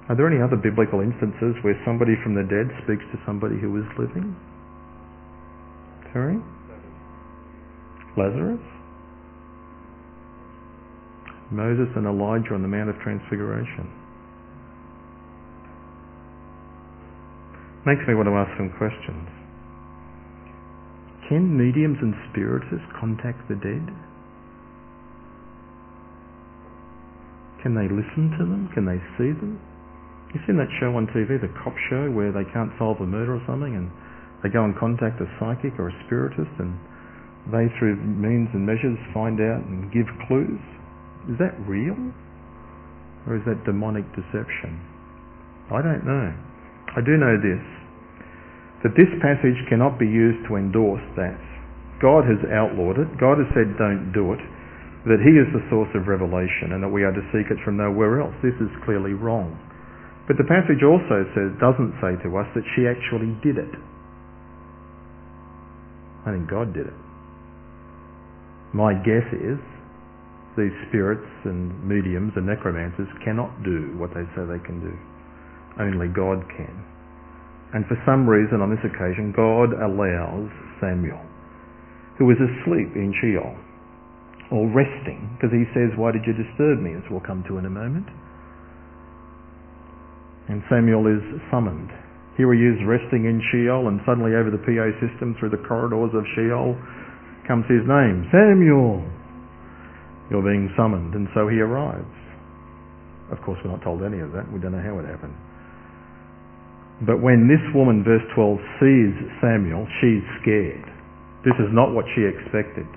Are 0.09 0.15
there 0.15 0.27
any 0.27 0.43
other 0.43 0.59
biblical 0.59 0.99
instances 0.99 1.55
where 1.63 1.79
somebody 1.85 2.19
from 2.23 2.35
the 2.35 2.43
dead 2.43 2.67
speaks 2.83 3.07
to 3.15 3.17
somebody 3.25 3.55
who 3.55 3.71
is 3.79 3.87
living? 3.95 4.35
Terry? 6.11 6.37
Lazarus? 8.17 8.59
Moses 11.51 11.87
and 11.95 12.05
Elijah 12.05 12.53
on 12.53 12.61
the 12.61 12.67
Mount 12.67 12.89
of 12.89 12.99
Transfiguration. 12.99 13.87
Makes 17.85 18.03
me 18.07 18.15
want 18.15 18.27
to 18.27 18.35
ask 18.35 18.51
some 18.57 18.71
questions. 18.75 19.27
Can 21.29 21.47
mediums 21.55 21.97
and 22.01 22.13
spiritists 22.31 22.87
contact 22.99 23.47
the 23.47 23.55
dead? 23.55 23.87
Can 27.63 27.75
they 27.75 27.87
listen 27.87 28.35
to 28.35 28.43
them? 28.43 28.69
Can 28.73 28.83
they 28.83 28.99
see 29.15 29.31
them? 29.31 29.59
You 30.33 30.41
seen 30.49 30.57
that 30.57 30.69
show 30.81 30.89
on 30.97 31.05
TV, 31.13 31.37
the 31.37 31.53
cop 31.61 31.77
show, 31.93 32.09
where 32.09 32.33
they 32.33 32.45
can't 32.49 32.73
solve 32.81 32.97
a 33.01 33.05
murder 33.05 33.37
or 33.37 33.43
something, 33.45 33.77
and 33.77 33.93
they 34.41 34.49
go 34.49 34.65
and 34.65 34.73
contact 34.73 35.21
a 35.21 35.29
psychic 35.37 35.77
or 35.77 35.93
a 35.93 35.95
spiritist, 36.05 36.49
and 36.57 36.73
they, 37.53 37.69
through 37.77 38.01
means 38.01 38.49
and 38.57 38.65
measures, 38.65 38.97
find 39.13 39.37
out 39.37 39.61
and 39.61 39.93
give 39.93 40.09
clues? 40.25 40.61
Is 41.29 41.37
that 41.37 41.53
real? 41.69 41.95
Or 43.29 43.37
is 43.37 43.45
that 43.45 43.61
demonic 43.63 44.09
deception? 44.17 44.81
I 45.71 45.85
don't 45.85 46.03
know. 46.03 46.33
I 46.97 47.01
do 47.05 47.15
know 47.15 47.37
this 47.37 47.63
that 48.83 48.99
this 48.99 49.07
passage 49.23 49.55
cannot 49.71 49.95
be 49.95 50.05
used 50.05 50.43
to 50.43 50.59
endorse 50.59 51.03
that. 51.15 51.39
God 52.03 52.27
has 52.27 52.35
outlawed 52.51 52.99
it. 52.99 53.07
God 53.15 53.39
has 53.39 53.47
said 53.55 53.79
don't 53.79 54.11
do 54.11 54.35
it. 54.35 54.43
That 55.07 55.23
He 55.23 55.39
is 55.39 55.47
the 55.55 55.63
source 55.71 55.87
of 55.95 56.11
revelation 56.11 56.75
and 56.75 56.83
that 56.83 56.91
we 56.91 57.07
are 57.07 57.15
to 57.15 57.23
seek 57.31 57.47
it 57.47 57.63
from 57.63 57.79
nowhere 57.79 58.19
else. 58.19 58.35
This 58.43 58.55
is 58.59 58.67
clearly 58.83 59.15
wrong. 59.15 59.55
But 60.27 60.39
the 60.39 60.47
passage 60.47 60.79
also 60.83 61.27
says, 61.35 61.51
doesn't 61.59 61.99
say 61.99 62.15
to 62.23 62.29
us 62.39 62.47
that 62.55 62.63
she 62.75 62.87
actually 62.87 63.35
did 63.43 63.59
it. 63.59 63.73
I 66.23 66.31
think 66.31 66.47
God 66.47 66.71
did 66.71 66.87
it. 66.87 66.99
My 68.71 68.95
guess 68.95 69.27
is 69.35 69.59
these 70.55 70.73
spirits 70.87 71.27
and 71.43 71.75
mediums 71.83 72.31
and 72.35 72.47
necromancers 72.47 73.09
cannot 73.25 73.51
do 73.63 73.93
what 73.99 74.15
they 74.15 74.23
say 74.31 74.47
they 74.47 74.63
can 74.63 74.79
do. 74.79 74.95
Only 75.81 76.07
God 76.07 76.45
can. 76.55 76.73
And 77.73 77.83
for 77.89 77.97
some 78.05 78.29
reason 78.29 78.61
on 78.61 78.69
this 78.69 78.85
occasion, 78.85 79.33
God 79.35 79.73
allows 79.73 80.47
Samuel, 80.77 81.19
who 82.21 82.29
is 82.29 82.37
asleep 82.37 82.93
in 82.93 83.11
Sheol, 83.17 83.57
or 84.53 84.69
resting, 84.69 85.33
because 85.35 85.49
he 85.49 85.65
says, 85.73 85.89
Why 85.97 86.13
did 86.13 86.21
you 86.29 86.37
disturb 86.37 86.77
me? 86.79 86.93
as 86.93 87.01
we'll 87.09 87.25
come 87.25 87.41
to 87.49 87.57
in 87.57 87.65
a 87.65 87.73
moment. 87.73 88.05
And 90.49 90.63
Samuel 90.69 91.07
is 91.07 91.23
summoned. 91.49 91.89
Here 92.35 92.51
he 92.53 92.65
is 92.65 92.81
resting 92.83 93.29
in 93.29 93.39
Sheol, 93.51 93.87
and 93.87 94.01
suddenly 94.05 94.33
over 94.33 94.49
the 94.49 94.59
PA 94.59 94.89
system 94.99 95.37
through 95.39 95.53
the 95.53 95.63
corridors 95.69 96.11
of 96.17 96.25
Sheol 96.35 96.75
comes 97.47 97.65
his 97.69 97.85
name, 97.85 98.27
Samuel. 98.33 99.05
You're 100.31 100.43
being 100.43 100.71
summoned. 100.75 101.13
And 101.13 101.27
so 101.35 101.47
he 101.47 101.61
arrives. 101.61 102.09
Of 103.31 103.39
course, 103.45 103.59
we're 103.63 103.71
not 103.71 103.83
told 103.83 104.03
any 104.03 104.19
of 104.19 104.31
that. 104.33 104.51
We 104.51 104.59
don't 104.59 104.73
know 104.73 104.83
how 104.83 104.99
it 104.99 105.05
happened. 105.05 105.35
But 107.05 107.21
when 107.21 107.47
this 107.47 107.61
woman, 107.75 108.03
verse 108.03 108.23
12, 108.35 108.57
sees 108.79 109.13
Samuel, 109.41 109.87
she's 109.99 110.23
scared. 110.41 110.85
This 111.43 111.55
is 111.59 111.69
not 111.73 111.91
what 111.91 112.05
she 112.15 112.23
expected. 112.23 112.87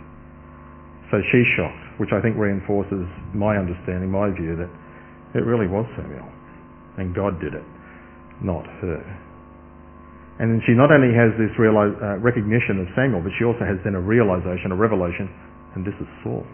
So 1.11 1.19
she's 1.33 1.47
shocked, 1.57 1.99
which 1.99 2.13
I 2.13 2.21
think 2.21 2.37
reinforces 2.37 3.07
my 3.35 3.59
understanding, 3.59 4.11
my 4.11 4.31
view, 4.31 4.55
that 4.57 4.71
it 5.35 5.45
really 5.45 5.67
was 5.67 5.87
Samuel. 5.97 6.36
And 6.97 7.15
God 7.15 7.41
did 7.41 7.53
it, 7.53 7.65
not 8.41 8.65
her. 8.81 9.01
And 10.37 10.53
then 10.53 10.61
she 10.69 10.77
not 10.77 10.93
only 10.93 11.17
has 11.17 11.33
this 11.41 11.53
uh, 11.57 12.21
recognition 12.21 12.81
of 12.81 12.93
Samuel, 12.93 13.25
but 13.25 13.33
she 13.41 13.45
also 13.45 13.65
has 13.65 13.81
then 13.85 13.97
a 13.97 14.01
realization, 14.01 14.69
a 14.73 14.77
revelation, 14.77 15.33
and 15.73 15.81
this 15.81 15.97
is 15.97 16.09
Saul. 16.21 16.45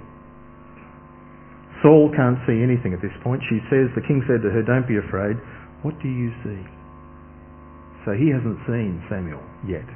Saul 1.82 2.14
can't 2.14 2.38
see 2.46 2.62
anything 2.62 2.94
at 2.94 3.02
this 3.02 3.14
point. 3.26 3.42
She 3.50 3.58
says, 3.66 3.90
the 3.98 4.06
king 4.06 4.22
said 4.30 4.38
to 4.46 4.50
her, 4.54 4.62
don't 4.62 4.86
be 4.86 5.02
afraid. 5.02 5.34
What 5.82 5.98
do 5.98 6.06
you 6.06 6.30
see? 6.46 6.62
So 8.06 8.14
he 8.14 8.30
hasn't 8.30 8.58
seen 8.70 9.02
Samuel 9.10 9.42
yet. 9.66 9.86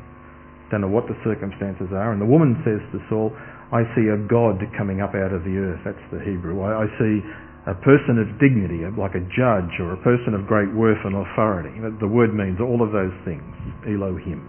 Don't 0.71 0.83
know 0.83 0.91
what 0.91 1.07
the 1.07 1.15
circumstances 1.23 1.95
are. 1.95 2.11
And 2.11 2.19
the 2.19 2.27
woman 2.27 2.59
says 2.67 2.83
to 2.91 2.99
Saul, 3.07 3.31
I 3.71 3.87
see 3.95 4.11
a 4.11 4.19
God 4.19 4.59
coming 4.75 4.99
up 4.99 5.15
out 5.15 5.31
of 5.31 5.47
the 5.47 5.55
earth. 5.59 5.83
That's 5.87 6.07
the 6.11 6.19
Hebrew. 6.27 6.59
I, 6.63 6.83
I 6.83 6.87
see 6.99 7.23
a 7.67 7.75
person 7.83 8.23
of 8.23 8.39
dignity, 8.39 8.87
like 8.95 9.19
a 9.19 9.25
judge 9.35 9.75
or 9.83 9.93
a 9.95 10.01
person 10.07 10.35
of 10.35 10.47
great 10.47 10.71
worth 10.71 11.03
and 11.03 11.19
authority. 11.19 11.75
The 11.99 12.07
word 12.07 12.35
means 12.35 12.63
all 12.63 12.83
of 12.83 12.95
those 12.95 13.15
things. 13.27 13.43
Elohim. 13.87 14.47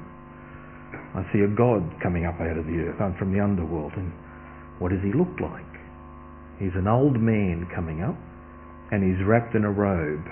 I 1.17 1.25
see 1.33 1.41
a 1.41 1.49
God 1.49 1.81
coming 2.01 2.25
up 2.29 2.37
out 2.37 2.57
of 2.57 2.69
the 2.69 2.77
earth. 2.85 3.01
I'm 3.01 3.17
from 3.17 3.33
the 3.33 3.41
underworld. 3.41 3.93
And 3.97 4.13
what 4.77 4.93
does 4.93 5.01
he 5.01 5.17
look 5.17 5.33
like? 5.41 5.65
He's 6.61 6.77
an 6.77 6.85
old 6.85 7.17
man 7.17 7.65
coming 7.73 8.05
up 8.05 8.17
and 8.93 9.01
he's 9.01 9.19
wrapped 9.25 9.57
in 9.57 9.65
a 9.65 9.71
robe 9.71 10.25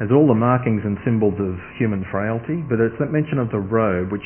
has 0.00 0.08
all 0.08 0.24
the 0.24 0.34
markings 0.34 0.80
and 0.80 0.96
symbols 1.04 1.36
of 1.36 1.60
human 1.76 2.00
frailty, 2.08 2.64
but 2.64 2.80
it's 2.80 2.96
that 2.96 3.12
mention 3.12 3.36
of 3.36 3.52
the 3.52 3.60
robe 3.60 4.08
which 4.08 4.24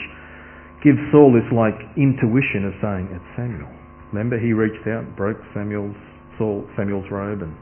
gives 0.87 1.02
Saul 1.10 1.34
this 1.34 1.50
like 1.50 1.74
intuition 1.98 2.62
of 2.62 2.78
saying 2.78 3.10
it's 3.10 3.30
Samuel. 3.34 3.74
Remember, 4.14 4.38
he 4.38 4.54
reached 4.54 4.87
out, 4.87 5.02
broke 5.18 5.42
Samuel's 5.50 5.98
Saul, 6.38 6.66
Samuel's 6.77 7.11
robe, 7.11 7.42
and 7.42 7.55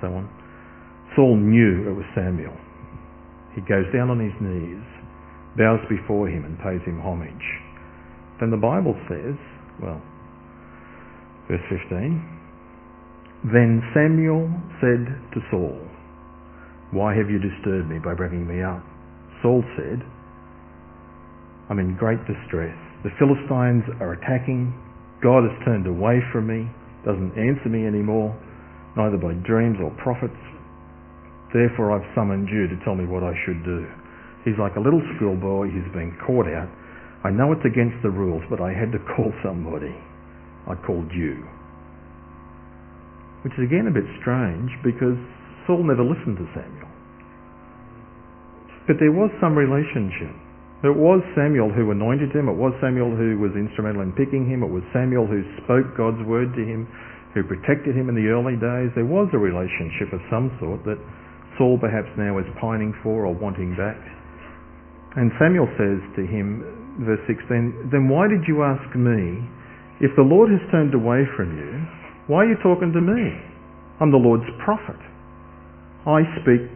so 0.00 0.08
on. 0.08 0.28
Saul 1.16 1.36
knew 1.36 1.88
it 1.88 1.94
was 1.94 2.06
Samuel. 2.14 2.54
He 3.54 3.60
goes 3.62 3.86
down 3.92 4.10
on 4.10 4.20
his 4.20 4.34
knees, 4.40 4.84
bows 5.56 5.82
before 5.88 6.28
him, 6.28 6.44
and 6.44 6.56
pays 6.58 6.80
him 6.86 7.00
homage. 7.00 7.46
Then 8.38 8.50
the 8.50 8.60
Bible 8.60 8.94
says, 9.08 9.36
well, 9.82 10.00
verse 11.48 11.64
15. 11.68 12.22
Then 13.52 13.82
Samuel 13.92 14.48
said 14.80 15.08
to 15.34 15.40
Saul, 15.50 15.80
why 16.92 17.14
have 17.14 17.30
you 17.30 17.38
disturbed 17.38 17.88
me 17.88 17.98
by 18.02 18.14
bringing 18.14 18.46
me 18.46 18.62
up? 18.62 18.82
Saul 19.42 19.62
said, 19.76 20.02
I'm 21.70 21.78
in 21.78 21.94
great 21.94 22.18
distress. 22.26 22.74
The 23.06 23.14
Philistines 23.18 23.84
are 24.02 24.12
attacking. 24.12 24.74
God 25.22 25.46
has 25.46 25.54
turned 25.64 25.86
away 25.86 26.18
from 26.32 26.48
me, 26.50 26.66
doesn't 27.04 27.32
answer 27.36 27.68
me 27.68 27.86
anymore, 27.86 28.34
neither 28.96 29.16
by 29.16 29.32
dreams 29.46 29.78
or 29.80 29.90
prophets. 30.02 30.36
Therefore 31.52 31.92
I've 31.96 32.06
summoned 32.14 32.48
you 32.48 32.68
to 32.68 32.76
tell 32.84 32.94
me 32.94 33.06
what 33.06 33.22
I 33.22 33.34
should 33.44 33.64
do. 33.64 33.86
He's 34.44 34.56
like 34.56 34.76
a 34.76 34.82
little 34.82 35.02
schoolboy 35.16 35.68
who's 35.68 35.90
been 35.92 36.16
caught 36.24 36.48
out. 36.48 36.68
I 37.24 37.30
know 37.30 37.52
it's 37.52 37.64
against 37.66 38.00
the 38.02 38.10
rules, 38.10 38.42
but 38.48 38.60
I 38.60 38.72
had 38.72 38.92
to 38.92 39.00
call 39.16 39.32
somebody. 39.44 39.92
I 40.68 40.74
called 40.86 41.12
you. 41.12 41.44
Which 43.44 43.52
is 43.56 43.64
again 43.64 43.88
a 43.88 43.94
bit 43.94 44.04
strange 44.20 44.70
because 44.84 45.16
Saul 45.66 45.84
never 45.84 46.04
listened 46.04 46.36
to 46.36 46.46
Samuel. 46.52 46.88
But 48.86 48.96
there 49.00 49.12
was 49.12 49.30
some 49.40 49.56
relationship. 49.56 50.34
It 50.80 50.96
was 50.96 51.20
Samuel 51.36 51.68
who 51.68 51.92
anointed 51.92 52.32
him. 52.32 52.48
It 52.48 52.56
was 52.56 52.72
Samuel 52.80 53.12
who 53.12 53.36
was 53.36 53.52
instrumental 53.52 54.00
in 54.00 54.16
picking 54.16 54.48
him. 54.48 54.64
It 54.64 54.72
was 54.72 54.80
Samuel 54.96 55.28
who 55.28 55.44
spoke 55.60 55.92
God's 55.92 56.24
word 56.24 56.56
to 56.56 56.64
him, 56.64 56.88
who 57.36 57.44
protected 57.44 57.92
him 57.92 58.08
in 58.08 58.16
the 58.16 58.32
early 58.32 58.56
days. 58.56 58.88
There 58.96 59.04
was 59.04 59.28
a 59.36 59.40
relationship 59.40 60.08
of 60.16 60.24
some 60.32 60.48
sort 60.56 60.80
that 60.88 60.96
Saul 61.60 61.76
perhaps 61.76 62.08
now 62.16 62.40
is 62.40 62.48
pining 62.56 62.96
for 63.04 63.28
or 63.28 63.36
wanting 63.36 63.76
back. 63.76 64.00
And 65.20 65.28
Samuel 65.36 65.68
says 65.76 66.00
to 66.16 66.24
him, 66.24 66.64
verse 67.04 67.20
16, 67.28 67.92
Then 67.92 68.08
why 68.08 68.24
did 68.24 68.48
you 68.48 68.64
ask 68.64 68.88
me? 68.96 69.44
If 70.00 70.16
the 70.16 70.24
Lord 70.24 70.48
has 70.48 70.64
turned 70.72 70.96
away 70.96 71.28
from 71.36 71.60
you, 71.60 71.70
why 72.24 72.48
are 72.48 72.48
you 72.48 72.56
talking 72.64 72.88
to 72.96 73.02
me? 73.04 73.36
I'm 74.00 74.08
the 74.08 74.16
Lord's 74.16 74.48
prophet. 74.64 74.96
I 76.08 76.24
speak 76.40 76.72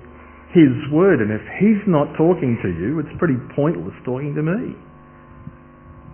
his 0.55 0.71
word, 0.95 1.19
and 1.19 1.35
if 1.35 1.43
he's 1.59 1.83
not 1.91 2.15
talking 2.15 2.55
to 2.63 2.71
you, 2.71 3.03
it's 3.03 3.11
pretty 3.19 3.37
pointless 3.59 3.95
talking 4.07 4.39
to 4.39 4.43
me. 4.43 4.79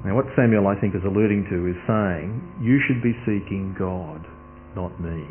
Now, 0.01 0.17
what 0.17 0.25
Samuel, 0.33 0.65
I 0.65 0.81
think, 0.81 0.97
is 0.97 1.05
alluding 1.05 1.45
to 1.53 1.69
is 1.69 1.77
saying, 1.85 2.41
you 2.65 2.81
should 2.89 3.05
be 3.05 3.13
seeking 3.29 3.77
God, 3.77 4.25
not 4.73 4.97
me. 4.97 5.29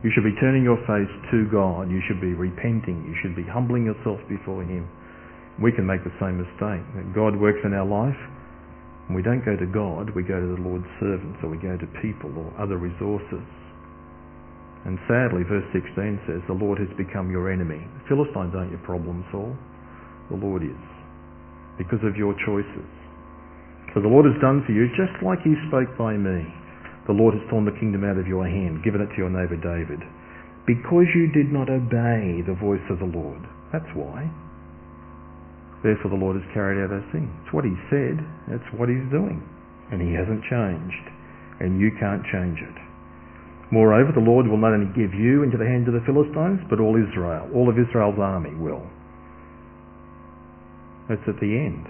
You 0.00 0.08
should 0.14 0.24
be 0.24 0.32
turning 0.40 0.64
your 0.64 0.80
face 0.88 1.10
to 1.34 1.44
God. 1.52 1.90
You 1.90 2.00
should 2.06 2.22
be 2.22 2.32
repenting. 2.32 3.04
You 3.04 3.12
should 3.20 3.34
be 3.34 3.44
humbling 3.44 3.84
yourself 3.84 4.22
before 4.30 4.62
Him. 4.62 4.88
We 5.60 5.74
can 5.74 5.84
make 5.84 6.00
the 6.06 6.14
same 6.22 6.38
mistake. 6.38 6.86
God 7.12 7.34
works 7.34 7.60
in 7.66 7.74
our 7.74 7.84
life, 7.84 8.16
and 9.10 9.12
we 9.12 9.26
don't 9.26 9.44
go 9.44 9.58
to 9.58 9.66
God, 9.66 10.14
we 10.14 10.22
go 10.22 10.38
to 10.38 10.48
the 10.54 10.62
Lord's 10.62 10.88
servants, 11.02 11.42
or 11.42 11.50
we 11.50 11.58
go 11.58 11.76
to 11.76 11.86
people 12.00 12.30
or 12.30 12.48
other 12.56 12.78
resources. 12.78 13.42
And 14.86 14.98
sadly, 15.10 15.42
verse 15.42 15.66
16 15.74 16.22
says, 16.28 16.40
The 16.46 16.54
Lord 16.54 16.78
has 16.78 16.90
become 16.94 17.30
your 17.30 17.50
enemy. 17.50 17.82
The 17.82 18.14
Philistines 18.14 18.54
aren't 18.54 18.70
your 18.70 18.84
problem, 18.86 19.26
Saul. 19.32 19.56
The 20.30 20.38
Lord 20.38 20.62
is. 20.62 20.84
Because 21.76 22.02
of 22.06 22.14
your 22.14 22.34
choices. 22.46 22.90
So 23.94 24.04
the 24.04 24.10
Lord 24.10 24.28
has 24.28 24.38
done 24.44 24.62
for 24.66 24.72
you 24.72 24.86
just 24.94 25.16
like 25.24 25.40
he 25.42 25.56
spoke 25.66 25.90
by 25.98 26.14
me. 26.14 26.46
The 27.08 27.16
Lord 27.16 27.32
has 27.34 27.42
torn 27.48 27.64
the 27.64 27.74
kingdom 27.80 28.04
out 28.04 28.20
of 28.20 28.28
your 28.28 28.44
hand, 28.44 28.84
given 28.84 29.00
it 29.00 29.08
to 29.08 29.18
your 29.18 29.32
neighbour 29.32 29.56
David. 29.56 30.04
Because 30.68 31.08
you 31.16 31.32
did 31.32 31.48
not 31.48 31.72
obey 31.72 32.44
the 32.44 32.58
voice 32.60 32.84
of 32.92 33.00
the 33.00 33.08
Lord. 33.08 33.40
That's 33.72 33.88
why. 33.96 34.28
Therefore 35.82 36.12
the 36.12 36.20
Lord 36.20 36.36
has 36.36 36.44
carried 36.52 36.84
out 36.84 36.92
those 36.92 37.08
things. 37.12 37.30
It's 37.44 37.54
what 37.54 37.64
he 37.64 37.72
said. 37.88 38.20
It's 38.52 38.70
what 38.76 38.92
he's 38.92 39.08
doing. 39.08 39.40
And 39.88 40.04
he 40.04 40.12
hasn't 40.12 40.44
changed. 40.44 41.06
And 41.64 41.80
you 41.80 41.90
can't 41.96 42.20
change 42.28 42.60
it. 42.60 42.76
Moreover, 43.70 44.12
the 44.16 44.24
Lord 44.24 44.48
will 44.48 44.56
not 44.56 44.72
only 44.72 44.88
give 44.96 45.12
you 45.12 45.44
into 45.44 45.60
the 45.60 45.68
hands 45.68 45.88
of 45.88 45.94
the 45.94 46.04
Philistines, 46.08 46.64
but 46.70 46.80
all 46.80 46.96
Israel, 46.96 47.48
all 47.52 47.68
of 47.68 47.76
Israel's 47.76 48.16
army 48.16 48.56
will. 48.56 48.80
That's 51.08 51.24
at 51.28 51.40
the 51.40 51.52
end. 51.52 51.84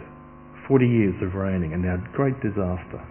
Forty 0.67 0.87
years 0.87 1.15
of 1.23 1.35
reigning 1.35 1.73
and 1.73 1.83
now 1.83 2.03
great 2.15 2.39
disaster. 2.43 3.03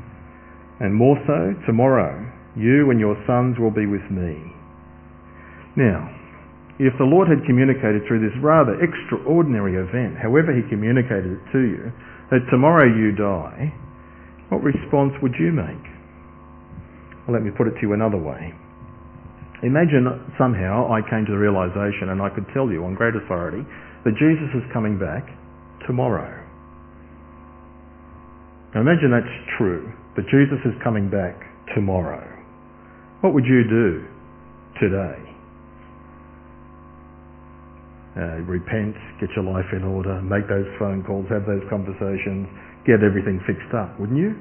And 0.79 0.93
more 0.93 1.17
so, 1.25 1.55
tomorrow, 1.65 2.27
you 2.55 2.91
and 2.91 2.99
your 2.99 3.15
sons 3.25 3.57
will 3.57 3.71
be 3.71 3.87
with 3.87 4.03
me. 4.11 4.53
Now, 5.75 6.11
if 6.77 6.93
the 7.01 7.09
Lord 7.09 7.27
had 7.27 7.41
communicated 7.47 8.05
through 8.05 8.21
this 8.21 8.37
rather 8.43 8.77
extraordinary 8.77 9.81
event, 9.81 10.21
however 10.21 10.53
he 10.53 10.61
communicated 10.69 11.39
it 11.39 11.43
to 11.51 11.61
you, 11.65 11.83
that 12.29 12.45
tomorrow 12.51 12.85
you 12.85 13.15
die, 13.17 13.73
what 14.49 14.61
response 14.61 15.13
would 15.21 15.33
you 15.39 15.51
make? 15.51 15.96
Well, 17.27 17.35
let 17.35 17.43
me 17.43 17.51
put 17.51 17.67
it 17.67 17.75
to 17.75 17.81
you 17.83 17.91
another 17.91 18.17
way. 18.17 18.55
Imagine 19.63 20.07
somehow 20.39 20.87
I 20.87 21.03
came 21.09 21.25
to 21.25 21.33
the 21.33 21.37
realization 21.37 22.09
and 22.15 22.21
I 22.21 22.29
could 22.29 22.45
tell 22.53 22.71
you 22.71 22.85
on 22.85 22.95
great 22.95 23.15
authority 23.19 23.67
that 24.05 24.15
Jesus 24.15 24.47
is 24.55 24.63
coming 24.71 24.95
back 24.95 25.27
tomorrow. 25.85 26.31
Now 28.73 28.81
imagine 28.81 29.11
that's 29.11 29.35
true, 29.57 29.91
that 30.15 30.23
Jesus 30.31 30.61
is 30.63 30.71
coming 30.83 31.09
back 31.09 31.35
tomorrow. 31.75 32.23
What 33.21 33.33
would 33.33 33.45
you 33.45 33.63
do 33.67 34.05
today? 34.79 35.19
Uh, 38.15 38.41
repent, 38.45 38.95
get 39.19 39.29
your 39.35 39.45
life 39.45 39.67
in 39.73 39.83
order, 39.83 40.21
make 40.21 40.47
those 40.47 40.65
phone 40.79 41.03
calls, 41.03 41.25
have 41.29 41.45
those 41.45 41.61
conversations, 41.69 42.47
get 42.85 43.03
everything 43.03 43.41
fixed 43.45 43.73
up, 43.73 43.99
wouldn't 43.99 44.17
you? 44.17 44.33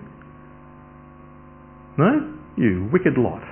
No? 1.99 2.37
You 2.57 2.89
wicked 2.93 3.21
lot. 3.21 3.45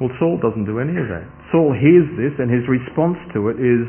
Well, 0.00 0.12
Saul 0.20 0.40
doesn't 0.40 0.64
do 0.64 0.80
any 0.80 0.96
of 0.96 1.08
that. 1.08 1.24
Saul 1.52 1.72
hears 1.72 2.08
this 2.16 2.36
and 2.36 2.52
his 2.52 2.64
response 2.68 3.16
to 3.32 3.48
it 3.48 3.56
is 3.56 3.88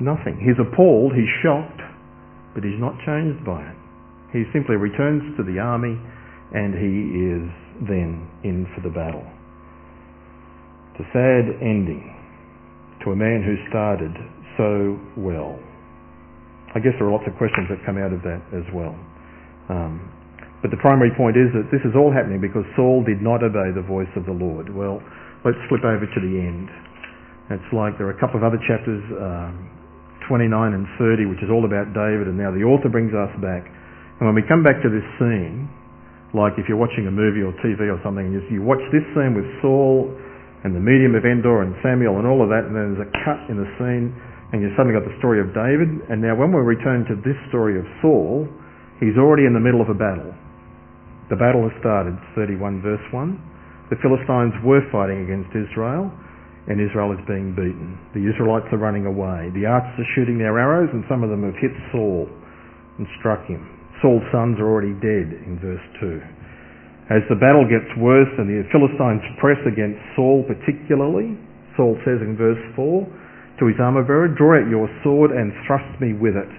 nothing. 0.00 0.40
He's 0.40 0.56
appalled, 0.56 1.12
he's 1.12 1.28
shocked, 1.44 1.80
but 2.54 2.64
he's 2.64 2.80
not 2.80 2.96
changed 3.04 3.44
by 3.44 3.60
it. 3.60 3.76
He 4.32 4.44
simply 4.52 4.76
returns 4.76 5.36
to 5.36 5.44
the 5.44 5.60
army 5.60 5.96
and 6.52 6.72
he 6.72 6.94
is 7.32 7.44
then 7.88 8.28
in 8.44 8.68
for 8.74 8.80
the 8.80 8.92
battle. 8.92 9.24
It's 10.92 11.04
a 11.04 11.08
sad 11.12 11.44
ending 11.60 12.12
to 13.04 13.12
a 13.12 13.16
man 13.16 13.44
who 13.44 13.56
started 13.68 14.12
so 14.56 15.00
well. 15.16 15.58
I 16.74 16.80
guess 16.80 16.92
there 16.96 17.08
are 17.08 17.12
lots 17.12 17.28
of 17.28 17.36
questions 17.36 17.68
that 17.68 17.84
come 17.84 17.96
out 18.00 18.12
of 18.12 18.24
that 18.24 18.40
as 18.56 18.64
well. 18.72 18.96
Um, 19.68 20.08
but 20.62 20.70
the 20.70 20.78
primary 20.78 21.10
point 21.18 21.34
is 21.34 21.50
that 21.58 21.66
this 21.74 21.82
is 21.82 21.98
all 21.98 22.14
happening 22.14 22.38
because 22.38 22.62
Saul 22.78 23.02
did 23.02 23.18
not 23.18 23.42
obey 23.42 23.74
the 23.74 23.82
voice 23.82 24.10
of 24.14 24.30
the 24.30 24.34
Lord. 24.34 24.70
Well, 24.70 25.02
let's 25.42 25.58
flip 25.66 25.82
over 25.82 26.06
to 26.06 26.20
the 26.22 26.34
end. 26.38 26.70
It's 27.50 27.70
like 27.74 27.98
there 27.98 28.06
are 28.06 28.14
a 28.14 28.20
couple 28.22 28.38
of 28.38 28.46
other 28.46 28.62
chapters, 28.70 29.02
um, 29.18 29.66
29 30.30 30.48
and 30.72 30.86
30, 31.02 31.26
which 31.26 31.42
is 31.42 31.50
all 31.50 31.66
about 31.66 31.90
David, 31.90 32.30
and 32.30 32.38
now 32.38 32.54
the 32.54 32.62
author 32.62 32.86
brings 32.86 33.10
us 33.10 33.34
back. 33.42 33.66
And 34.22 34.30
when 34.30 34.38
we 34.38 34.46
come 34.46 34.62
back 34.62 34.78
to 34.86 34.88
this 34.88 35.02
scene, 35.18 35.66
like 36.30 36.54
if 36.56 36.70
you're 36.70 36.78
watching 36.78 37.10
a 37.10 37.12
movie 37.12 37.42
or 37.42 37.50
TV 37.58 37.90
or 37.90 37.98
something, 38.06 38.30
you, 38.30 38.62
watch 38.62 38.80
this 38.94 39.04
scene 39.18 39.34
with 39.34 39.44
Saul 39.60 40.08
and 40.62 40.72
the 40.72 40.80
medium 40.80 41.18
of 41.18 41.26
Endor 41.26 41.66
and 41.66 41.74
Samuel 41.82 42.22
and 42.22 42.24
all 42.24 42.38
of 42.38 42.48
that, 42.54 42.70
and 42.70 42.72
then 42.72 42.94
there's 42.94 43.04
a 43.04 43.12
cut 43.26 43.50
in 43.50 43.58
the 43.58 43.66
scene, 43.82 44.14
and 44.54 44.62
you've 44.62 44.78
suddenly 44.78 44.94
got 44.94 45.02
the 45.02 45.16
story 45.18 45.42
of 45.42 45.50
David. 45.50 46.06
And 46.06 46.22
now 46.22 46.38
when 46.38 46.54
we 46.54 46.62
return 46.62 47.02
to 47.10 47.18
this 47.26 47.36
story 47.50 47.76
of 47.82 47.84
Saul, 47.98 48.46
he's 49.02 49.18
already 49.18 49.44
in 49.44 49.52
the 49.52 49.60
middle 49.60 49.82
of 49.82 49.90
a 49.90 49.98
battle. 49.98 50.30
The 51.32 51.40
battle 51.40 51.64
has 51.64 51.72
started, 51.80 52.12
31 52.36 52.84
verse 52.84 53.00
1. 53.08 53.88
The 53.88 53.96
Philistines 54.04 54.52
were 54.68 54.84
fighting 54.92 55.24
against 55.24 55.48
Israel, 55.56 56.12
and 56.68 56.76
Israel 56.76 57.08
is 57.16 57.24
being 57.24 57.56
beaten. 57.56 57.96
The 58.12 58.20
Israelites 58.28 58.68
are 58.68 58.76
running 58.76 59.08
away. 59.08 59.48
The 59.56 59.64
archers 59.64 59.96
are 59.96 60.12
shooting 60.12 60.36
their 60.36 60.60
arrows, 60.60 60.92
and 60.92 61.00
some 61.08 61.24
of 61.24 61.32
them 61.32 61.40
have 61.40 61.56
hit 61.56 61.72
Saul 61.88 62.28
and 63.00 63.08
struck 63.16 63.48
him. 63.48 63.64
Saul's 64.04 64.20
sons 64.28 64.60
are 64.60 64.68
already 64.68 64.92
dead 65.00 65.32
in 65.32 65.56
verse 65.56 65.80
2. 66.04 66.20
As 67.16 67.24
the 67.32 67.40
battle 67.40 67.64
gets 67.64 67.88
worse 67.96 68.28
and 68.36 68.44
the 68.44 68.68
Philistines 68.68 69.24
press 69.40 69.60
against 69.64 70.04
Saul 70.12 70.44
particularly, 70.44 71.32
Saul 71.80 71.96
says 72.04 72.20
in 72.20 72.36
verse 72.36 72.60
4 72.76 73.08
to 73.56 73.72
his 73.72 73.80
armor 73.80 74.04
bearer, 74.04 74.28
Draw 74.28 74.60
out 74.60 74.68
your 74.68 74.84
sword 75.00 75.32
and 75.32 75.48
thrust 75.64 75.96
me 75.96 76.12
with 76.12 76.36
it 76.36 76.52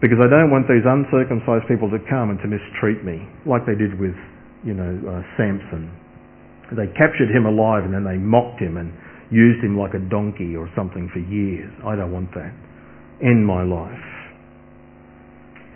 because 0.00 0.22
I 0.22 0.30
don't 0.30 0.54
want 0.54 0.70
these 0.70 0.86
uncircumcised 0.86 1.66
people 1.66 1.90
to 1.90 1.98
come 2.06 2.30
and 2.30 2.38
to 2.38 2.46
mistreat 2.46 3.02
me, 3.02 3.26
like 3.42 3.66
they 3.66 3.74
did 3.74 3.98
with, 3.98 4.14
you 4.62 4.74
know, 4.74 4.94
uh, 4.94 5.22
Samson. 5.34 5.90
They 6.70 6.86
captured 6.94 7.34
him 7.34 7.50
alive 7.50 7.82
and 7.82 7.90
then 7.90 8.06
they 8.06 8.14
mocked 8.14 8.62
him 8.62 8.78
and 8.78 8.94
used 9.34 9.58
him 9.58 9.74
like 9.74 9.98
a 9.98 10.02
donkey 10.06 10.54
or 10.54 10.70
something 10.78 11.10
for 11.10 11.18
years. 11.18 11.72
I 11.82 11.98
don't 11.98 12.14
want 12.14 12.30
that. 12.38 12.54
End 13.18 13.42
my 13.42 13.66
life. 13.66 14.06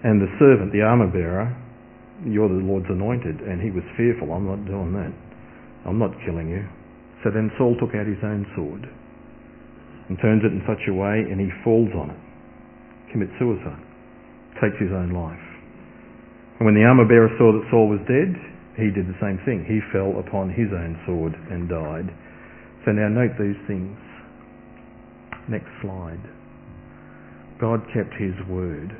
And 0.06 0.22
the 0.22 0.30
servant, 0.38 0.70
the 0.70 0.86
armor 0.86 1.10
bearer, 1.10 1.50
you're 2.22 2.48
the 2.48 2.62
Lord's 2.62 2.86
anointed, 2.90 3.42
and 3.42 3.58
he 3.58 3.74
was 3.74 3.82
fearful. 3.98 4.30
I'm 4.30 4.46
not 4.46 4.62
doing 4.66 4.94
that. 4.94 5.10
I'm 5.82 5.98
not 5.98 6.14
killing 6.22 6.46
you. 6.46 6.62
So 7.26 7.34
then 7.34 7.50
Saul 7.58 7.74
took 7.82 7.94
out 7.98 8.06
his 8.06 8.22
own 8.22 8.46
sword 8.54 8.86
and 10.06 10.14
turns 10.22 10.46
it 10.46 10.54
in 10.54 10.62
such 10.62 10.86
a 10.86 10.94
way, 10.94 11.26
and 11.26 11.42
he 11.42 11.50
falls 11.66 11.90
on 11.98 12.14
it, 12.14 12.22
commits 13.10 13.34
suicide 13.42 13.82
takes 14.62 14.78
his 14.78 14.94
own 14.94 15.10
life. 15.10 15.42
And 16.62 16.70
when 16.70 16.78
the 16.78 16.86
armor 16.86 17.04
bearer 17.04 17.28
saw 17.34 17.50
that 17.50 17.66
Saul 17.74 17.90
was 17.90 17.98
dead, 18.06 18.30
he 18.78 18.94
did 18.94 19.10
the 19.10 19.18
same 19.18 19.42
thing. 19.42 19.66
He 19.66 19.82
fell 19.90 20.14
upon 20.22 20.54
his 20.54 20.70
own 20.70 20.94
sword 21.04 21.34
and 21.50 21.66
died. 21.66 22.06
So 22.86 22.94
now 22.94 23.10
note 23.10 23.34
these 23.34 23.58
things. 23.66 23.98
Next 25.50 25.68
slide. 25.82 26.22
God 27.58 27.82
kept 27.90 28.14
his 28.14 28.34
word. 28.46 28.94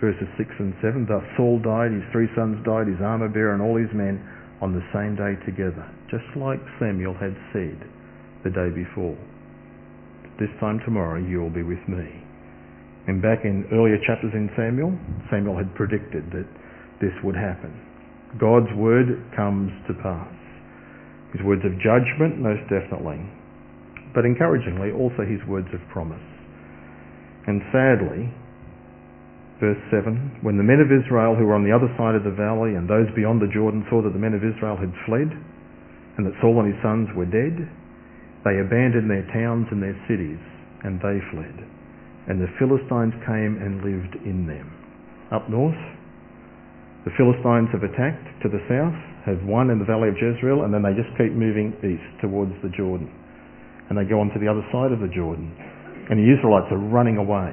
Verses 0.00 0.28
6 0.36 0.48
and 0.60 0.76
7. 0.84 1.08
Thus 1.08 1.24
Saul 1.36 1.58
died, 1.58 1.90
his 1.90 2.04
three 2.12 2.28
sons 2.36 2.60
died, 2.64 2.86
his 2.86 3.00
armor 3.00 3.28
bearer 3.28 3.56
and 3.56 3.64
all 3.64 3.74
his 3.74 3.90
men 3.96 4.20
on 4.60 4.76
the 4.76 4.84
same 4.92 5.16
day 5.16 5.34
together. 5.48 5.88
Just 6.10 6.28
like 6.36 6.60
Samuel 6.78 7.14
had 7.16 7.34
said 7.52 7.80
the 8.44 8.52
day 8.52 8.70
before. 8.70 9.16
This 10.38 10.52
time 10.60 10.78
tomorrow 10.84 11.18
you 11.18 11.40
will 11.40 11.50
be 11.50 11.64
with 11.64 11.82
me. 11.88 12.27
And 13.08 13.24
back 13.24 13.48
in 13.48 13.64
earlier 13.72 13.96
chapters 14.04 14.36
in 14.36 14.52
Samuel, 14.52 14.92
Samuel 15.32 15.56
had 15.56 15.72
predicted 15.72 16.28
that 16.28 16.44
this 17.00 17.16
would 17.24 17.34
happen. 17.34 17.72
God's 18.36 18.68
word 18.76 19.08
comes 19.32 19.72
to 19.88 19.96
pass. 20.04 20.28
His 21.32 21.40
words 21.40 21.64
of 21.64 21.72
judgment, 21.80 22.36
most 22.36 22.60
definitely. 22.68 23.16
But 24.12 24.28
encouragingly, 24.28 24.92
also 24.92 25.24
his 25.24 25.40
words 25.48 25.72
of 25.72 25.80
promise. 25.88 26.20
And 27.48 27.64
sadly, 27.72 28.28
verse 29.56 29.80
7, 29.88 30.44
when 30.44 30.60
the 30.60 30.68
men 30.68 30.84
of 30.84 30.92
Israel 30.92 31.32
who 31.32 31.48
were 31.48 31.56
on 31.56 31.64
the 31.64 31.72
other 31.72 31.88
side 31.96 32.12
of 32.12 32.28
the 32.28 32.36
valley 32.36 32.76
and 32.76 32.84
those 32.84 33.08
beyond 33.16 33.40
the 33.40 33.48
Jordan 33.48 33.88
saw 33.88 34.04
that 34.04 34.12
the 34.12 34.20
men 34.20 34.36
of 34.36 34.44
Israel 34.44 34.76
had 34.76 34.92
fled 35.08 35.32
and 36.20 36.28
that 36.28 36.36
Saul 36.44 36.60
and 36.60 36.68
his 36.68 36.80
sons 36.84 37.08
were 37.16 37.24
dead, 37.24 37.56
they 38.44 38.60
abandoned 38.60 39.08
their 39.08 39.24
towns 39.32 39.64
and 39.72 39.80
their 39.80 39.96
cities 40.04 40.40
and 40.84 41.00
they 41.00 41.24
fled 41.32 41.77
and 42.28 42.36
the 42.36 42.52
Philistines 42.60 43.16
came 43.24 43.56
and 43.56 43.80
lived 43.80 44.20
in 44.28 44.44
them. 44.44 44.68
Up 45.32 45.48
north, 45.48 45.80
the 47.08 47.16
Philistines 47.16 47.72
have 47.72 47.88
attacked 47.88 48.28
to 48.44 48.52
the 48.52 48.60
south, 48.68 48.96
have 49.24 49.40
won 49.48 49.72
in 49.72 49.80
the 49.80 49.88
valley 49.88 50.12
of 50.12 50.16
Jezreel, 50.20 50.68
and 50.68 50.72
then 50.72 50.84
they 50.84 50.92
just 50.92 51.08
keep 51.16 51.32
moving 51.32 51.72
east 51.80 52.04
towards 52.20 52.52
the 52.60 52.68
Jordan. 52.76 53.08
And 53.88 53.96
they 53.96 54.04
go 54.04 54.20
on 54.20 54.28
to 54.36 54.38
the 54.40 54.48
other 54.48 54.64
side 54.68 54.92
of 54.92 55.00
the 55.00 55.08
Jordan. 55.08 55.48
And 56.12 56.20
the 56.20 56.28
Israelites 56.28 56.68
are 56.68 56.80
running 56.80 57.16
away. 57.16 57.48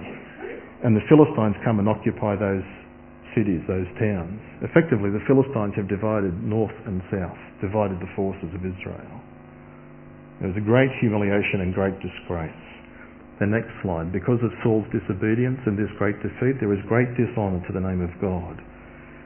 And 0.83 0.91
the 0.91 1.07
Philistines 1.07 1.55
come 1.63 1.79
and 1.79 1.87
occupy 1.87 2.35
those 2.35 2.67
cities, 3.31 3.63
those 3.67 3.87
towns. 3.95 4.39
Effectively, 4.59 5.07
the 5.07 5.23
Philistines 5.23 5.75
have 5.79 5.87
divided 5.87 6.35
north 6.43 6.75
and 6.83 6.99
south, 7.07 7.39
divided 7.63 7.99
the 8.03 8.11
forces 8.15 8.51
of 8.51 8.59
Israel. 8.59 9.15
It 10.43 10.51
was 10.51 10.57
a 10.59 10.65
great 10.67 10.91
humiliation 10.99 11.63
and 11.63 11.71
great 11.71 11.95
disgrace. 12.03 12.64
The 13.39 13.51
next 13.51 13.71
slide. 13.83 14.15
Because 14.15 14.39
of 14.39 14.55
Saul's 14.63 14.87
disobedience 14.95 15.59
and 15.67 15.75
this 15.75 15.91
great 15.99 16.15
defeat, 16.23 16.55
there 16.63 16.71
was 16.71 16.79
great 16.87 17.11
dishonour 17.19 17.59
to 17.67 17.73
the 17.75 17.83
name 17.83 17.99
of 17.99 18.11
God. 18.23 18.55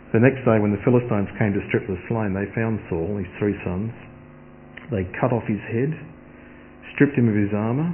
The 0.09 0.21
next 0.21 0.41
day, 0.41 0.57
when 0.57 0.73
the 0.73 0.81
Philistines 0.81 1.29
came 1.37 1.53
to 1.53 1.61
strip 1.69 1.85
the 1.85 1.99
slain, 2.09 2.33
they 2.33 2.49
found 2.57 2.81
Saul 2.89 3.21
and 3.21 3.21
his 3.21 3.33
three 3.37 3.53
sons. 3.61 3.93
They 4.89 5.05
cut 5.21 5.29
off 5.29 5.45
his 5.45 5.61
head, 5.69 5.93
stripped 6.97 7.13
him 7.13 7.29
of 7.29 7.37
his 7.37 7.53
armour, 7.53 7.93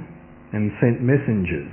and 0.56 0.72
sent 0.80 1.04
messengers 1.04 1.68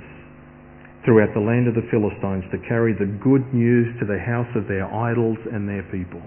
throughout 1.08 1.32
the 1.32 1.40
land 1.40 1.64
of 1.64 1.72
the 1.72 1.88
Philistines 1.88 2.44
to 2.52 2.60
carry 2.68 2.92
the 2.92 3.08
good 3.24 3.48
news 3.56 3.88
to 3.96 4.04
the 4.04 4.20
house 4.20 4.48
of 4.52 4.68
their 4.68 4.84
idols 4.84 5.40
and 5.48 5.64
their 5.64 5.88
people. 5.88 6.20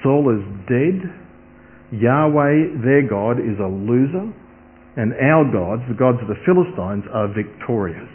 Saul 0.00 0.32
is 0.32 0.44
dead. 0.64 1.04
Yahweh, 1.92 2.80
their 2.80 3.04
God, 3.04 3.36
is 3.36 3.60
a 3.60 3.68
loser 3.68 4.32
and 4.96 5.12
our 5.20 5.44
gods, 5.44 5.84
the 5.92 5.98
gods 5.98 6.18
of 6.24 6.28
the 6.28 6.40
Philistines, 6.48 7.04
are 7.12 7.28
victorious. 7.28 8.08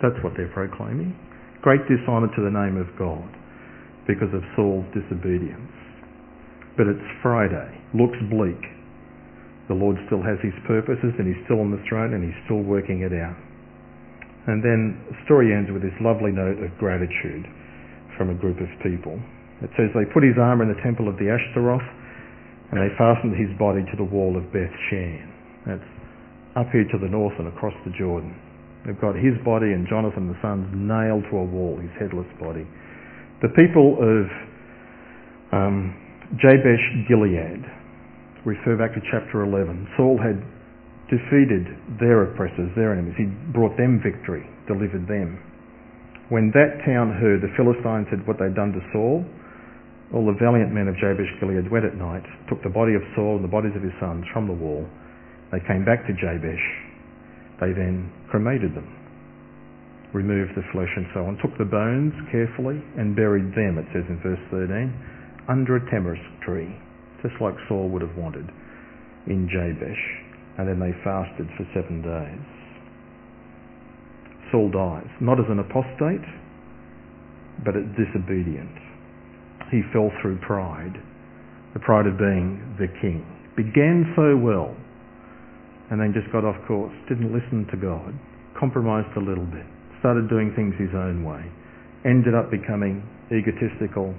That's 0.00 0.16
what 0.24 0.32
they're 0.40 0.52
proclaiming. 0.56 1.12
Great 1.60 1.84
dishonour 1.84 2.32
to 2.32 2.40
the 2.40 2.54
name 2.54 2.80
of 2.80 2.88
God 2.96 3.28
because 4.08 4.32
of 4.32 4.40
Saul's 4.56 4.88
disobedience. 4.96 5.68
But 6.80 6.88
it's 6.88 7.08
Friday. 7.20 7.76
Looks 7.92 8.16
bleak. 8.32 8.62
The 9.68 9.76
Lord 9.76 10.00
still 10.08 10.24
has 10.24 10.40
his 10.40 10.56
purposes 10.64 11.12
and 11.20 11.28
he's 11.28 11.44
still 11.44 11.60
on 11.60 11.68
the 11.68 11.82
throne 11.84 12.16
and 12.16 12.24
he's 12.24 12.40
still 12.48 12.64
working 12.64 13.04
it 13.04 13.12
out. 13.12 13.36
And 14.48 14.64
then 14.64 14.96
the 15.12 15.18
story 15.28 15.52
ends 15.52 15.68
with 15.68 15.84
this 15.84 15.92
lovely 16.00 16.32
note 16.32 16.56
of 16.64 16.72
gratitude 16.80 17.44
from 18.16 18.32
a 18.32 18.38
group 18.38 18.56
of 18.64 18.70
people. 18.80 19.20
It 19.60 19.68
says 19.76 19.92
they 19.92 20.08
put 20.08 20.24
his 20.24 20.40
armour 20.40 20.64
in 20.64 20.72
the 20.72 20.80
temple 20.80 21.04
of 21.04 21.20
the 21.20 21.28
Ashtaroth 21.28 21.84
and 22.72 22.80
they 22.80 22.88
fastened 22.96 23.36
his 23.36 23.52
body 23.60 23.84
to 23.92 23.96
the 24.00 24.08
wall 24.08 24.40
of 24.40 24.48
Beth 24.56 24.72
Shan. 24.88 25.26
That's 25.68 25.90
up 26.58 26.66
here 26.74 26.82
to 26.90 26.98
the 26.98 27.06
north 27.06 27.34
and 27.38 27.46
across 27.46 27.74
the 27.86 27.94
Jordan. 27.94 28.34
They've 28.82 28.98
got 28.98 29.14
his 29.14 29.38
body 29.46 29.70
and 29.70 29.86
Jonathan 29.86 30.26
the 30.26 30.38
son's 30.42 30.66
nailed 30.74 31.22
to 31.30 31.38
a 31.38 31.46
wall, 31.46 31.78
his 31.78 31.94
headless 31.94 32.26
body. 32.42 32.66
The 33.42 33.54
people 33.54 33.94
of 34.02 34.26
um, 35.54 35.94
Jabesh 36.42 36.82
Gilead 37.06 37.62
refer 38.42 38.74
back 38.74 38.90
to 38.98 39.02
chapter 39.06 39.46
11. 39.46 39.94
Saul 39.94 40.18
had 40.18 40.42
defeated 41.06 41.70
their 42.02 42.26
oppressors, 42.26 42.74
their 42.74 42.90
enemies. 42.92 43.14
He 43.14 43.30
brought 43.54 43.78
them 43.78 44.02
victory, 44.02 44.42
delivered 44.66 45.06
them. 45.06 45.38
When 46.28 46.50
that 46.52 46.82
town 46.84 47.14
heard 47.16 47.40
the 47.40 47.54
Philistines 47.56 48.10
had 48.10 48.26
what 48.26 48.36
they'd 48.36 48.58
done 48.58 48.74
to 48.74 48.82
Saul, 48.92 49.24
all 50.12 50.26
the 50.26 50.36
valiant 50.36 50.72
men 50.72 50.88
of 50.88 50.96
Jabesh 50.96 51.28
Gilead 51.40 51.70
went 51.70 51.84
at 51.84 51.96
night, 51.96 52.24
took 52.48 52.60
the 52.64 52.72
body 52.72 52.92
of 52.98 53.04
Saul 53.14 53.36
and 53.36 53.44
the 53.44 53.52
bodies 53.52 53.72
of 53.76 53.82
his 53.84 53.92
sons 54.00 54.24
from 54.32 54.48
the 54.48 54.56
wall. 54.56 54.88
They 55.52 55.60
came 55.66 55.84
back 55.84 56.06
to 56.06 56.12
Jabesh. 56.12 56.66
They 57.60 57.72
then 57.72 58.12
cremated 58.30 58.74
them, 58.74 58.86
removed 60.12 60.52
the 60.54 60.62
flesh 60.72 60.90
and 60.96 61.06
so 61.14 61.26
on, 61.26 61.38
took 61.42 61.56
the 61.58 61.64
bones 61.64 62.14
carefully 62.30 62.78
and 62.96 63.16
buried 63.16 63.50
them, 63.56 63.78
it 63.78 63.86
says 63.92 64.04
in 64.08 64.20
verse 64.22 64.40
13, 64.50 64.92
under 65.48 65.76
a 65.76 65.82
tamarisk 65.90 66.22
tree, 66.44 66.70
just 67.22 67.34
like 67.40 67.54
Saul 67.68 67.88
would 67.88 68.02
have 68.02 68.16
wanted 68.16 68.46
in 69.26 69.48
Jabesh. 69.48 70.04
And 70.58 70.68
then 70.68 70.78
they 70.78 70.92
fasted 71.02 71.48
for 71.56 71.66
seven 71.74 72.02
days. 72.02 72.46
Saul 74.52 74.70
dies, 74.70 75.10
not 75.20 75.38
as 75.38 75.46
an 75.48 75.58
apostate, 75.58 76.26
but 77.64 77.74
as 77.76 77.84
disobedient 77.98 78.70
he 79.70 79.82
fell 79.92 80.10
through 80.20 80.38
pride, 80.40 80.96
the 81.74 81.80
pride 81.80 82.06
of 82.06 82.18
being 82.18 82.60
the 82.78 82.88
king. 83.00 83.24
Began 83.56 84.12
so 84.16 84.36
well, 84.36 84.74
and 85.90 86.00
then 86.00 86.12
just 86.12 86.28
got 86.32 86.44
off 86.44 86.56
course, 86.68 86.92
didn't 87.08 87.32
listen 87.32 87.64
to 87.72 87.76
God, 87.76 88.12
compromised 88.58 89.10
a 89.16 89.22
little 89.24 89.46
bit, 89.48 89.64
started 90.00 90.28
doing 90.28 90.52
things 90.52 90.76
his 90.76 90.92
own 90.92 91.24
way, 91.24 91.40
ended 92.04 92.36
up 92.36 92.50
becoming 92.50 93.00
egotistical 93.32 94.12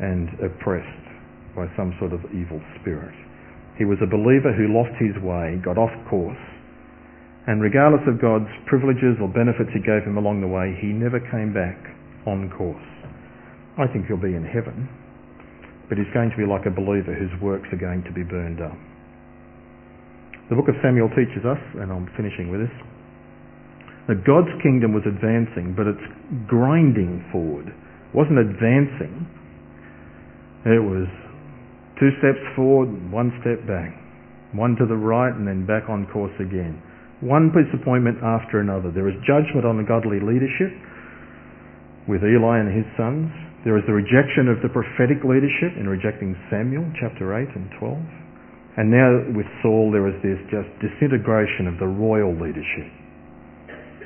and 0.00 0.30
oppressed 0.40 1.06
by 1.54 1.66
some 1.76 1.94
sort 1.98 2.12
of 2.12 2.22
evil 2.32 2.62
spirit. 2.80 3.14
He 3.76 3.84
was 3.84 3.98
a 4.02 4.08
believer 4.08 4.52
who 4.54 4.70
lost 4.70 4.94
his 5.00 5.16
way, 5.22 5.58
got 5.64 5.76
off 5.76 5.92
course, 6.08 6.38
and 7.46 7.58
regardless 7.58 8.06
of 8.06 8.22
God's 8.22 8.50
privileges 8.70 9.18
or 9.18 9.26
benefits 9.26 9.74
he 9.74 9.82
gave 9.82 10.06
him 10.06 10.16
along 10.16 10.40
the 10.40 10.50
way, 10.50 10.78
he 10.78 10.94
never 10.94 11.18
came 11.18 11.50
back 11.50 11.74
on 12.26 12.46
course. 12.54 12.86
I 13.74 13.90
think 13.90 14.06
he'll 14.06 14.20
be 14.20 14.38
in 14.38 14.46
heaven, 14.46 14.86
but 15.88 15.98
he's 15.98 16.10
going 16.14 16.30
to 16.30 16.38
be 16.38 16.46
like 16.46 16.70
a 16.70 16.70
believer 16.70 17.10
whose 17.10 17.34
works 17.42 17.66
are 17.72 17.80
going 17.80 18.04
to 18.04 18.12
be 18.12 18.22
burned 18.22 18.62
up. 18.62 18.78
The 20.50 20.56
book 20.56 20.68
of 20.68 20.74
Samuel 20.82 21.08
teaches 21.14 21.44
us, 21.46 21.60
and 21.78 21.92
I'm 21.92 22.10
finishing 22.16 22.50
with 22.50 22.66
this, 22.66 22.76
that 24.08 24.26
God's 24.26 24.50
kingdom 24.62 24.92
was 24.92 25.06
advancing, 25.06 25.74
but 25.78 25.86
it's 25.86 26.06
grinding 26.50 27.22
forward. 27.30 27.70
It 27.70 28.14
wasn't 28.14 28.42
advancing. 28.42 29.26
It 30.66 30.82
was 30.82 31.06
two 32.02 32.10
steps 32.18 32.42
forward, 32.54 32.90
one 33.10 33.30
step 33.40 33.62
back. 33.66 33.94
One 34.52 34.76
to 34.76 34.84
the 34.84 34.98
right 34.98 35.32
and 35.32 35.48
then 35.48 35.64
back 35.64 35.88
on 35.88 36.04
course 36.12 36.34
again. 36.36 36.76
One 37.22 37.54
disappointment 37.54 38.18
after 38.20 38.60
another. 38.60 38.90
There 38.90 39.08
is 39.08 39.16
judgment 39.24 39.64
on 39.64 39.78
the 39.78 39.86
godly 39.86 40.20
leadership 40.20 40.74
with 42.10 42.20
Eli 42.20 42.60
and 42.60 42.68
his 42.68 42.84
sons. 42.98 43.30
There 43.64 43.78
is 43.78 43.86
the 43.86 43.94
rejection 43.94 44.50
of 44.50 44.58
the 44.60 44.68
prophetic 44.68 45.22
leadership 45.22 45.78
in 45.78 45.88
rejecting 45.88 46.34
Samuel, 46.50 46.84
chapter 46.98 47.30
8 47.30 47.48
and 47.54 47.70
12. 47.78 48.21
And 48.76 48.90
now 48.90 49.20
with 49.36 49.46
Saul, 49.60 49.92
there 49.92 50.02
was 50.02 50.16
this 50.24 50.40
just 50.48 50.68
disintegration 50.80 51.68
of 51.68 51.78
the 51.78 51.86
royal 51.86 52.32
leadership. 52.32 52.88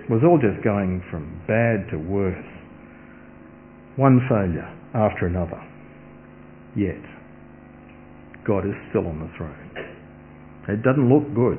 It 0.07 0.11
was 0.11 0.23
all 0.27 0.39
just 0.39 0.63
going 0.63 1.03
from 1.11 1.43
bad 1.47 1.91
to 1.91 1.99
worse. 1.99 2.51
One 3.97 4.21
failure 4.29 4.67
after 4.95 5.27
another. 5.27 5.63
Yet, 6.75 7.03
God 8.47 8.67
is 8.67 8.75
still 8.91 9.07
on 9.07 9.19
the 9.23 9.31
throne. 9.39 9.71
It 10.69 10.83
doesn't 10.83 11.09
look 11.09 11.31
good. 11.35 11.59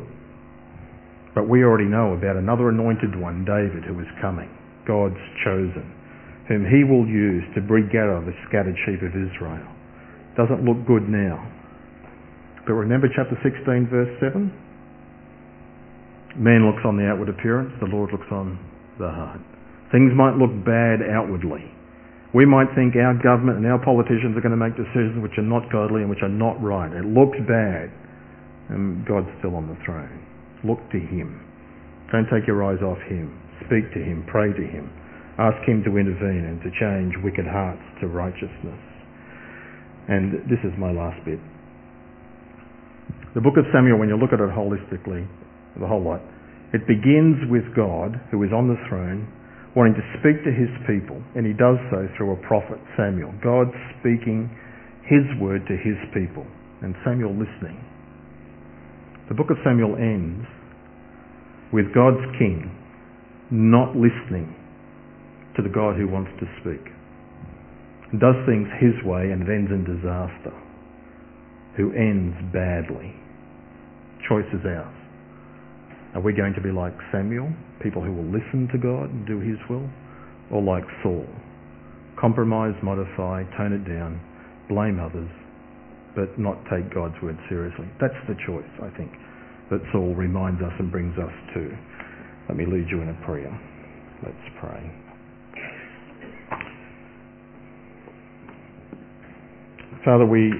But 1.33 1.47
we 1.47 1.63
already 1.63 1.87
know 1.87 2.13
about 2.13 2.35
another 2.35 2.69
anointed 2.69 3.15
one, 3.15 3.45
David, 3.45 3.87
who 3.87 3.99
is 3.99 4.07
coming. 4.21 4.51
God's 4.85 5.19
chosen 5.43 5.97
whom 6.47 6.63
he 6.63 6.83
will 6.87 7.03
use 7.05 7.43
to 7.55 7.61
bring 7.61 7.91
the 7.91 8.35
scattered 8.47 8.75
sheep 8.87 9.03
of 9.03 9.11
Israel. 9.11 9.67
Doesn't 10.39 10.63
look 10.63 10.79
good 10.87 11.07
now. 11.11 11.43
But 12.67 12.75
remember 12.75 13.07
chapter 13.15 13.39
16 13.39 13.87
verse 13.87 14.11
7? 14.19 14.51
Man 16.37 16.67
looks 16.67 16.83
on 16.85 16.99
the 16.99 17.07
outward 17.07 17.31
appearance, 17.31 17.73
the 17.79 17.89
Lord 17.89 18.11
looks 18.11 18.27
on 18.29 18.59
the 18.99 19.09
heart. 19.09 19.41
Things 19.89 20.11
might 20.13 20.35
look 20.35 20.51
bad 20.67 20.99
outwardly. 21.01 21.65
We 22.35 22.45
might 22.45 22.67
think 22.75 22.93
our 22.99 23.15
government 23.15 23.63
and 23.63 23.65
our 23.65 23.79
politicians 23.79 24.35
are 24.35 24.43
going 24.43 24.53
to 24.53 24.59
make 24.59 24.75
decisions 24.75 25.23
which 25.23 25.39
are 25.39 25.47
not 25.47 25.71
godly 25.71 26.03
and 26.03 26.11
which 26.11 26.21
are 26.21 26.29
not 26.29 26.59
right. 26.61 26.91
It 26.91 27.07
looks 27.07 27.39
bad. 27.47 27.87
And 28.67 29.07
God's 29.07 29.31
still 29.39 29.55
on 29.55 29.71
the 29.71 29.79
throne. 29.87 30.19
Look 30.67 30.83
to 30.91 30.99
Him. 30.99 31.39
Don't 32.11 32.27
take 32.27 32.45
your 32.45 32.61
eyes 32.67 32.83
off 32.83 32.99
Him. 33.07 33.31
Speak 33.65 33.87
to 33.95 34.01
Him. 34.03 34.27
Pray 34.27 34.51
to 34.51 34.65
Him. 34.67 34.91
Ask 35.39 35.57
Him 35.63 35.87
to 35.87 35.95
intervene 35.95 36.43
and 36.43 36.59
to 36.61 36.69
change 36.75 37.15
wicked 37.23 37.47
hearts 37.47 37.81
to 38.03 38.11
righteousness. 38.11 38.81
And 40.11 40.43
this 40.51 40.59
is 40.67 40.75
my 40.77 40.91
last 40.91 41.23
bit. 41.23 41.39
The 43.37 43.45
book 43.45 43.53
of 43.61 43.69
Samuel, 43.69 44.01
when 44.01 44.09
you 44.09 44.17
look 44.17 44.33
at 44.33 44.41
it 44.41 44.49
holistically, 44.49 45.21
the 45.77 45.85
whole 45.85 46.01
lot, 46.01 46.25
it 46.73 46.89
begins 46.89 47.37
with 47.53 47.69
God, 47.77 48.17
who 48.33 48.41
is 48.41 48.49
on 48.49 48.65
the 48.65 48.81
throne, 48.89 49.29
wanting 49.77 49.93
to 49.93 50.01
speak 50.17 50.41
to 50.41 50.49
his 50.49 50.73
people, 50.89 51.21
and 51.37 51.45
he 51.45 51.53
does 51.53 51.77
so 51.93 52.09
through 52.17 52.33
a 52.33 52.39
prophet, 52.49 52.81
Samuel. 52.97 53.29
God 53.45 53.69
speaking 54.01 54.49
his 55.05 55.21
word 55.37 55.61
to 55.69 55.77
his 55.77 56.01
people, 56.17 56.49
and 56.81 56.97
Samuel 57.05 57.37
listening. 57.37 57.77
The 59.29 59.37
book 59.37 59.53
of 59.53 59.61
Samuel 59.61 59.93
ends 60.01 60.49
with 61.69 61.93
God's 61.93 62.25
king 62.41 62.73
not 63.53 63.93
listening 63.93 64.49
to 65.53 65.61
the 65.61 65.69
God 65.69 65.93
who 65.93 66.09
wants 66.09 66.33
to 66.41 66.49
speak. 66.65 66.81
Does 68.17 68.33
things 68.49 68.65
his 68.81 68.97
way 69.05 69.29
and 69.29 69.45
ends 69.45 69.69
in 69.69 69.85
disaster. 69.85 70.57
Who 71.77 71.93
ends 71.93 72.33
badly. 72.49 73.26
Choice 74.27 74.47
is 74.53 74.65
ours. 74.65 74.93
Are 76.15 76.21
we 76.21 76.33
going 76.33 76.53
to 76.53 76.61
be 76.61 76.71
like 76.71 76.93
Samuel, 77.11 77.51
people 77.81 78.01
who 78.01 78.11
will 78.11 78.27
listen 78.27 78.67
to 78.71 78.77
God 78.77 79.09
and 79.09 79.25
do 79.27 79.39
his 79.39 79.57
will? 79.69 79.87
Or 80.51 80.61
like 80.61 80.83
Saul, 81.03 81.27
compromise, 82.19 82.73
modify, 82.81 83.43
tone 83.57 83.73
it 83.73 83.87
down, 83.87 84.19
blame 84.69 84.99
others, 84.99 85.29
but 86.15 86.39
not 86.39 86.57
take 86.71 86.93
God's 86.93 87.15
word 87.21 87.37
seriously? 87.49 87.85
That's 87.99 88.17
the 88.27 88.35
choice, 88.47 88.67
I 88.81 88.89
think, 88.97 89.11
that 89.69 89.79
Saul 89.91 90.15
reminds 90.15 90.61
us 90.61 90.71
and 90.79 90.91
brings 90.91 91.17
us 91.19 91.33
to. 91.55 91.77
Let 92.49 92.57
me 92.57 92.65
lead 92.65 92.87
you 92.89 93.01
in 93.01 93.09
a 93.09 93.25
prayer. 93.25 93.51
Let's 94.23 94.47
pray. 94.59 94.81
Father, 100.03 100.25
we 100.25 100.53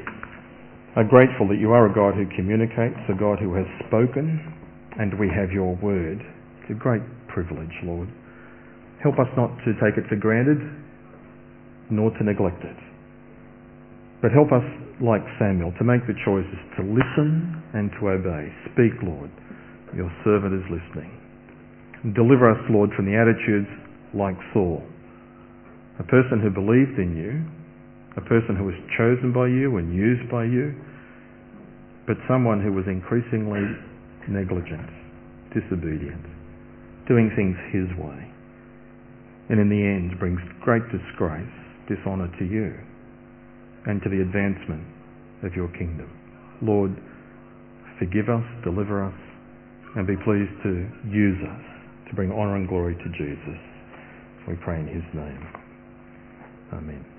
are 0.97 1.05
grateful 1.05 1.45
that 1.45 1.61
you 1.61 1.69
are 1.77 1.85
a 1.85 1.93
God 1.93 2.17
who 2.17 2.25
communicates, 2.33 2.97
a 3.05 3.13
God 3.13 3.37
who 3.37 3.53
has 3.53 3.69
spoken, 3.85 4.41
and 4.97 5.13
we 5.21 5.29
have 5.29 5.53
your 5.53 5.77
word. 5.77 6.17
It's 6.65 6.73
a 6.73 6.73
great 6.73 7.05
privilege, 7.29 7.69
Lord. 7.85 8.09
Help 9.05 9.21
us 9.21 9.29
not 9.37 9.53
to 9.61 9.77
take 9.77 9.93
it 9.93 10.09
for 10.09 10.17
granted, 10.17 10.57
nor 11.93 12.09
to 12.17 12.21
neglect 12.25 12.65
it. 12.65 12.81
But 14.25 14.33
help 14.33 14.49
us, 14.49 14.65
like 14.97 15.21
Samuel, 15.37 15.69
to 15.77 15.85
make 15.85 16.01
the 16.09 16.17
choices 16.25 16.57
to 16.77 16.81
listen 16.81 17.61
and 17.77 17.93
to 18.01 18.17
obey. 18.17 18.49
Speak, 18.73 18.97
Lord. 19.05 19.29
Your 19.93 20.09
servant 20.25 20.57
is 20.57 20.65
listening. 20.65 21.13
Deliver 22.17 22.49
us, 22.49 22.61
Lord, 22.73 22.89
from 22.97 23.05
the 23.05 23.13
attitudes 23.13 23.69
like 24.17 24.35
Saul, 24.49 24.81
a 26.01 26.03
person 26.09 26.41
who 26.41 26.49
believed 26.49 26.97
in 26.97 27.13
you, 27.13 27.45
a 28.18 28.22
person 28.26 28.57
who 28.57 28.65
was 28.65 28.76
chosen 28.97 29.32
by 29.32 29.45
you 29.45 29.78
and 29.78 29.93
used 29.93 30.26
by 30.30 30.43
you, 30.43 30.74
but 32.09 32.18
someone 32.28 32.59
who 32.59 32.74
was 32.74 32.86
increasingly 32.89 33.61
negligent, 34.28 34.89
disobedient, 35.53 36.26
doing 37.07 37.30
things 37.38 37.55
his 37.72 37.88
way, 38.01 38.20
and 39.49 39.61
in 39.61 39.70
the 39.70 39.80
end 39.80 40.20
brings 40.20 40.41
great 40.61 40.84
disgrace, 40.89 41.55
dishonour 41.88 42.28
to 42.39 42.45
you 42.45 42.74
and 43.86 44.01
to 44.03 44.09
the 44.09 44.20
advancement 44.20 44.84
of 45.43 45.53
your 45.53 45.70
kingdom. 45.78 46.09
Lord, 46.61 46.91
forgive 47.99 48.28
us, 48.28 48.43
deliver 48.63 49.05
us, 49.05 49.15
and 49.95 50.05
be 50.05 50.18
pleased 50.26 50.51
to 50.63 50.89
use 51.07 51.39
us 51.47 51.63
to 52.09 52.15
bring 52.15 52.32
honour 52.32 52.57
and 52.57 52.68
glory 52.68 52.95
to 52.95 53.09
Jesus. 53.15 53.59
We 54.47 54.55
pray 54.55 54.80
in 54.80 54.88
his 54.88 55.03
name. 55.13 55.47
Amen. 56.74 57.16